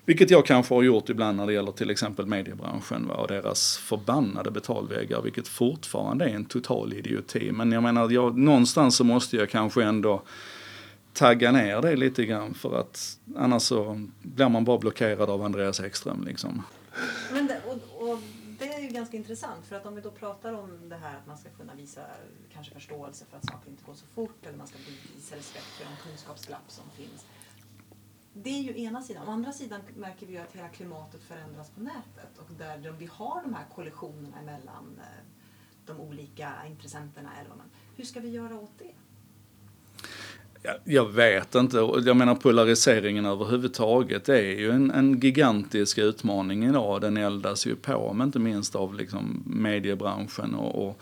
Vilket 0.06 0.30
jag 0.30 0.46
kanske 0.46 0.76
har 0.76 0.84
gjort 0.84 1.10
ibland 1.10 1.38
när 1.38 1.48
det 1.48 1.54
gäller 1.54 1.72
till 1.72 1.90
exempel 1.90 2.26
mediebranschen 2.26 3.08
va, 3.08 3.16
och 3.16 3.28
deras 3.28 3.78
förbannade 3.78 4.52
betalväggar, 4.52 5.22
vilket 5.22 5.48
fortfarande 5.48 6.26
är 6.26 6.36
en 6.36 6.46
total 6.46 6.94
idioti. 6.94 7.52
Men 7.52 7.72
jag 7.72 7.84
menar, 7.84 8.10
jag, 8.10 8.38
någonstans 8.38 8.96
så 8.96 9.04
måste 9.04 9.38
jag 9.38 9.50
kanske 9.50 9.84
ändå 9.84 10.22
tagga 11.14 11.52
ner 11.52 11.82
det 11.82 11.96
lite 11.96 12.26
grann 12.26 12.54
för 12.54 12.80
att 12.80 13.18
annars 13.38 13.64
så 13.64 14.08
blir 14.22 14.50
man 14.50 14.66
bara 14.66 14.78
blockerad 14.78 15.30
av 15.30 15.42
Andreas 15.42 15.80
Ekström 15.80 16.24
liksom. 16.24 16.64
Men 17.32 17.48
det, 17.48 17.62
och, 17.66 18.12
och 18.12 18.20
ganska 18.94 19.18
intressant 19.18 19.66
för 19.66 19.76
att 19.76 19.86
om 19.86 19.96
vi 19.96 20.02
då 20.02 20.12
pratar 20.12 20.54
om 20.54 20.90
det 20.90 20.96
här 20.96 21.18
att 21.18 21.28
man 21.28 21.38
ska 21.38 21.50
kunna 21.50 21.74
visa 21.74 22.06
kanske 22.54 22.74
förståelse 22.74 23.26
för 23.26 23.38
att 23.38 23.46
saker 23.46 23.70
inte 23.70 23.84
går 23.84 23.94
så 23.94 24.06
fort 24.06 24.46
eller 24.46 24.58
man 24.58 24.68
ska 24.68 24.78
visa 25.16 25.36
respekt 25.36 25.66
för 25.66 25.86
de 25.86 26.10
kunskapsglapp 26.10 26.72
som 26.72 26.90
finns 26.90 27.26
det 28.34 28.50
är 28.50 28.62
ju 28.62 28.84
ena 28.84 29.02
sidan. 29.02 29.28
Å 29.28 29.32
andra 29.32 29.52
sidan 29.52 29.82
märker 29.96 30.28
vi 30.28 30.34
ju 30.34 30.40
att 30.40 30.56
hela 30.56 30.70
klimatet 30.70 31.24
förändras 31.24 31.70
på 31.70 31.82
nätet 31.82 32.38
och 32.38 32.54
där 32.58 32.92
vi 32.92 33.06
har 33.06 33.42
de 33.44 33.54
här 33.54 33.66
kollisionerna 33.76 34.42
mellan 34.42 35.00
eh, 35.00 35.26
de 35.86 36.00
olika 36.00 36.54
intressenterna. 36.68 37.30
Eller 37.40 37.50
vad 37.50 37.58
man, 37.58 37.72
hur 37.96 38.04
ska 38.04 38.20
vi 38.20 38.30
göra 38.30 38.56
åt 38.56 38.80
det? 38.80 38.94
Jag 40.84 41.12
vet 41.12 41.56
inte. 41.56 41.78
Jag 42.06 42.18
menar 42.18 42.36
polariseringen 42.36 43.26
överhuvudtaget 43.26 44.30
är 44.30 44.42
ju 44.42 44.72
en, 44.72 44.92
en 44.92 45.20
gigantisk 45.20 45.98
utmaning 45.98 46.66
idag. 46.66 47.02
Den 47.02 47.18
eldas 47.18 47.68
ju 47.68 47.76
på, 47.76 48.14
men 48.14 48.28
inte 48.28 48.40
minst 48.40 48.76
av 48.76 48.96
liksom 48.96 49.44
mediebranschen 49.46 50.56
och, 50.56 50.88
och 50.88 51.02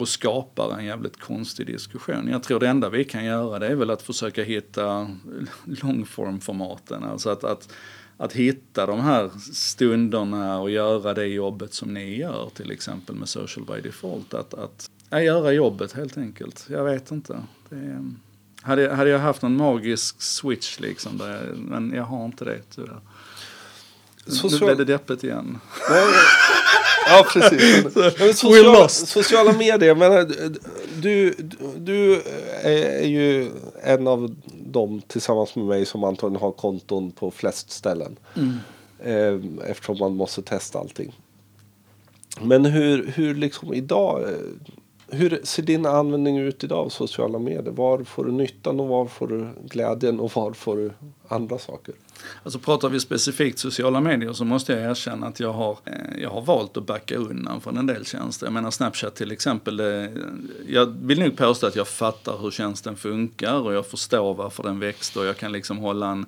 och 0.00 0.08
skapar 0.08 0.78
en 0.78 0.84
jävligt 0.84 1.20
konstig 1.20 1.66
diskussion. 1.66 2.28
Jag 2.28 2.42
tror 2.42 2.60
det 2.60 2.68
enda 2.68 2.88
vi 2.88 3.04
kan 3.04 3.24
göra 3.24 3.58
det 3.58 3.66
är 3.66 3.74
väl 3.74 3.90
att 3.90 4.02
försöka 4.02 4.42
hitta 4.42 5.10
långformformaten. 5.64 7.04
Alltså 7.04 7.30
att, 7.30 7.44
att, 7.44 7.72
att 8.16 8.32
hitta 8.32 8.86
de 8.86 9.00
här 9.00 9.30
stunderna 9.52 10.60
och 10.60 10.70
göra 10.70 11.14
det 11.14 11.26
jobbet 11.26 11.74
som 11.74 11.94
ni 11.94 12.16
gör 12.16 12.50
till 12.54 12.70
exempel 12.70 13.16
med 13.16 13.28
Social 13.28 13.66
by 13.66 13.80
Default. 13.80 14.34
Att, 14.34 14.54
att 14.54 14.90
ja, 15.10 15.22
göra 15.22 15.52
jobbet 15.52 15.92
helt 15.92 16.18
enkelt. 16.18 16.66
Jag 16.70 16.84
vet 16.84 17.10
inte. 17.10 17.42
Det, 17.68 18.10
hade, 18.62 18.94
hade 18.94 19.10
jag 19.10 19.18
haft 19.18 19.42
någon 19.42 19.56
magisk 19.56 20.22
switch 20.22 20.80
liksom, 20.80 21.18
där, 21.18 21.52
men 21.56 21.92
jag 21.94 22.04
har 22.04 22.24
inte 22.24 22.44
det 22.44 22.60
tyvärr. 22.74 23.00
Social... 24.26 24.60
Nu 24.60 24.66
blev 24.66 24.76
det 24.76 24.84
deppigt 24.92 25.24
igen. 25.24 25.58
Ja, 27.06 27.26
precis. 27.32 27.94
sociala, 28.38 28.88
sociala 28.88 29.52
medier, 29.52 29.94
men 29.94 30.32
du, 31.02 31.34
du 31.76 32.22
är 32.62 33.06
ju 33.06 33.50
en 33.82 34.06
av 34.06 34.36
dem 34.64 35.02
tillsammans 35.06 35.56
med 35.56 35.64
mig 35.64 35.86
som 35.86 36.04
antagligen 36.04 36.42
har 36.42 36.52
konton 36.52 37.10
på 37.12 37.30
flest 37.30 37.70
ställen. 37.70 38.16
Mm. 38.36 38.58
Eh, 39.02 39.70
eftersom 39.70 39.98
man 39.98 40.16
måste 40.16 40.42
testa 40.42 40.78
allting. 40.78 41.12
Men 42.40 42.64
hur, 42.64 43.06
hur 43.14 43.34
liksom 43.34 43.74
idag, 43.74 44.22
eh, 44.22 44.38
hur 45.12 45.40
ser 45.42 45.62
din 45.62 45.86
användning 45.86 46.38
ut 46.38 46.64
idag 46.64 46.78
av 46.78 46.88
sociala 46.88 47.38
medier? 47.38 47.72
Var 47.72 48.04
får 48.04 48.24
du 48.24 48.32
nyttan 48.32 48.80
och 48.80 48.88
var 48.88 49.06
får 49.06 49.28
du 49.28 49.48
glädjen 49.64 50.20
och 50.20 50.32
var 50.34 50.52
får 50.52 50.76
du 50.76 50.90
andra 51.28 51.58
saker? 51.58 51.94
Alltså 52.42 52.58
pratar 52.58 52.88
vi 52.88 53.00
specifikt 53.00 53.58
sociala 53.58 54.00
medier 54.00 54.32
så 54.32 54.44
måste 54.44 54.72
jag 54.72 54.90
erkänna 54.90 55.26
att 55.26 55.40
jag 55.40 55.52
har, 55.52 55.78
eh, 55.84 56.22
jag 56.22 56.30
har 56.30 56.40
valt 56.40 56.76
att 56.76 56.86
backa 56.86 57.16
undan 57.16 57.60
från 57.60 57.78
en 57.78 57.86
del 57.86 58.04
tjänster. 58.04 58.46
Jag 58.46 58.52
menar 58.52 58.70
Snapchat 58.70 59.14
till 59.14 59.32
exempel, 59.32 59.80
jag 60.66 60.86
vill 60.86 61.20
nog 61.20 61.36
påstå 61.36 61.66
att 61.66 61.76
jag 61.76 61.88
fattar 61.88 62.38
hur 62.38 62.50
tjänsten 62.50 62.96
funkar 62.96 63.54
och 63.54 63.74
jag 63.74 63.86
förstår 63.86 64.34
varför 64.34 64.62
den 64.62 64.78
växte 64.78 65.18
och 65.18 65.26
jag 65.26 65.36
kan 65.36 65.52
liksom 65.52 65.78
hålla 65.78 66.10
en 66.10 66.26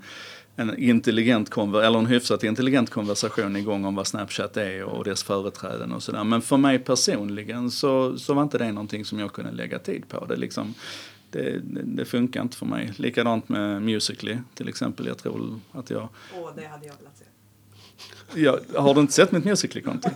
en 0.56 0.78
intelligent 0.78 1.56
eller 1.56 1.98
en 1.98 2.06
hyfsat 2.06 2.44
intelligent 2.44 2.90
konversation 2.90 3.56
igång 3.56 3.84
om 3.84 3.94
vad 3.94 4.06
Snapchat 4.06 4.56
är 4.56 4.82
och 4.82 5.04
dess 5.04 5.22
företräden 5.22 5.92
och 5.92 6.02
sådär. 6.02 6.24
Men 6.24 6.42
för 6.42 6.56
mig 6.56 6.78
personligen 6.78 7.70
så, 7.70 8.18
så 8.18 8.34
var 8.34 8.42
inte 8.42 8.58
det 8.58 8.72
någonting 8.72 9.04
som 9.04 9.18
jag 9.18 9.32
kunde 9.32 9.52
lägga 9.52 9.78
tid 9.78 10.08
på. 10.08 10.26
Det, 10.26 10.36
liksom, 10.36 10.74
det, 11.30 11.60
det 11.84 12.04
funkar 12.04 12.42
inte 12.42 12.56
för 12.56 12.66
mig. 12.66 12.92
Likadant 12.96 13.48
med 13.48 13.82
Musically 13.82 14.38
till 14.54 14.68
exempel. 14.68 15.06
Jag 15.06 15.18
tror 15.18 15.60
att 15.72 15.90
jag... 15.90 16.08
Åh, 16.34 16.50
det 16.56 16.66
hade 16.66 16.86
jag 16.86 16.94
velat 16.98 17.18
se. 17.18 17.24
Jag, 18.34 18.58
har 18.82 18.94
du 18.94 19.00
inte 19.00 19.12
sett 19.12 19.32
mitt 19.32 19.44
Musically-konto? 19.44 20.08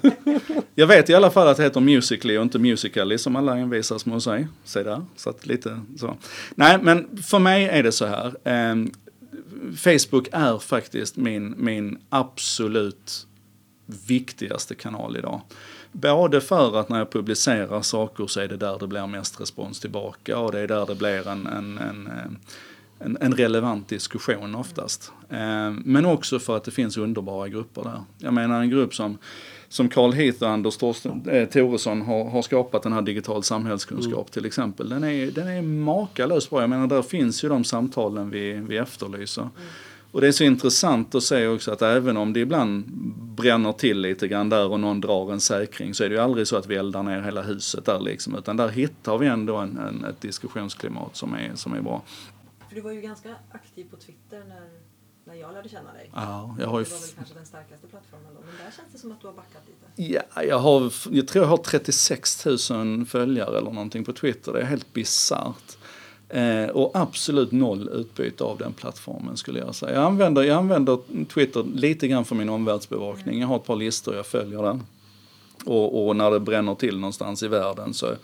Jag 0.74 0.86
vet 0.86 1.10
i 1.10 1.14
alla 1.14 1.30
fall 1.30 1.48
att 1.48 1.56
det 1.56 1.62
heter 1.62 1.80
Musically 1.80 2.38
och 2.38 2.42
inte 2.42 2.58
Musically 2.58 3.18
som 3.18 3.36
alla 3.36 3.56
envisas 3.56 4.06
med 4.06 4.16
att 4.16 4.22
säga. 4.22 4.48
Se 4.64 4.82
där, 4.82 5.02
så 5.16 5.30
att 5.30 5.46
lite 5.46 5.80
så. 5.98 6.16
Nej, 6.54 6.78
men 6.82 7.22
för 7.22 7.38
mig 7.38 7.64
är 7.64 7.82
det 7.82 7.92
så 7.92 8.06
här. 8.06 8.34
Facebook 9.76 10.28
är 10.32 10.58
faktiskt 10.58 11.16
min, 11.16 11.54
min 11.56 11.98
absolut 12.08 13.26
viktigaste 13.86 14.74
kanal 14.74 15.16
idag. 15.16 15.40
Både 15.92 16.40
för 16.40 16.80
att 16.80 16.88
när 16.88 16.98
jag 16.98 17.10
publicerar 17.10 17.82
saker 17.82 18.26
så 18.26 18.40
är 18.40 18.48
det 18.48 18.56
där 18.56 18.78
det 18.78 18.86
blir 18.86 19.06
mest 19.06 19.40
respons 19.40 19.80
tillbaka 19.80 20.38
och 20.38 20.52
det 20.52 20.60
är 20.60 20.68
där 20.68 20.86
det 20.86 20.94
blir 20.94 21.28
en, 21.28 21.46
en, 21.46 21.78
en, 21.78 22.08
en, 22.98 23.18
en 23.20 23.34
relevant 23.34 23.88
diskussion 23.88 24.54
oftast. 24.54 25.12
Eh, 25.30 25.70
men 25.70 26.06
också 26.06 26.38
för 26.38 26.56
att 26.56 26.64
det 26.64 26.70
finns 26.70 26.96
underbara 26.96 27.48
grupper 27.48 27.82
där. 27.84 28.00
Jag 28.18 28.34
menar 28.34 28.60
en 28.60 28.70
grupp 28.70 28.94
som 28.94 29.18
som 29.68 29.88
Carl 29.88 30.12
Heath 30.12 30.42
och 30.42 30.48
Anders 30.48 30.82
eh, 30.82 31.48
Thoresson 31.48 32.02
har, 32.02 32.24
har 32.24 32.42
skapat 32.42 32.82
den 32.82 32.92
här 32.92 33.02
digital 33.02 33.42
samhällskunskap 33.42 34.14
mm. 34.14 34.30
till 34.30 34.46
exempel. 34.46 34.88
Den 34.88 35.04
är, 35.04 35.30
den 35.30 35.48
är 35.48 35.62
makalöst 35.62 36.50
bra. 36.50 36.60
Jag 36.60 36.70
menar 36.70 36.86
där 36.86 37.02
finns 37.02 37.44
ju 37.44 37.48
de 37.48 37.64
samtalen 37.64 38.30
vi, 38.30 38.52
vi 38.52 38.76
efterlyser. 38.76 39.42
Mm. 39.42 39.52
Och 40.16 40.20
det 40.20 40.28
är 40.28 40.32
så 40.32 40.44
intressant 40.44 41.14
att 41.14 41.22
se 41.22 41.46
också 41.46 41.72
att 41.72 41.82
även 41.82 42.16
om 42.16 42.32
det 42.32 42.40
ibland 42.40 42.84
bränner 43.36 43.72
till 43.72 44.00
lite 44.00 44.28
grann 44.28 44.48
där 44.48 44.68
och 44.68 44.80
någon 44.80 45.00
drar 45.00 45.32
en 45.32 45.40
säkring 45.40 45.94
så 45.94 46.04
är 46.04 46.08
det 46.08 46.14
ju 46.14 46.20
aldrig 46.20 46.46
så 46.46 46.56
att 46.56 46.66
vi 46.66 46.76
eldar 46.76 47.02
ner 47.02 47.22
hela 47.22 47.42
huset 47.42 47.84
där 47.84 48.00
liksom. 48.00 48.34
Utan 48.34 48.56
där 48.56 48.68
hittar 48.68 49.18
vi 49.18 49.26
ändå 49.26 49.56
en, 49.56 49.78
en, 49.78 50.04
ett 50.04 50.20
diskussionsklimat 50.20 51.16
som 51.16 51.34
är, 51.34 51.54
som 51.54 51.72
är 51.72 51.80
bra. 51.80 52.02
För 52.68 52.74
du 52.74 52.80
var 52.80 52.92
ju 52.92 53.00
ganska 53.00 53.34
aktiv 53.52 53.86
på 53.90 53.96
Twitter 53.96 54.42
när 54.48 54.85
när 55.26 55.34
jag 55.34 55.52
lärde 55.52 55.68
känna 55.68 55.92
dig. 55.92 56.10
Ja, 56.14 56.56
jag 56.60 56.68
har 56.68 56.78
ju... 56.78 56.84
Det 56.84 56.90
var 56.90 57.00
väl 57.00 57.10
kanske 57.16 57.34
den 57.34 57.46
starkaste 57.46 57.86
plattformen 57.86 58.34
då, 58.34 58.40
men 58.46 58.56
där 58.64 58.76
känns 58.76 58.92
det 58.92 58.98
som 58.98 59.12
att 59.12 59.20
du 59.20 59.26
har 59.26 59.34
backat 59.34 59.62
lite. 59.66 60.12
Ja, 60.34 60.42
jag, 60.42 60.58
har, 60.58 60.92
jag 61.10 61.28
tror 61.28 61.44
jag 61.44 61.50
har 61.50 61.56
36 61.56 62.46
000 62.70 63.06
följare 63.06 63.58
eller 63.58 63.70
någonting 63.70 64.04
på 64.04 64.12
Twitter. 64.12 64.52
Det 64.52 64.60
är 64.60 64.64
helt 64.64 64.92
bisarrt. 64.92 65.76
Eh, 66.28 66.66
och 66.66 66.90
absolut 66.94 67.52
noll 67.52 67.88
utbyte 67.88 68.44
av 68.44 68.58
den 68.58 68.72
plattformen 68.72 69.36
skulle 69.36 69.58
jag 69.58 69.74
säga. 69.74 69.94
Jag 69.94 70.04
använder, 70.04 70.42
jag 70.42 70.56
använder 70.56 71.24
Twitter 71.24 71.64
lite 71.74 72.08
grann 72.08 72.24
för 72.24 72.34
min 72.34 72.48
omvärldsbevakning. 72.48 73.40
Jag 73.40 73.48
har 73.48 73.56
ett 73.56 73.64
par 73.64 73.76
listor, 73.76 74.14
jag 74.16 74.26
följer 74.26 74.62
den. 74.62 74.82
Och, 75.64 76.06
och 76.06 76.16
när 76.16 76.30
det 76.30 76.40
bränner 76.40 76.74
till 76.74 76.98
någonstans 76.98 77.42
i 77.42 77.48
världen 77.48 77.94
så 77.94 78.14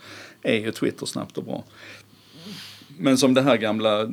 är 0.41 0.55
ju 0.55 0.71
Twitter 0.71 1.05
snabbt 1.05 1.37
och 1.37 1.43
bra. 1.43 1.63
Men 2.97 3.17
som 3.17 3.33
det 3.33 3.41
här 3.41 3.57
gamla 3.57 4.01
eh, 4.01 4.07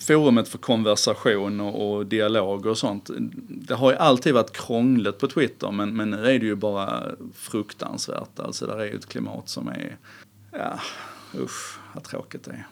forumet 0.00 0.48
för 0.48 0.58
konversation 0.58 1.60
och, 1.60 1.94
och, 1.94 2.06
dialog 2.06 2.66
och 2.66 2.78
sånt. 2.78 3.10
Det 3.48 3.74
har 3.74 3.90
ju 3.90 3.96
alltid 3.96 4.34
varit 4.34 4.52
krångligt 4.56 5.18
på 5.18 5.28
Twitter 5.28 5.70
men, 5.70 5.96
men 5.96 6.10
nu 6.10 6.26
är 6.26 6.38
det 6.38 6.46
ju 6.46 6.54
bara 6.54 7.02
fruktansvärt. 7.34 8.38
Alltså 8.38 8.66
där 8.66 8.78
är 8.78 8.84
ju 8.84 8.96
ett 8.96 9.08
klimat 9.08 9.48
som 9.48 9.68
är, 9.68 9.96
ja 10.52 10.80
usch 11.34 11.78
vad 11.94 12.04
tråkigt 12.04 12.44
det 12.44 12.50
är. 12.50 12.66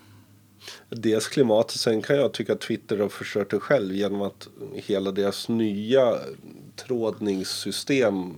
Dels 0.89 1.29
klimatet, 1.29 1.81
sen 1.81 2.03
kan 2.03 2.17
jag 2.17 2.33
tycka 2.33 2.53
att 2.53 2.61
Twitter 2.61 2.99
har 2.99 3.09
förstört 3.09 3.51
det 3.51 3.61
själv 3.61 3.95
genom 3.95 4.23
att 4.23 4.49
hela 4.75 5.13
deras 5.13 5.49
nya 5.49 6.15
trådningssystem 6.77 8.35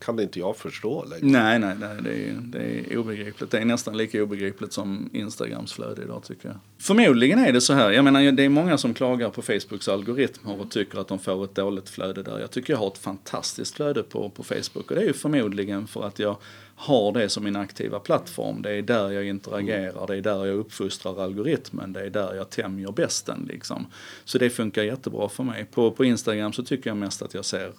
kan 0.00 0.20
inte 0.20 0.38
jag 0.38 0.56
förstå 0.56 1.04
längre. 1.04 1.26
Nej, 1.26 1.58
nej, 1.58 1.74
nej 1.80 1.96
det, 2.02 2.10
är, 2.10 2.34
det 2.42 2.92
är 2.92 2.98
obegripligt. 2.98 3.50
Det 3.50 3.58
är 3.58 3.64
nästan 3.64 3.96
lika 3.96 4.22
obegripligt 4.22 4.72
som 4.72 5.10
Instagrams 5.12 5.72
flöde 5.72 6.02
idag 6.02 6.22
tycker 6.24 6.48
jag. 6.48 6.56
Förmodligen 6.78 7.38
är 7.38 7.52
det 7.52 7.60
så 7.60 7.72
här, 7.72 7.90
jag 7.90 8.04
menar 8.04 8.32
det 8.32 8.44
är 8.44 8.48
många 8.48 8.78
som 8.78 8.94
klagar 8.94 9.30
på 9.30 9.42
Facebooks 9.42 9.88
algoritmer 9.88 10.60
och 10.60 10.70
tycker 10.70 10.98
att 10.98 11.08
de 11.08 11.18
får 11.18 11.44
ett 11.44 11.54
dåligt 11.54 11.88
flöde 11.88 12.22
där. 12.22 12.40
Jag 12.40 12.50
tycker 12.50 12.72
jag 12.72 12.78
har 12.78 12.86
ett 12.86 12.98
fantastiskt 12.98 13.74
flöde 13.74 14.02
på, 14.02 14.30
på 14.30 14.42
Facebook 14.42 14.90
och 14.90 14.94
det 14.94 15.00
är 15.00 15.06
ju 15.06 15.12
förmodligen 15.12 15.86
för 15.86 16.06
att 16.06 16.18
jag 16.18 16.36
har 16.76 17.12
det 17.12 17.28
som 17.28 17.44
min 17.44 17.56
aktiva 17.56 17.98
plattform. 17.98 18.62
Det 18.62 18.70
är 18.70 18.82
där 18.82 19.10
jag 19.10 19.26
interagerar, 19.26 20.06
det 20.06 20.16
är 20.16 20.20
där 20.20 20.46
jag 20.46 20.56
uppfostrar 20.56 21.22
algoritmen, 21.24 21.92
det 21.92 22.00
är 22.00 22.10
där 22.10 22.34
jag 22.34 22.50
tämjer 22.50 22.92
bästen. 22.92 23.46
Liksom. 23.48 23.86
Så 24.24 24.38
det 24.38 24.50
funkar 24.50 24.82
jättebra 24.82 25.28
för 25.28 25.42
mig. 25.42 25.64
På, 25.64 25.90
på 25.90 26.04
Instagram 26.04 26.52
så 26.52 26.62
tycker 26.62 26.90
jag 26.90 26.96
mest 26.96 27.22
att 27.22 27.34
jag 27.34 27.44
ser 27.44 27.72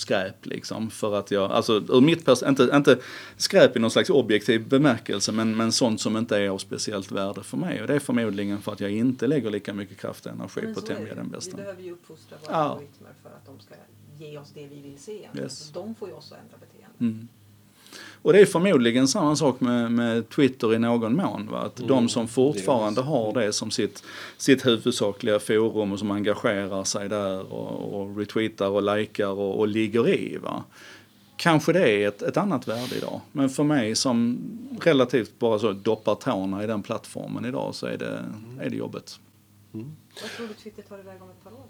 skräp 0.00 0.46
liksom. 0.46 0.90
För 0.90 1.18
att 1.18 1.30
jag, 1.30 1.50
alltså 1.52 1.72
ur 1.88 2.00
mitt 2.00 2.26
pers- 2.26 2.48
inte, 2.48 2.70
inte 2.74 2.98
skräp 3.36 3.76
i 3.76 3.78
någon 3.78 3.90
slags 3.90 4.10
objektiv 4.10 4.68
bemärkelse 4.68 5.32
men, 5.32 5.56
men 5.56 5.72
sånt 5.72 6.00
som 6.00 6.16
inte 6.16 6.38
är 6.38 6.48
av 6.48 6.58
speciellt 6.58 7.10
värde 7.12 7.42
för 7.42 7.56
mig. 7.56 7.80
Och 7.82 7.86
det 7.86 7.94
är 7.94 7.98
förmodligen 7.98 8.62
för 8.62 8.72
att 8.72 8.80
jag 8.80 8.90
inte 8.90 9.26
lägger 9.26 9.50
lika 9.50 9.74
mycket 9.74 9.98
kraft 9.98 10.26
och 10.26 10.32
energi 10.32 10.60
Men 10.62 10.74
på 10.74 10.80
att 10.80 10.86
tämja 10.86 11.14
den 11.14 11.28
bästa. 11.28 11.56
Vi 11.56 11.62
behöver 11.62 11.82
ju 11.82 11.92
uppfostra 11.92 12.38
våra 12.44 12.52
Ja. 12.52 12.58
algoritmer 12.62 13.10
för 13.22 13.28
att 13.28 13.46
de 13.46 13.60
ska 13.60 13.74
ge 14.18 14.38
oss 14.38 14.50
det 14.54 14.66
vi 14.66 14.80
vill 14.80 14.98
se. 14.98 15.28
Yes. 15.38 15.70
De 15.74 15.94
får 15.94 16.08
ju 16.08 16.14
oss 16.14 16.32
att 16.32 16.38
ändra 16.38 16.56
beteende. 16.58 16.96
Mm. 17.00 17.28
Och 18.22 18.32
det 18.32 18.40
är 18.40 18.46
förmodligen 18.46 19.08
samma 19.08 19.36
sak 19.36 19.60
med, 19.60 19.92
med 19.92 20.28
Twitter 20.28 20.74
i 20.74 20.78
någon 20.78 21.16
mån. 21.16 21.48
Va? 21.50 21.58
Att 21.58 21.76
de 21.76 22.08
som 22.08 22.28
fortfarande 22.28 23.00
har 23.00 23.32
det 23.32 23.52
som 23.52 23.70
sitt, 23.70 24.02
sitt 24.36 24.66
huvudsakliga 24.66 25.38
forum 25.38 25.92
och 25.92 25.98
som 25.98 26.10
engagerar 26.10 26.84
sig 26.84 27.08
där 27.08 27.52
och, 27.52 28.00
och 28.00 28.16
retweetar 28.18 28.68
och 28.68 28.96
likar 28.96 29.28
och, 29.30 29.58
och 29.58 29.68
ligger 29.68 30.08
i. 30.08 30.36
Va? 30.36 30.64
Kanske 31.36 31.72
det 31.72 31.90
är 31.90 32.08
ett, 32.08 32.22
ett 32.22 32.36
annat 32.36 32.68
värde 32.68 32.96
idag. 32.96 33.20
Men 33.32 33.50
för 33.50 33.64
mig 33.64 33.94
som 33.94 34.38
relativt 34.82 35.38
bara 35.38 35.58
så 35.58 35.72
doppar 35.72 36.14
tårna 36.14 36.64
i 36.64 36.66
den 36.66 36.82
plattformen 36.82 37.44
idag 37.44 37.74
så 37.74 37.86
är 37.86 37.98
det, 37.98 38.24
är 38.60 38.70
det 38.70 38.76
jobbet. 38.76 39.20
Vad 39.72 40.30
tror 40.36 40.48
du 40.48 40.54
Twitter 40.54 40.82
tar 40.82 40.98
iväg 40.98 41.22
om 41.22 41.30
ett 41.30 41.44
par 41.44 41.52
år? 41.52 41.66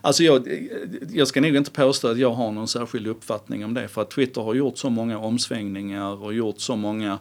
Alltså 0.00 0.22
jag, 0.22 0.48
jag 1.12 1.28
ska 1.28 1.40
nog 1.40 1.56
inte 1.56 1.70
påstå 1.70 2.08
att 2.08 2.18
jag 2.18 2.32
har 2.32 2.52
någon 2.52 2.68
särskild 2.68 3.06
uppfattning 3.06 3.64
om 3.64 3.74
det 3.74 3.88
för 3.88 4.02
att 4.02 4.10
Twitter 4.10 4.40
har 4.40 4.54
gjort 4.54 4.78
så 4.78 4.90
många 4.90 5.18
omsvängningar 5.18 6.24
och 6.24 6.34
gjort 6.34 6.60
så 6.60 6.76
många 6.76 7.18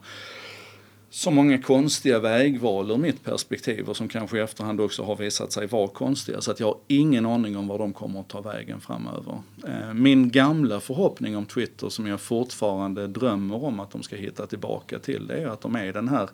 så 1.11 1.31
många 1.31 1.61
konstiga 1.61 2.19
vägval 2.19 2.91
ur 2.91 2.97
mitt 2.97 3.23
perspektiv 3.23 3.89
och 3.89 3.97
som 3.97 4.07
kanske 4.07 4.37
i 4.37 4.41
efterhand 4.41 4.81
också 4.81 5.03
har 5.03 5.15
visat 5.15 5.51
sig 5.51 5.67
vara 5.67 5.87
konstiga. 5.87 6.41
Så 6.41 6.51
att 6.51 6.59
jag 6.59 6.67
har 6.67 6.77
ingen 6.87 7.25
aning 7.25 7.57
om 7.57 7.67
var 7.67 7.77
de 7.77 7.93
kommer 7.93 8.19
att 8.19 8.29
ta 8.29 8.41
vägen 8.41 8.81
framöver. 8.81 9.41
Eh, 9.67 9.93
min 9.93 10.29
gamla 10.29 10.79
förhoppning 10.79 11.37
om 11.37 11.45
Twitter 11.45 11.89
som 11.89 12.07
jag 12.07 12.21
fortfarande 12.21 13.07
drömmer 13.07 13.63
om 13.63 13.79
att 13.79 13.91
de 13.91 14.03
ska 14.03 14.15
hitta 14.15 14.47
tillbaka 14.47 14.99
till 14.99 15.27
det 15.27 15.41
är 15.41 15.47
att 15.47 15.61
de 15.61 15.75
är 15.75 15.93
den 15.93 16.07
här 16.07 16.29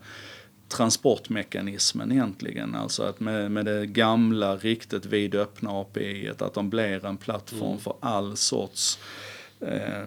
transportmekanismen 0.67 2.11
egentligen. 2.11 2.75
Alltså 2.75 3.03
att 3.03 3.19
med, 3.19 3.51
med 3.51 3.65
det 3.65 3.85
gamla 3.85 4.57
riktigt 4.57 5.05
vidöppna 5.05 5.69
API, 5.69 6.31
att 6.39 6.53
de 6.53 6.69
blir 6.69 7.05
en 7.05 7.17
plattform 7.17 7.77
för 7.77 7.95
all 7.99 8.37
sorts 8.37 8.99
eh, 9.59 10.05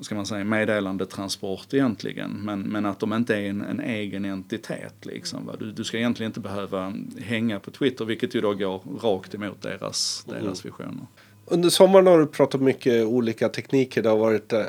ska 0.00 0.14
man 0.14 0.26
säga, 0.26 0.44
meddelandetransport 0.44 1.74
egentligen. 1.74 2.30
Men, 2.30 2.60
men 2.60 2.86
att 2.86 3.00
de 3.00 3.12
inte 3.12 3.36
är 3.36 3.50
en, 3.50 3.62
en 3.62 3.80
egen 3.80 4.24
entitet. 4.24 5.06
Liksom? 5.06 5.50
Du, 5.58 5.72
du 5.72 5.84
ska 5.84 5.98
egentligen 5.98 6.30
inte 6.30 6.40
behöva 6.40 6.94
hänga 7.18 7.60
på 7.60 7.70
Twitter, 7.70 8.04
vilket 8.04 8.34
ju 8.34 8.40
då 8.40 8.54
går 8.54 8.82
rakt 9.02 9.34
emot 9.34 9.62
deras, 9.62 10.24
deras 10.28 10.64
visioner. 10.64 11.06
Under 11.52 11.70
sommaren 11.70 12.06
har 12.06 12.18
du 12.18 12.26
pratat 12.26 12.60
mycket 12.60 13.04
olika 13.04 13.48
tekniker. 13.48 14.02
Det 14.02 14.08
har 14.08 14.16
varit 14.16 14.52
äh, 14.52 14.64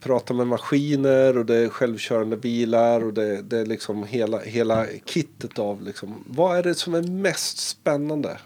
prata 0.00 0.34
med 0.34 0.46
maskiner 0.46 1.38
och 1.38 1.46
det 1.46 1.56
är 1.56 1.68
självkörande 1.68 2.36
bilar 2.36 3.04
och 3.04 3.14
det, 3.14 3.42
det 3.42 3.58
är 3.58 3.66
liksom 3.66 4.04
hela, 4.04 4.38
hela 4.38 4.86
kittet 5.04 5.58
av 5.58 5.82
liksom. 5.82 6.24
Vad 6.26 6.58
är 6.58 6.62
det 6.62 6.74
som 6.74 6.94
är 6.94 7.02
mest 7.02 7.58
spännande? 7.58 8.38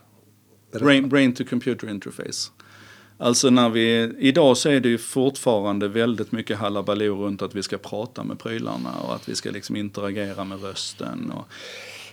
Brain, 0.73 1.09
brain 1.09 1.35
to 1.35 1.45
computer 1.45 1.91
interface. 1.91 2.51
Alltså 3.19 3.51
när 3.51 3.69
vi, 3.69 4.15
idag 4.19 4.57
så 4.57 4.69
är 4.69 4.81
det 4.81 4.89
ju 4.89 4.99
fortfarande 4.99 5.89
väldigt 5.89 6.33
mycket 6.33 6.59
halabaloo 6.59 7.25
runt 7.25 7.43
att 7.43 7.55
vi 7.55 7.63
ska 7.63 7.79
prata 7.79 8.25
med 8.25 8.39
prylarna 8.39 8.91
och 9.09 9.15
att 9.15 9.29
vi 9.29 9.35
ska 9.35 9.51
liksom 9.51 9.77
interagera 9.77 10.45
med 10.45 10.63
rösten. 10.63 11.31
Och 11.31 11.47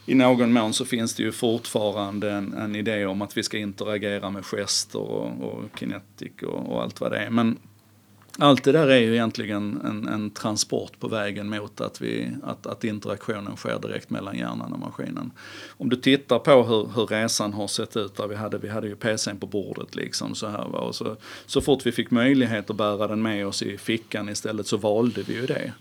i 0.06 0.16
någon 0.16 0.54
mån 0.54 0.74
så 0.74 0.86
finns 0.86 1.16
det 1.16 1.24
ju 1.24 1.32
fortfarande 1.32 2.32
en, 2.32 2.54
en 2.54 2.76
idé 2.76 3.06
om 3.06 3.22
att 3.22 3.38
vi 3.38 3.44
ska 3.44 3.58
interagera 3.58 4.30
med 4.30 4.46
gester 4.46 5.00
och, 5.00 5.42
och 5.42 5.80
kinetic 5.80 6.32
och, 6.42 6.72
och 6.72 6.84
allt 6.84 7.02
vad 7.02 7.12
det 7.12 7.18
är. 7.18 7.30
Men 7.30 7.58
allt 8.38 8.64
det 8.64 8.72
där 8.72 8.88
är 8.88 9.00
ju 9.00 9.14
egentligen 9.14 9.82
en, 9.86 10.08
en 10.08 10.30
transport 10.30 11.00
på 11.00 11.08
vägen 11.08 11.50
mot 11.50 11.82
att, 11.82 12.02
vi, 12.02 12.32
att, 12.44 12.68
att 12.68 12.84
interaktionen 12.84 13.56
sker 13.56 13.80
direkt 13.80 14.10
mellan 14.10 14.38
hjärnan 14.38 14.74
och 14.74 14.80
maskinen. 14.80 15.32
Om 15.70 15.90
du 15.90 15.96
tittar 15.96 16.40
på 16.40 16.64
hur, 16.64 16.90
hur 16.96 17.06
resan 17.06 17.54
har 17.54 17.68
sett 17.68 17.98
ut, 17.98 18.16
där 18.16 18.28
vi 18.28 18.36
hade, 18.36 18.58
vi 18.58 18.70
hade 18.70 18.88
ju 18.88 18.96
PCn 18.96 19.40
på 19.40 19.48
bordet 19.48 19.96
liksom 19.96 20.36
så 20.36 20.48
här 20.48 20.68
va? 20.68 20.80
och 20.80 20.96
så, 20.96 21.18
så 21.46 21.62
fort 21.62 21.86
vi 21.86 21.92
fick 21.92 22.12
möjlighet 22.12 22.70
att 22.70 22.76
bära 22.76 23.08
den 23.08 23.22
med 23.22 23.48
oss 23.48 23.62
i 23.62 23.78
fickan 23.78 24.30
istället 24.30 24.68
så 24.68 24.78
valde 24.78 25.22
vi 25.22 25.34
ju 25.34 25.46
det. 25.46 25.74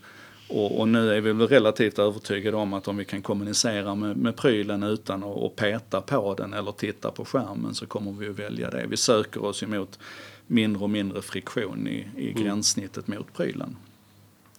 Och, 0.47 0.79
och 0.79 0.87
nu 0.87 1.13
är 1.13 1.21
vi 1.21 1.33
väl 1.33 1.47
relativt 1.47 1.99
övertygade 1.99 2.57
om 2.57 2.73
att 2.73 2.87
om 2.87 2.97
vi 2.97 3.05
kan 3.05 3.21
kommunicera 3.21 3.95
med, 3.95 4.17
med 4.17 4.35
prylen 4.35 4.83
utan 4.83 5.23
att, 5.23 5.37
att 5.37 5.55
peta 5.55 6.01
på 6.01 6.33
den 6.33 6.53
eller 6.53 6.71
titta 6.71 7.11
på 7.11 7.25
skärmen 7.25 7.75
så 7.75 7.85
kommer 7.85 8.11
vi 8.11 8.29
att 8.29 8.39
välja 8.39 8.69
det. 8.69 8.85
Vi 8.89 8.97
söker 8.97 9.43
oss 9.45 9.63
emot 9.63 9.99
mindre 10.47 10.83
och 10.83 10.89
mindre 10.89 11.21
friktion 11.21 11.87
i, 11.87 12.07
i 12.17 12.31
gränssnittet 12.33 13.07
mot 13.07 13.33
prylen. 13.33 13.75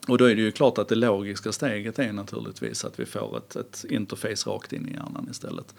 Och 0.09 0.19
då 0.19 0.25
är 0.25 0.35
det 0.35 0.43
ju 0.43 0.51
klart 0.51 0.79
att 0.79 0.89
det 0.89 0.95
logiska 0.95 1.53
steget 1.53 1.99
är 1.99 2.13
naturligtvis 2.13 2.85
att 2.85 3.01
vi 3.01 3.07
får 3.07 3.39
ett, 3.39 3.57
ett 3.57 3.85
interface 3.89 4.51
rakt 4.51 4.73
in 4.73 4.89
i 4.89 4.93
hjärnan 4.93 5.29
istället. 5.31 5.75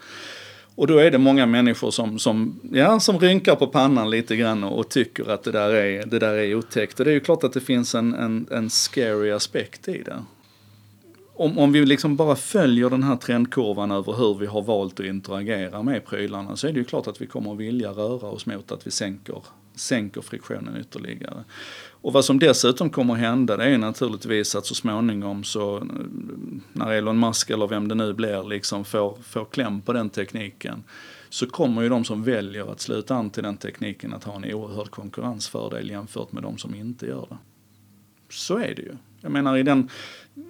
Och 0.76 0.86
då 0.86 0.98
är 0.98 1.10
det 1.10 1.18
många 1.18 1.46
människor 1.46 1.90
som, 1.90 2.18
som, 2.18 2.60
ja, 2.72 3.00
som 3.00 3.18
rynkar 3.18 3.56
på 3.56 3.66
pannan 3.66 4.10
lite 4.10 4.36
grann 4.36 4.64
och, 4.64 4.78
och 4.78 4.88
tycker 4.88 5.30
att 5.30 5.42
det 5.42 5.52
där, 5.52 5.74
är, 5.74 6.06
det 6.06 6.18
där 6.18 6.34
är 6.34 6.54
otäckt. 6.54 7.00
Och 7.00 7.04
det 7.04 7.10
är 7.10 7.14
ju 7.14 7.20
klart 7.20 7.44
att 7.44 7.52
det 7.52 7.60
finns 7.60 7.94
en, 7.94 8.14
en, 8.14 8.46
en 8.50 8.70
scary 8.70 9.30
aspekt 9.30 9.88
i 9.88 10.02
det. 10.02 10.22
Om, 11.34 11.58
om 11.58 11.72
vi 11.72 11.86
liksom 11.86 12.16
bara 12.16 12.36
följer 12.36 12.90
den 12.90 13.02
här 13.02 13.16
trendkurvan 13.16 13.90
över 13.90 14.12
hur 14.12 14.34
vi 14.34 14.46
har 14.46 14.62
valt 14.62 15.00
att 15.00 15.06
interagera 15.06 15.82
med 15.82 16.06
prylarna 16.06 16.56
så 16.56 16.66
är 16.66 16.72
det 16.72 16.78
ju 16.78 16.84
klart 16.84 17.06
att 17.06 17.20
vi 17.20 17.26
kommer 17.26 17.52
att 17.52 17.58
vilja 17.58 17.90
röra 17.90 18.26
oss 18.26 18.46
mot 18.46 18.72
att 18.72 18.86
vi 18.86 18.90
sänker, 18.90 19.42
sänker 19.74 20.20
friktionen 20.20 20.76
ytterligare. 20.80 21.44
Och 22.06 22.12
vad 22.12 22.24
som 22.24 22.38
dessutom 22.38 22.90
kommer 22.90 23.14
att 23.14 23.20
hända 23.20 23.56
det 23.56 23.64
är 23.64 23.78
naturligtvis 23.78 24.54
att 24.54 24.66
så 24.66 24.74
småningom 24.74 25.44
så 25.44 25.86
när 26.72 26.92
Elon 26.92 27.20
Musk 27.20 27.50
eller 27.50 27.66
vem 27.66 27.88
det 27.88 27.94
nu 27.94 28.12
blir 28.12 28.48
liksom 28.48 28.84
får, 28.84 29.18
får 29.22 29.44
kläm 29.44 29.80
på 29.80 29.92
den 29.92 30.10
tekniken 30.10 30.84
så 31.28 31.46
kommer 31.46 31.82
ju 31.82 31.88
de 31.88 32.04
som 32.04 32.22
väljer 32.22 32.72
att 32.72 32.80
sluta 32.80 33.14
an 33.14 33.30
till 33.30 33.42
den 33.42 33.56
tekniken 33.56 34.14
att 34.14 34.24
ha 34.24 34.36
en 34.36 34.54
oerhörd 34.54 34.90
konkurrensfördel 34.90 35.90
jämfört 35.90 36.32
med 36.32 36.42
de 36.42 36.58
som 36.58 36.74
inte 36.74 37.06
gör 37.06 37.26
det. 37.30 37.36
Så 38.30 38.56
är 38.56 38.74
det 38.74 38.82
ju. 38.82 38.96
Jag 39.20 39.32
menar 39.32 39.56
i 39.56 39.62
den, 39.62 39.88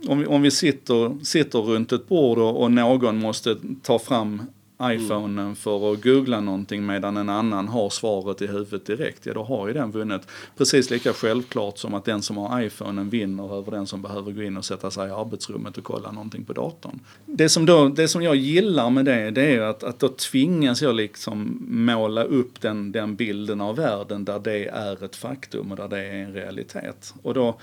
om 0.09 0.19
vi, 0.19 0.27
om 0.27 0.43
vi 0.43 0.51
sitter, 0.51 1.25
sitter 1.25 1.59
runt 1.59 1.93
ett 1.93 2.09
bord 2.09 2.39
och, 2.39 2.63
och 2.63 2.73
någon 2.73 3.21
måste 3.21 3.57
ta 3.83 3.99
fram 3.99 4.43
Mm. 4.79 4.97
iPhonen 4.97 5.57
för 5.57 5.93
att 5.93 6.03
googla 6.03 6.41
någonting 6.41 6.87
medan 6.87 7.17
en 7.17 7.29
annan 7.29 7.69
har 7.69 7.91
svaret 7.91 8.43
i 8.43 8.47
huvudet 8.47 8.87
direkt, 8.87 9.27
ja 9.27 9.35
då 9.35 9.43
har 9.43 9.69
ju 9.69 9.75
den 9.75 9.91
vunnit. 9.91 10.23
Precis 10.57 10.91
lika 10.91 11.13
självklart 11.13 11.79
som 11.79 11.95
att 11.95 12.05
den 12.05 12.23
som 12.23 12.37
har 12.37 12.63
iPhonen 12.63 13.11
vinner 13.11 13.59
över 13.59 13.71
den 13.71 13.87
som 13.87 14.03
behöver 14.03 14.33
gå 14.33 14.43
in 14.43 14.57
och 14.57 14.65
sätta 14.65 14.91
sig 14.91 15.09
i 15.09 15.11
arbetsrummet 15.11 15.79
och 15.79 15.85
kolla 15.85 16.13
någonting 16.13 16.45
på 16.45 16.53
datorn. 16.53 17.01
Det 17.27 17.49
som, 17.49 17.67
då, 17.67 17.89
det 17.89 18.09
som 18.09 18.23
jag 18.23 18.37
gillar 18.37 18.91
med 18.91 19.05
det, 19.05 19.31
det 19.31 19.55
är 19.55 19.61
att, 19.61 19.83
att 19.83 19.99
då 19.99 20.09
tvingas 20.09 20.83
jag 20.83 20.95
liksom 20.95 21.59
måla 21.69 22.25
upp 22.25 22.61
den, 22.61 22.93
den 22.93 23.17
bilden 23.17 23.61
av 23.61 23.77
världen 23.77 24.25
där 24.25 24.39
det 24.39 24.67
är 24.67 25.05
ett 25.05 25.17
faktum 25.17 25.71
och 25.71 25.77
där 25.77 25.89
det 25.89 25.99
är 25.99 26.15
en 26.15 26.33
realitet. 26.33 27.15
Och 27.23 27.35
då 27.35 27.59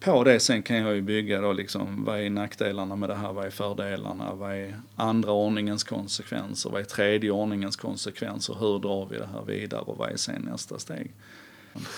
på 0.00 0.24
det 0.24 0.40
sen 0.40 0.62
kan 0.62 0.76
jag 0.76 0.94
ju 0.94 1.02
bygga 1.02 1.40
då 1.40 1.52
liksom, 1.52 2.04
vad 2.04 2.20
är 2.20 2.30
nackdelarna 2.30 2.96
med 2.96 3.08
det 3.08 3.14
här, 3.14 3.32
vad 3.32 3.46
är 3.46 3.50
fördelarna, 3.50 4.34
vad 4.34 4.54
är 4.54 4.80
andra 4.96 5.32
ordningens 5.32 5.84
konsekvenser, 5.84 6.70
vad 6.70 6.80
är 6.80 6.84
tredje 6.84 7.30
ordningens 7.30 7.76
konsekvenser, 7.76 8.54
hur 8.54 8.78
drar 8.78 9.06
vi 9.10 9.18
det 9.18 9.28
här 9.32 9.42
vidare 9.42 9.80
och 9.80 9.96
vad 9.96 10.10
är 10.10 10.16
sen 10.16 10.42
nästa 10.42 10.78
steg? 10.78 11.12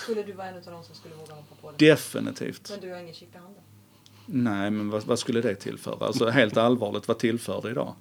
Skulle 0.03 0.23
du 0.23 0.31
vara 0.33 0.47
en 0.47 0.55
av 0.55 0.61
de 0.63 0.83
som 0.83 0.95
skulle 0.95 1.15
våga 1.15 1.33
hoppa 1.33 1.55
på 1.61 1.71
det? 1.71 1.85
Definitivt. 1.85 2.69
Men 2.69 2.79
du 2.79 2.93
har 2.93 2.99
ingen 2.99 3.13
chip 3.13 3.35
i 3.35 3.37
handen? 3.37 3.63
Nej, 4.25 4.71
men 4.71 4.89
vad, 4.89 5.03
vad 5.03 5.19
skulle 5.19 5.41
det 5.41 5.55
tillföra? 5.55 6.05
Alltså 6.05 6.29
helt 6.29 6.57
allvarligt, 6.57 7.07
vad 7.07 7.19
tillför 7.19 7.61
det 7.61 7.71
idag? 7.71 7.95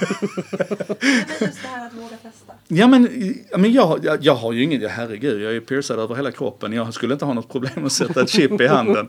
Men 0.00 1.48
just 1.48 1.62
det 1.62 1.68
här 1.68 1.86
att 1.86 1.92
våga 1.94 2.08
testa. 2.22 2.52
Ja 2.68 2.86
men, 2.88 3.08
ja, 3.50 3.58
men 3.58 3.72
jag, 3.72 4.04
jag, 4.04 4.18
jag 4.24 4.34
har 4.34 4.52
ju 4.52 4.62
inget, 4.62 4.82
ja, 4.82 4.88
herregud, 4.88 5.42
jag 5.42 5.56
är 5.56 5.60
piercad 5.60 5.98
över 5.98 6.14
hela 6.14 6.30
kroppen. 6.32 6.72
Jag 6.72 6.94
skulle 6.94 7.12
inte 7.12 7.24
ha 7.24 7.32
något 7.34 7.48
problem 7.52 7.84
att 7.86 7.92
sätta 7.92 8.22
ett 8.22 8.30
chip 8.30 8.60
i 8.60 8.66
handen. 8.66 9.08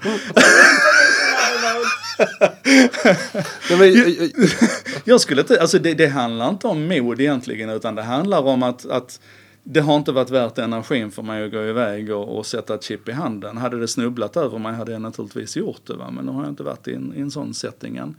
Nej, 3.70 3.80
men, 3.80 3.94
jag- 3.94 4.10
jag- 4.10 4.50
Jag 5.06 5.22
skulle 5.22 5.42
inte, 5.42 5.62
alltså 5.62 5.80
det, 5.80 5.94
det 5.94 6.08
handlar 6.08 6.50
inte 6.50 6.68
om 6.68 6.88
mod 6.88 7.22
egentligen 7.22 7.70
utan 7.70 7.96
det 7.96 8.02
handlar 8.04 8.42
om 8.42 8.64
att, 8.64 8.86
att 8.86 9.20
det 9.64 9.80
har 9.80 9.96
inte 9.96 10.12
varit 10.12 10.30
värt 10.30 10.58
energin 10.58 11.12
för 11.12 11.22
mig 11.22 11.46
att 11.46 11.52
gå 11.52 11.64
iväg 11.64 12.10
och, 12.12 12.38
och 12.38 12.46
sätta 12.46 12.76
ett 12.76 12.84
chip 12.84 13.10
i 13.10 13.12
handen. 13.12 13.58
Hade 13.58 13.80
det 13.80 13.88
snubblat 13.88 14.38
över 14.38 14.58
mig 14.58 14.74
hade 14.74 14.92
jag 14.92 15.02
naturligtvis 15.02 15.58
gjort 15.58 15.82
det. 15.88 15.94
Va? 15.94 16.12
Men 16.12 16.26
nu 16.26 16.32
har 16.32 16.42
jag 16.44 16.50
inte 16.52 16.64
varit 16.64 16.88
i 16.88 16.94
en, 16.96 17.14
i 17.18 17.22
en 17.22 17.32
sån 17.32 17.54
setting 17.54 17.98
än. 17.98 18.16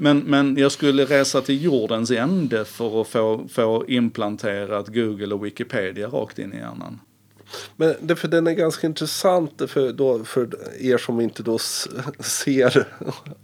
Men, 0.00 0.18
men 0.18 0.56
jag 0.56 0.72
skulle 0.72 1.04
resa 1.04 1.40
till 1.40 1.62
jordens 1.62 2.10
ände 2.10 2.64
för 2.64 3.00
att 3.00 3.08
få, 3.08 3.48
få 3.48 3.84
implanterat 3.88 4.88
Google 4.88 5.34
och 5.34 5.46
Wikipedia 5.46 6.08
rakt 6.08 6.38
in 6.38 6.52
i 6.52 6.56
hjärnan. 6.56 7.00
Men 7.76 7.94
det, 8.00 8.16
för 8.16 8.28
den 8.28 8.46
är 8.46 8.52
ganska 8.52 8.86
intressant 8.86 9.62
för, 9.66 9.92
då, 9.92 10.24
för 10.24 10.48
er 10.80 10.98
som 10.98 11.20
inte 11.20 11.42
då 11.42 11.58
ser 12.20 12.88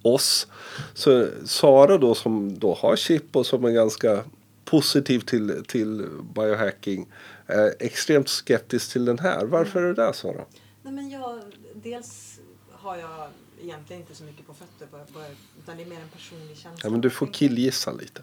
oss. 0.02 0.46
Så 0.94 1.26
Sara 1.44 1.98
då 1.98 2.14
som 2.14 2.59
då 2.59 2.74
har 2.74 2.96
chip 2.96 3.36
och 3.36 3.46
som 3.46 3.64
är 3.64 3.70
ganska 3.70 4.24
positiv 4.64 5.20
till, 5.20 5.64
till 5.66 6.07
biohacking. 6.34 7.09
Är 7.46 7.74
extremt 7.80 8.28
skeptisk 8.28 8.92
till 8.92 9.05
den 9.05 9.18
här. 9.18 9.44
Varför 9.44 9.82
är 9.82 9.86
det 9.86 9.94
där 9.94 10.12
Sara? 10.12 10.44
Nej, 10.82 10.92
men 10.92 11.11
jag, 11.11 11.40
dels 11.74 12.40
har 12.72 12.96
jag 12.96 13.28
egentligen 13.61 14.02
inte 14.02 14.14
så 14.14 14.24
mycket 14.24 14.46
på 14.46 14.55
fötter. 14.55 14.86
Bara, 14.90 15.05
bara, 15.14 15.26
utan 15.59 15.76
det 15.76 15.82
är 15.82 15.86
mer 15.86 16.00
en 16.00 16.09
personlig 16.09 16.57
känsla. 16.57 16.80
Ja, 16.88 16.90
men 16.90 17.00
du 17.00 17.11
får 17.11 17.26
killgissa 17.26 17.92
lite. 17.92 18.22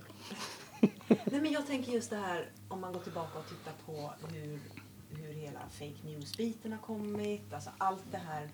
Nej, 1.07 1.41
men 1.41 1.51
jag 1.51 1.67
tänker 1.67 1.91
just 1.91 2.09
det 2.09 2.15
här 2.15 2.49
om 2.67 2.81
man 2.81 2.93
går 2.93 2.99
tillbaka 2.99 3.39
och 3.39 3.47
tittar 3.49 3.73
på 3.85 4.13
hur, 4.33 4.59
hur 5.09 5.33
hela 5.33 5.59
fake 5.69 5.97
news-biten 6.03 6.71
har 6.71 6.79
kommit. 6.79 7.53
Alltså 7.53 7.69
allt 7.77 8.03
det 8.11 8.17
här 8.17 8.49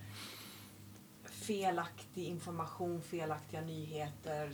felaktig 1.48 2.24
information, 2.24 3.02
felaktiga 3.02 3.62
nyheter, 3.62 4.52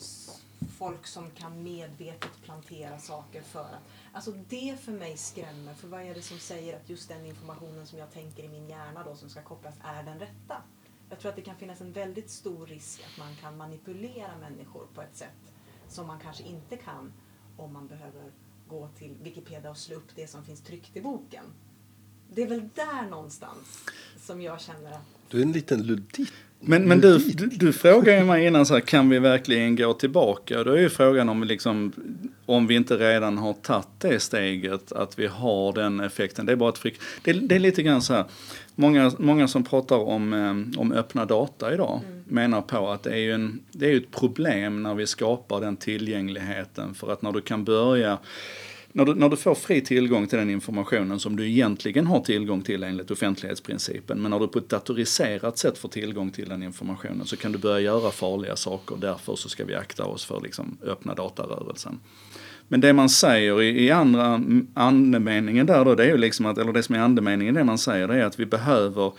folk 0.77 1.07
som 1.07 1.29
kan 1.31 1.63
medvetet 1.63 2.31
plantera 2.43 2.99
saker 2.99 3.41
för 3.41 3.59
att... 3.59 3.83
Alltså 4.13 4.31
det 4.31 4.79
för 4.81 4.91
mig 4.91 5.17
skrämmer, 5.17 5.73
för 5.73 5.87
vad 5.87 6.01
är 6.01 6.13
det 6.13 6.21
som 6.21 6.39
säger 6.39 6.75
att 6.75 6.89
just 6.89 7.09
den 7.09 7.25
informationen 7.25 7.87
som 7.87 7.99
jag 7.99 8.11
tänker 8.11 8.43
i 8.43 8.47
min 8.47 8.69
hjärna 8.69 9.03
då 9.03 9.15
som 9.15 9.29
ska 9.29 9.41
kopplas 9.41 9.75
är 9.83 10.03
den 10.03 10.19
rätta? 10.19 10.61
Jag 11.13 11.19
tror 11.19 11.29
att 11.29 11.35
det 11.35 11.41
kan 11.41 11.55
finnas 11.55 11.81
en 11.81 11.91
väldigt 11.91 12.29
stor 12.29 12.65
risk 12.65 13.01
att 13.01 13.19
man 13.19 13.35
kan 13.41 13.57
manipulera 13.57 14.37
människor 14.41 14.87
på 14.95 15.01
ett 15.01 15.15
sätt 15.15 15.53
som 15.87 16.07
man 16.07 16.19
kanske 16.19 16.43
inte 16.43 16.77
kan 16.77 17.13
om 17.57 17.73
man 17.73 17.87
behöver 17.87 18.31
gå 18.67 18.89
till 18.97 19.15
Wikipedia 19.23 19.69
och 19.71 19.77
slå 19.77 19.95
upp 19.95 20.09
det 20.15 20.29
som 20.29 20.43
finns 20.43 20.61
tryckt 20.61 20.97
i 20.97 21.01
boken. 21.01 21.43
Det 22.29 22.41
är 22.41 22.47
väl 22.47 22.69
där 22.75 23.09
någonstans 23.09 23.85
som 24.19 24.41
jag 24.41 24.61
känner 24.61 24.91
att... 24.91 25.05
Du 25.29 25.37
är 25.37 25.41
en 25.41 25.51
liten 25.51 25.83
ludit. 25.83 26.31
Men, 26.59 26.87
men 26.87 27.01
du, 27.01 27.17
du, 27.17 27.47
du 27.47 27.73
frågar 27.73 28.17
ju 28.17 28.23
mig 28.23 28.45
innan 28.45 28.65
så 28.65 28.73
här, 28.73 28.81
kan 28.81 29.09
vi 29.09 29.19
verkligen 29.19 29.75
gå 29.75 29.93
tillbaka? 29.93 30.63
Då 30.63 30.71
är 30.71 30.81
ju 30.81 30.89
frågan 30.89 31.29
om, 31.29 31.43
liksom, 31.43 31.93
om 32.45 32.67
vi 32.67 32.75
inte 32.75 32.97
redan 32.97 33.37
har 33.37 33.53
tagit 33.53 33.87
det 33.97 34.19
steget, 34.19 34.91
att 34.91 35.19
vi 35.19 35.27
har 35.27 35.73
den 35.73 35.99
effekten. 35.99 36.45
Det 36.45 36.51
är 36.51 36.55
bara 36.55 36.69
ett 36.69 36.77
frick. 36.77 36.99
Det, 37.23 37.33
det 37.33 37.55
är 37.55 37.59
lite 37.59 37.83
grann 37.83 38.01
så 38.01 38.13
här, 38.13 38.25
många, 38.75 39.11
många 39.19 39.47
som 39.47 39.63
pratar 39.63 39.97
om, 39.97 40.33
eh, 40.33 40.79
om 40.81 40.91
öppna 40.91 41.25
data 41.25 41.73
idag 41.73 42.01
mm. 42.05 42.23
menar 42.27 42.61
på 42.61 42.89
att 42.89 43.03
det 43.03 43.19
är 43.19 43.33
en, 43.33 43.59
det 43.71 43.91
är 43.91 43.97
ett 43.97 44.11
problem 44.11 44.83
när 44.83 44.95
vi 44.95 45.07
skapar 45.07 45.61
den 45.61 45.77
tillgängligheten. 45.77 46.93
För 46.93 47.11
att 47.11 47.21
när 47.21 47.31
du 47.31 47.41
kan 47.41 47.63
börja 47.63 48.17
när 48.95 49.05
du, 49.05 49.15
när 49.15 49.29
du 49.29 49.35
får 49.35 49.55
fri 49.55 49.81
tillgång 49.81 50.27
till 50.27 50.39
den 50.39 50.49
informationen 50.49 51.19
som 51.19 51.35
du 51.35 51.49
egentligen 51.49 52.07
har 52.07 52.19
tillgång 52.19 52.61
till 52.61 52.83
enligt 52.83 53.11
offentlighetsprincipen, 53.11 54.21
men 54.21 54.31
när 54.31 54.39
du 54.39 54.47
på 54.47 54.59
ett 54.59 54.69
datoriserat 54.69 55.57
sätt 55.57 55.77
får 55.77 55.89
tillgång 55.89 56.31
till 56.31 56.49
den 56.49 56.63
informationen 56.63 57.25
så 57.25 57.37
kan 57.37 57.51
du 57.51 57.57
börja 57.57 57.79
göra 57.79 58.11
farliga 58.11 58.55
saker. 58.55 58.95
Därför 58.99 59.35
så 59.35 59.49
ska 59.49 59.65
vi 59.65 59.75
akta 59.75 60.05
oss 60.05 60.25
för 60.25 60.41
liksom 60.41 60.77
öppna 60.83 61.13
datarörelsen. 61.13 61.99
Men 62.67 62.81
det 62.81 62.93
man 62.93 63.09
säger 63.09 63.61
i, 63.61 63.85
i 63.85 63.91
andra 63.91 64.41
andemeningen 64.73 65.65
där 65.65 65.85
då, 65.85 65.95
det 65.95 66.03
är 66.03 66.07
ju 66.07 66.17
liksom 66.17 66.45
att, 66.45 66.57
eller 66.57 66.73
det 66.73 66.83
som 66.83 66.95
är 66.95 66.99
andemeningen 66.99 67.53
det 67.53 67.63
man 67.63 67.77
säger, 67.77 68.07
det 68.07 68.15
är 68.15 68.25
att 68.25 68.39
vi 68.39 68.45
behöver 68.45 69.13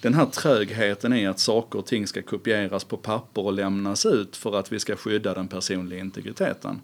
den 0.00 0.14
här 0.14 0.26
trögheten 0.26 1.12
i 1.12 1.26
att 1.26 1.38
saker 1.38 1.78
och 1.78 1.86
ting 1.86 2.06
ska 2.06 2.22
kopieras 2.22 2.84
på 2.84 2.96
papper 2.96 3.44
och 3.44 3.52
lämnas 3.52 4.06
ut 4.06 4.36
för 4.36 4.58
att 4.58 4.72
vi 4.72 4.80
ska 4.80 4.96
skydda 4.96 5.34
den 5.34 5.48
personliga 5.48 6.00
integriteten. 6.00 6.80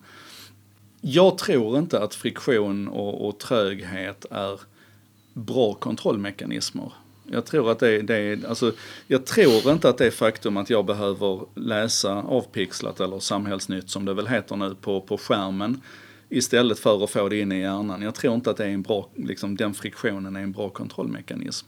Jag 1.01 1.39
tror 1.39 1.79
inte 1.79 2.03
att 2.03 2.15
friktion 2.15 2.89
och, 2.89 3.29
och 3.29 3.39
tröghet 3.39 4.27
är 4.31 4.61
bra 5.33 5.75
kontrollmekanismer. 5.75 6.93
Jag 7.33 7.45
tror 7.47 7.71
att 7.71 7.79
det, 7.79 8.03
det 8.03 8.45
alltså, 8.49 8.73
jag 9.07 9.27
tror 9.27 9.73
inte 9.73 9.89
att 9.89 9.99
det 9.99 10.11
faktum 10.11 10.57
att 10.57 10.71
jag 10.71 10.85
behöver 10.85 11.41
läsa 11.55 12.15
avpixlat 12.15 13.01
eller 13.01 13.19
samhällsnytt 13.19 13.91
som 13.91 14.05
det 14.05 14.15
väl 14.15 14.27
heter 14.27 14.57
nu 14.57 14.75
på, 14.75 15.01
på 15.01 15.19
skärmen 15.19 15.81
istället 16.29 16.79
för 16.79 17.05
att 17.05 17.11
få 17.11 17.29
det 17.29 17.39
in 17.39 17.53
i 17.53 17.61
hjärnan. 17.61 18.03
Jag 18.03 18.15
tror 18.15 18.35
inte 18.35 18.51
att 18.51 18.57
det 18.57 18.65
är 18.65 18.69
en 18.69 18.83
bra, 18.83 19.09
liksom, 19.17 19.57
den 19.57 19.75
friktionen 19.75 20.37
är 20.37 20.41
en 20.41 20.53
bra 20.53 20.69
kontrollmekanism. 20.69 21.67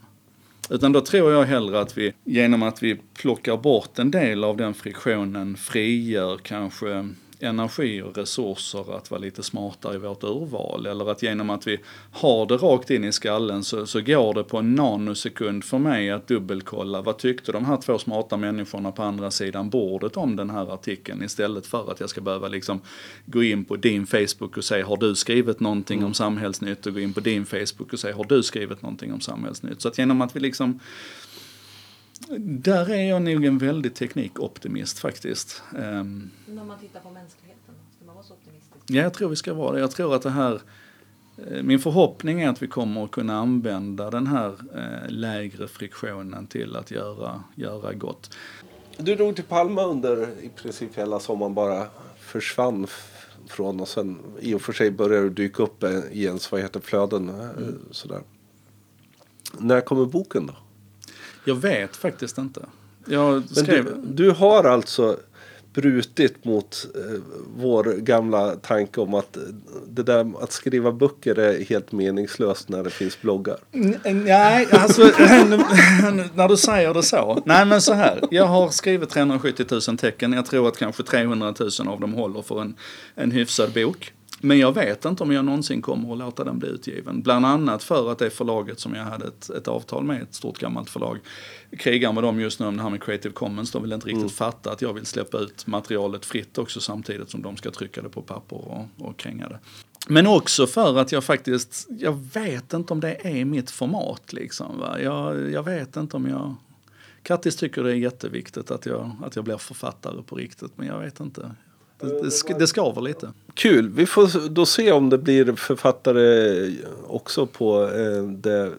Utan 0.69 0.91
då 0.91 1.01
tror 1.01 1.31
jag 1.31 1.43
hellre 1.43 1.79
att 1.79 1.97
vi 1.97 2.13
genom 2.23 2.63
att 2.63 2.83
vi 2.83 2.99
plockar 3.13 3.57
bort 3.57 3.99
en 3.99 4.11
del 4.11 4.43
av 4.43 4.57
den 4.57 4.73
friktionen 4.73 5.57
frigör 5.57 6.37
kanske 6.37 7.09
energi 7.39 8.01
och 8.01 8.17
resurser 8.17 8.97
att 8.97 9.11
vara 9.11 9.21
lite 9.21 9.43
smartare 9.43 9.95
i 9.95 9.97
vårt 9.97 10.23
urval. 10.23 10.85
Eller 10.85 11.11
att 11.11 11.23
genom 11.23 11.49
att 11.49 11.67
vi 11.67 11.79
har 12.11 12.45
det 12.45 12.57
rakt 12.57 12.89
in 12.89 13.03
i 13.03 13.11
skallen 13.11 13.63
så, 13.63 13.85
så 13.85 14.01
går 14.01 14.33
det 14.33 14.43
på 14.43 14.57
en 14.57 14.75
nanosekund 14.75 15.63
för 15.63 15.77
mig 15.77 16.11
att 16.11 16.27
dubbelkolla 16.27 17.01
vad 17.01 17.17
tyckte 17.17 17.51
de 17.51 17.65
här 17.65 17.77
två 17.77 17.97
smarta 17.97 18.37
människorna 18.37 18.91
på 18.91 19.03
andra 19.03 19.31
sidan 19.31 19.69
bordet 19.69 20.17
om 20.17 20.35
den 20.35 20.49
här 20.49 20.73
artikeln 20.73 21.23
istället 21.23 21.67
för 21.67 21.91
att 21.91 21.99
jag 21.99 22.09
ska 22.09 22.21
behöva 22.21 22.47
liksom 22.47 22.81
gå 23.25 23.43
in 23.43 23.65
på 23.65 23.75
din 23.75 24.07
Facebook 24.07 24.57
och 24.57 24.63
säga 24.63 24.85
har 24.85 24.97
du 24.97 25.15
skrivit 25.15 25.59
någonting 25.59 25.97
mm. 25.97 26.07
om 26.07 26.13
samhällsnytt 26.13 26.85
och 26.85 26.93
gå 26.93 26.99
in 26.99 27.13
på 27.13 27.19
din 27.19 27.45
Facebook 27.45 27.93
och 27.93 27.99
säga 27.99 28.15
har 28.15 28.25
du 28.25 28.43
skrivit 28.43 28.81
någonting 28.81 29.13
om 29.13 29.21
samhällsnytt. 29.21 29.81
Så 29.81 29.87
att 29.87 29.97
genom 29.97 30.21
att 30.21 30.35
vi 30.35 30.39
liksom 30.39 30.79
där 32.39 32.89
är 32.89 33.09
jag 33.09 33.21
nog 33.21 33.45
en 33.45 33.57
väldigt 33.57 33.95
teknikoptimist 33.95 34.99
faktiskt. 34.99 35.63
Um, 35.71 36.31
Men 36.47 36.59
om 36.59 36.67
man 36.67 36.79
tittar 36.79 36.99
på 36.99 37.09
mänskligheten, 37.09 37.75
ska 37.95 38.05
man 38.05 38.15
vara 38.15 38.25
så 38.25 38.33
optimistisk? 38.33 38.83
Ja, 38.87 39.01
jag 39.01 39.13
tror 39.13 39.29
vi 39.29 39.35
ska 39.35 39.53
vara 39.53 39.71
det. 39.71 39.79
Jag 39.79 39.91
tror 39.91 40.15
att 40.15 40.21
det 40.21 40.29
här 40.29 40.61
eh, 41.37 41.63
min 41.63 41.79
förhoppning 41.79 42.41
är 42.41 42.49
att 42.49 42.61
vi 42.61 42.67
kommer 42.67 43.03
att 43.03 43.11
kunna 43.11 43.37
använda 43.37 44.11
den 44.11 44.27
här 44.27 44.55
eh, 44.75 45.09
lägre 45.09 45.67
friktionen 45.67 46.47
till 46.47 46.75
att 46.75 46.91
göra, 46.91 47.43
göra 47.55 47.93
gott. 47.93 48.35
Du 48.97 49.15
drog 49.15 49.35
till 49.35 49.43
Palma 49.43 49.83
under 49.83 50.29
i 50.41 50.49
princip 50.49 50.97
hela 50.97 51.19
sommaren 51.19 51.53
bara 51.53 51.87
försvann 52.19 52.87
från 53.47 53.79
och 53.79 53.87
sen 53.87 54.19
i 54.39 54.53
och 54.53 54.61
för 54.61 54.73
sig 54.73 54.91
började 54.91 55.23
du 55.23 55.29
dyka 55.29 55.63
upp 55.63 55.83
i 56.11 56.25
ens 56.25 56.51
vad 56.51 56.61
heter 56.61 56.79
flöden. 56.79 57.29
Mm. 57.29 57.79
Sådär. 57.91 58.21
När 59.59 59.81
kommer 59.81 60.05
boken 60.05 60.47
då? 60.47 60.53
Jag 61.45 61.55
vet 61.55 61.95
faktiskt 61.95 62.37
inte. 62.37 62.61
Jag 63.05 63.49
skrev... 63.49 63.85
Du, 63.85 64.23
du, 64.23 64.31
har 64.31 64.63
alltså 64.63 65.17
brutit 65.73 66.45
mot 66.45 66.87
eh, 66.95 67.19
vår 67.57 67.83
gamla 67.83 68.55
tanke 68.55 69.01
om 69.01 69.13
att 69.13 69.37
det 69.87 70.03
där 70.03 70.43
att 70.43 70.51
skriva 70.51 70.91
böcker 70.91 71.39
är 71.39 71.63
helt 71.65 71.91
meningslöst 71.91 72.69
när 72.69 72.83
det 72.83 72.89
finns 72.89 73.21
bloggar. 73.21 73.57
Nej, 73.71 74.67
alltså 74.71 75.01
när 76.33 76.47
du 76.47 76.57
säger 76.57 76.93
det 76.93 77.03
så. 77.03 77.43
Nej 77.45 77.65
men 77.65 77.81
så 77.81 77.93
här, 77.93 78.23
jag 78.31 78.45
har 78.45 78.69
skrivit 78.69 79.09
370 79.09 79.65
000 79.87 79.97
tecken. 79.97 80.33
Jag 80.33 80.45
tror 80.45 80.67
att 80.67 80.77
kanske 80.77 81.03
300 81.03 81.53
000 81.79 81.87
av 81.87 81.99
dem 81.99 82.13
håller 82.13 82.41
för 82.41 82.61
en, 82.61 82.75
en 83.15 83.31
hyfsad 83.31 83.73
bok. 83.73 84.13
Men 84.41 84.59
jag 84.59 84.71
vet 84.71 85.05
inte 85.05 85.23
om 85.23 85.31
jag 85.31 85.45
någonsin 85.45 85.81
kommer 85.81 86.13
att 86.13 86.19
låta 86.19 86.43
den 86.43 86.59
bli 86.59 86.69
utgiven. 86.69 87.21
Bland 87.21 87.45
annat 87.45 87.83
för 87.83 88.11
att 88.11 88.19
det 88.19 88.29
förlaget 88.29 88.79
som 88.79 88.93
jag 88.93 89.03
hade 89.03 89.27
ett, 89.27 89.49
ett 89.49 89.67
avtal 89.67 90.03
med, 90.03 90.21
ett 90.21 90.35
stort 90.35 90.59
gammalt 90.59 90.89
förlag, 90.89 91.19
krigar 91.77 92.13
med 92.13 92.23
dem 92.23 92.39
just 92.39 92.59
nu 92.59 92.65
om 92.65 92.77
det 92.77 92.83
här 92.83 92.89
med 92.89 93.03
Creative 93.03 93.33
Commons. 93.33 93.71
De 93.71 93.81
vill 93.81 93.93
inte 93.93 94.07
riktigt 94.07 94.19
mm. 94.19 94.29
fatta 94.29 94.71
att 94.71 94.81
jag 94.81 94.93
vill 94.93 95.05
släppa 95.05 95.37
ut 95.37 95.67
materialet 95.67 96.25
fritt 96.25 96.57
också 96.57 96.79
samtidigt 96.79 97.29
som 97.29 97.41
de 97.41 97.57
ska 97.57 97.71
trycka 97.71 98.01
det 98.01 98.09
på 98.09 98.21
papper 98.21 98.55
och, 98.55 99.07
och 99.07 99.17
kränga 99.17 99.49
det. 99.49 99.59
Men 100.07 100.27
också 100.27 100.67
för 100.67 100.97
att 100.97 101.11
jag 101.11 101.23
faktiskt, 101.23 101.87
jag 101.89 102.33
vet 102.33 102.73
inte 102.73 102.93
om 102.93 102.99
det 102.99 103.39
är 103.39 103.45
mitt 103.45 103.71
format 103.71 104.33
liksom. 104.33 104.79
Va? 104.79 105.01
Jag, 105.01 105.51
jag 105.51 105.63
vet 105.63 105.95
inte 105.95 106.17
om 106.17 106.25
jag 106.29 106.55
Kattis 107.23 107.55
tycker 107.55 107.83
det 107.83 107.91
är 107.91 107.95
jätteviktigt 107.95 108.71
att 108.71 108.85
jag, 108.85 109.11
att 109.23 109.35
jag 109.35 109.45
blir 109.45 109.57
författare 109.57 110.21
på 110.21 110.35
riktigt, 110.35 110.71
men 110.75 110.87
jag 110.87 110.99
vet 110.99 111.19
inte. 111.19 111.51
Det, 112.57 112.67
skaver 112.67 113.01
lite. 113.01 113.33
Kul. 113.53 113.89
Vi 113.89 114.05
får 114.05 114.49
då 114.49 114.65
se 114.65 114.91
om 114.91 115.09
det 115.09 115.17
blir 115.17 115.55
författare 115.55 116.71
också 117.07 117.45
på 117.45 117.83
eh, 117.83 118.23
det 118.23 118.71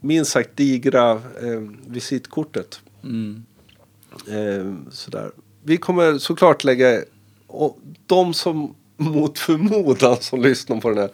minst 0.00 0.30
sagt 0.30 0.56
digra 0.56 1.10
eh, 1.12 1.62
visitkortet. 1.86 2.80
Mm. 3.02 3.42
Eh, 4.26 4.90
sådär. 4.90 5.30
Vi 5.62 5.76
kommer 5.76 6.18
såklart 6.18 6.64
lägga... 6.64 7.02
Och 7.46 7.78
de 8.06 8.34
som 8.34 8.74
mot 8.96 9.38
förmodan 9.38 10.16
som 10.20 10.42
lyssnar 10.42 10.80
på 10.80 10.88
den 10.88 10.98
här 10.98 11.10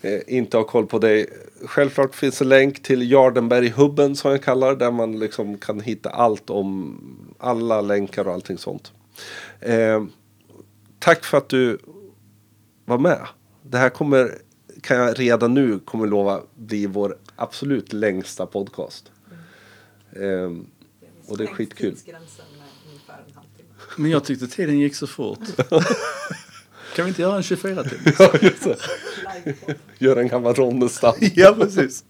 eh, 0.00 0.20
inte 0.26 0.56
har 0.56 0.64
koll 0.64 0.86
på 0.86 0.98
dig. 0.98 1.26
Självklart 1.64 2.14
finns 2.14 2.42
en 2.42 2.48
länk 2.48 2.82
till 2.82 3.12
Jardenberg-hubben 3.12 4.16
som 4.16 4.30
jag 4.30 4.42
kallar. 4.42 4.76
Där 4.76 4.90
man 4.90 5.18
liksom 5.18 5.58
kan 5.58 5.80
hitta 5.80 6.10
allt 6.10 6.50
om 6.50 6.98
alla 7.38 7.80
länkar 7.80 8.28
och 8.28 8.34
allting 8.34 8.58
sånt. 8.58 8.92
Eh, 9.60 10.04
tack 10.98 11.24
för 11.24 11.38
att 11.38 11.48
du 11.48 11.78
var 12.84 12.98
med. 12.98 13.26
Det 13.62 13.78
här 13.78 13.88
kommer 13.90 14.38
kan 14.80 14.96
jag 14.96 15.18
redan 15.20 15.54
nu 15.54 15.78
kommer 15.78 16.06
lova 16.06 16.42
bli 16.54 16.86
vår 16.86 17.16
absolut 17.36 17.92
längsta 17.92 18.46
podcast. 18.46 19.12
Ehm, 20.16 20.66
och 21.26 21.38
det 21.38 21.44
är 21.44 21.48
skitkul. 21.48 21.96
Men 23.96 24.10
jag 24.10 24.24
tyckte 24.24 24.46
tiden 24.46 24.78
gick 24.78 24.94
så 24.96 25.06
fort. 25.06 25.38
kan 26.94 27.04
vi 27.04 27.08
inte 27.08 27.22
göra 27.22 27.36
en 27.36 27.42
24 27.42 27.84
timmar? 27.84 28.14
Ja, 28.18 28.32
just 28.42 28.64
det. 28.64 28.76
Gör 29.98 30.16
en 30.16 30.28
gammal 30.28 30.54
Ronnestam. 30.54 31.14
ja, 31.20 31.54
precis. 31.58 32.04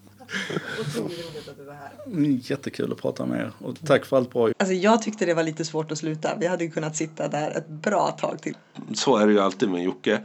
Jättekul 2.43 2.93
att 2.93 2.99
prata 2.99 3.27
med 3.27 3.41
er. 3.41 3.53
Och 3.59 3.75
tack 3.87 4.05
för 4.05 4.17
allt 4.17 4.33
bra. 4.33 4.49
Alltså 4.59 4.75
jag 4.75 5.03
tyckte 5.03 5.27
det 5.27 5.35
var 5.35 5.43
lite 5.43 5.65
svårt 5.65 5.93
att 5.93 5.99
sluta. 5.99 6.37
Vi 6.41 6.47
hade 6.47 6.69
kunnat 6.69 6.97
sitta 6.97 7.29
där 7.29 7.51
ett 7.51 7.69
bra 7.69 8.11
tag 8.11 8.43
till. 8.43 8.57
Så 8.95 9.17
är 9.17 9.27
det 9.27 9.33
ju 9.33 9.41
alltid 9.41 9.69
med 9.71 9.83
Jocke. 9.83 10.21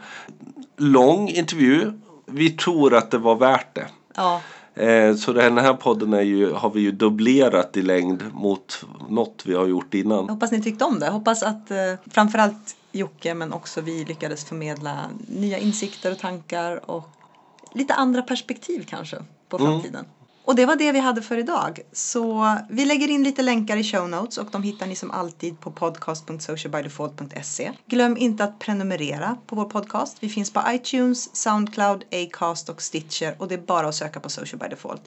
Lång 0.77 1.29
intervju. 1.29 1.93
Vi 2.25 2.49
tror 2.49 2.93
att 2.93 3.11
det 3.11 3.17
var 3.17 3.35
värt 3.35 3.75
det. 3.75 3.87
Ja, 4.15 4.41
Eh, 4.75 5.15
Så 5.15 5.33
den 5.33 5.57
här 5.57 5.73
podden 5.73 6.13
är 6.13 6.21
ju, 6.21 6.51
har 6.51 6.69
vi 6.69 6.81
ju 6.81 6.91
dubblerat 6.91 7.77
i 7.77 7.81
längd 7.81 8.23
mot 8.33 8.85
något 9.09 9.43
vi 9.45 9.53
har 9.53 9.67
gjort 9.67 9.87
jag 9.91 9.99
innan. 10.01 10.29
hoppas 10.29 10.51
ni 10.51 10.61
tyckte 10.61 10.85
om 10.85 10.99
det. 10.99 11.05
Jag 11.05 11.13
hoppas 11.13 11.43
att 11.43 11.71
eh, 11.71 11.77
framförallt 12.11 12.75
Jocke 12.91 13.33
men 13.33 13.53
också 13.53 13.81
vi 13.81 14.05
lyckades 14.05 14.45
förmedla 14.45 14.99
nya 15.27 15.57
insikter 15.57 16.11
och 16.11 16.17
tankar 16.19 16.89
och 16.91 17.09
lite 17.73 17.93
andra 17.93 18.21
perspektiv 18.21 18.85
kanske 18.89 19.17
på 19.49 19.57
framtiden. 19.59 20.05
Och 20.45 20.55
det 20.55 20.65
var 20.65 20.75
det 20.75 20.91
vi 20.91 20.99
hade 20.99 21.21
för 21.21 21.37
idag. 21.37 21.79
Så 21.91 22.55
vi 22.69 22.85
lägger 22.85 23.07
in 23.07 23.23
lite 23.23 23.41
länkar 23.41 23.77
i 23.77 23.83
show 23.83 24.09
notes 24.09 24.37
och 24.37 24.47
de 24.51 24.63
hittar 24.63 24.87
ni 24.87 24.95
som 24.95 25.11
alltid 25.11 25.59
på 25.59 25.71
podcast.socialbydefault.se. 25.71 27.71
Glöm 27.85 28.17
inte 28.17 28.43
att 28.43 28.59
prenumerera 28.59 29.37
på 29.45 29.55
vår 29.55 29.65
podcast. 29.65 30.17
Vi 30.19 30.29
finns 30.29 30.53
på 30.53 30.63
iTunes, 30.67 31.35
Soundcloud, 31.35 32.03
Acast 32.11 32.69
och 32.69 32.81
Stitcher 32.81 33.35
och 33.37 33.47
det 33.47 33.55
är 33.55 33.59
bara 33.59 33.87
att 33.87 33.95
söka 33.95 34.19
på 34.19 34.29
Social 34.29 34.59
by 34.59 34.67
Default. 34.67 35.01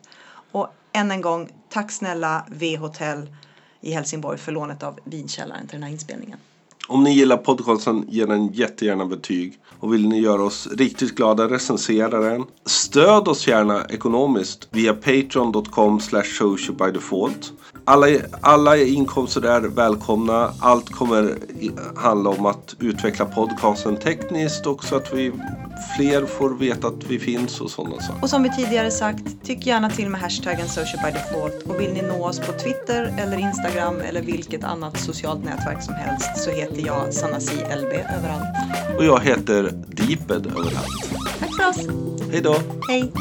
Och 0.52 0.68
än 0.92 1.10
en 1.10 1.20
gång, 1.20 1.48
tack 1.68 1.92
snälla 1.92 2.46
V-hotell 2.48 3.34
i 3.80 3.92
Helsingborg 3.92 4.38
för 4.38 4.52
lånet 4.52 4.82
av 4.82 4.98
vinkällaren 5.04 5.66
till 5.66 5.76
den 5.76 5.82
här 5.82 5.90
inspelningen. 5.90 6.38
Om 6.88 7.04
ni 7.04 7.12
gillar 7.12 7.36
podcasten, 7.36 8.04
ge 8.08 8.24
den 8.24 8.52
jättegärna 8.52 9.06
betyg. 9.06 9.58
Och 9.80 9.94
vill 9.94 10.08
ni 10.08 10.20
göra 10.20 10.42
oss 10.42 10.68
riktigt 10.72 11.14
glada, 11.14 11.48
recensera 11.48 12.20
den. 12.20 12.44
Stöd 12.66 13.28
oss 13.28 13.46
gärna 13.46 13.84
ekonomiskt 13.84 14.68
via 14.70 14.94
patreon.com 14.94 16.00
socialbydefault. 16.00 17.52
Alla, 17.84 18.06
alla 18.40 18.76
inkomster 18.76 19.42
är 19.42 19.60
välkomna. 19.60 20.50
Allt 20.60 20.90
kommer 20.90 21.34
handla 21.96 22.30
om 22.30 22.46
att 22.46 22.76
utveckla 22.80 23.24
podcasten 23.24 23.96
tekniskt 23.96 24.66
och 24.66 24.84
så 24.84 24.96
att 24.96 25.14
vi 25.14 25.32
fler 25.96 26.26
får 26.26 26.50
veta 26.50 26.88
att 26.88 27.04
vi 27.08 27.18
finns 27.18 27.60
och 27.60 27.70
sådana 27.70 28.00
saker. 28.00 28.22
Och 28.22 28.30
som 28.30 28.42
vi 28.42 28.50
tidigare 28.50 28.90
sagt, 28.90 29.44
tyck 29.44 29.66
gärna 29.66 29.90
till 29.90 30.08
med 30.08 30.20
hashtaggen 30.20 30.68
socialbydefault. 30.68 31.62
och 31.62 31.80
vill 31.80 31.92
ni 31.92 32.02
nå 32.02 32.26
oss 32.26 32.38
på 32.38 32.52
Twitter 32.52 33.14
eller 33.18 33.38
Instagram 33.38 34.00
eller 34.00 34.22
vilket 34.22 34.64
annat 34.64 35.00
socialt 35.00 35.44
nätverk 35.44 35.82
som 35.82 35.94
helst 35.94 36.44
så 36.44 36.50
heter 36.50 36.73
jag 36.80 37.14
Sanasi 37.14 37.56
LB 37.56 37.92
överallt. 37.92 38.44
Och 38.98 39.04
jag 39.04 39.20
heter 39.20 39.70
Deeped 39.86 40.46
överallt. 40.46 41.10
Tack 41.40 41.56
för 41.56 41.68
oss! 41.68 41.88
Hej 42.32 42.40
då! 42.40 42.56
Hej! 42.88 43.12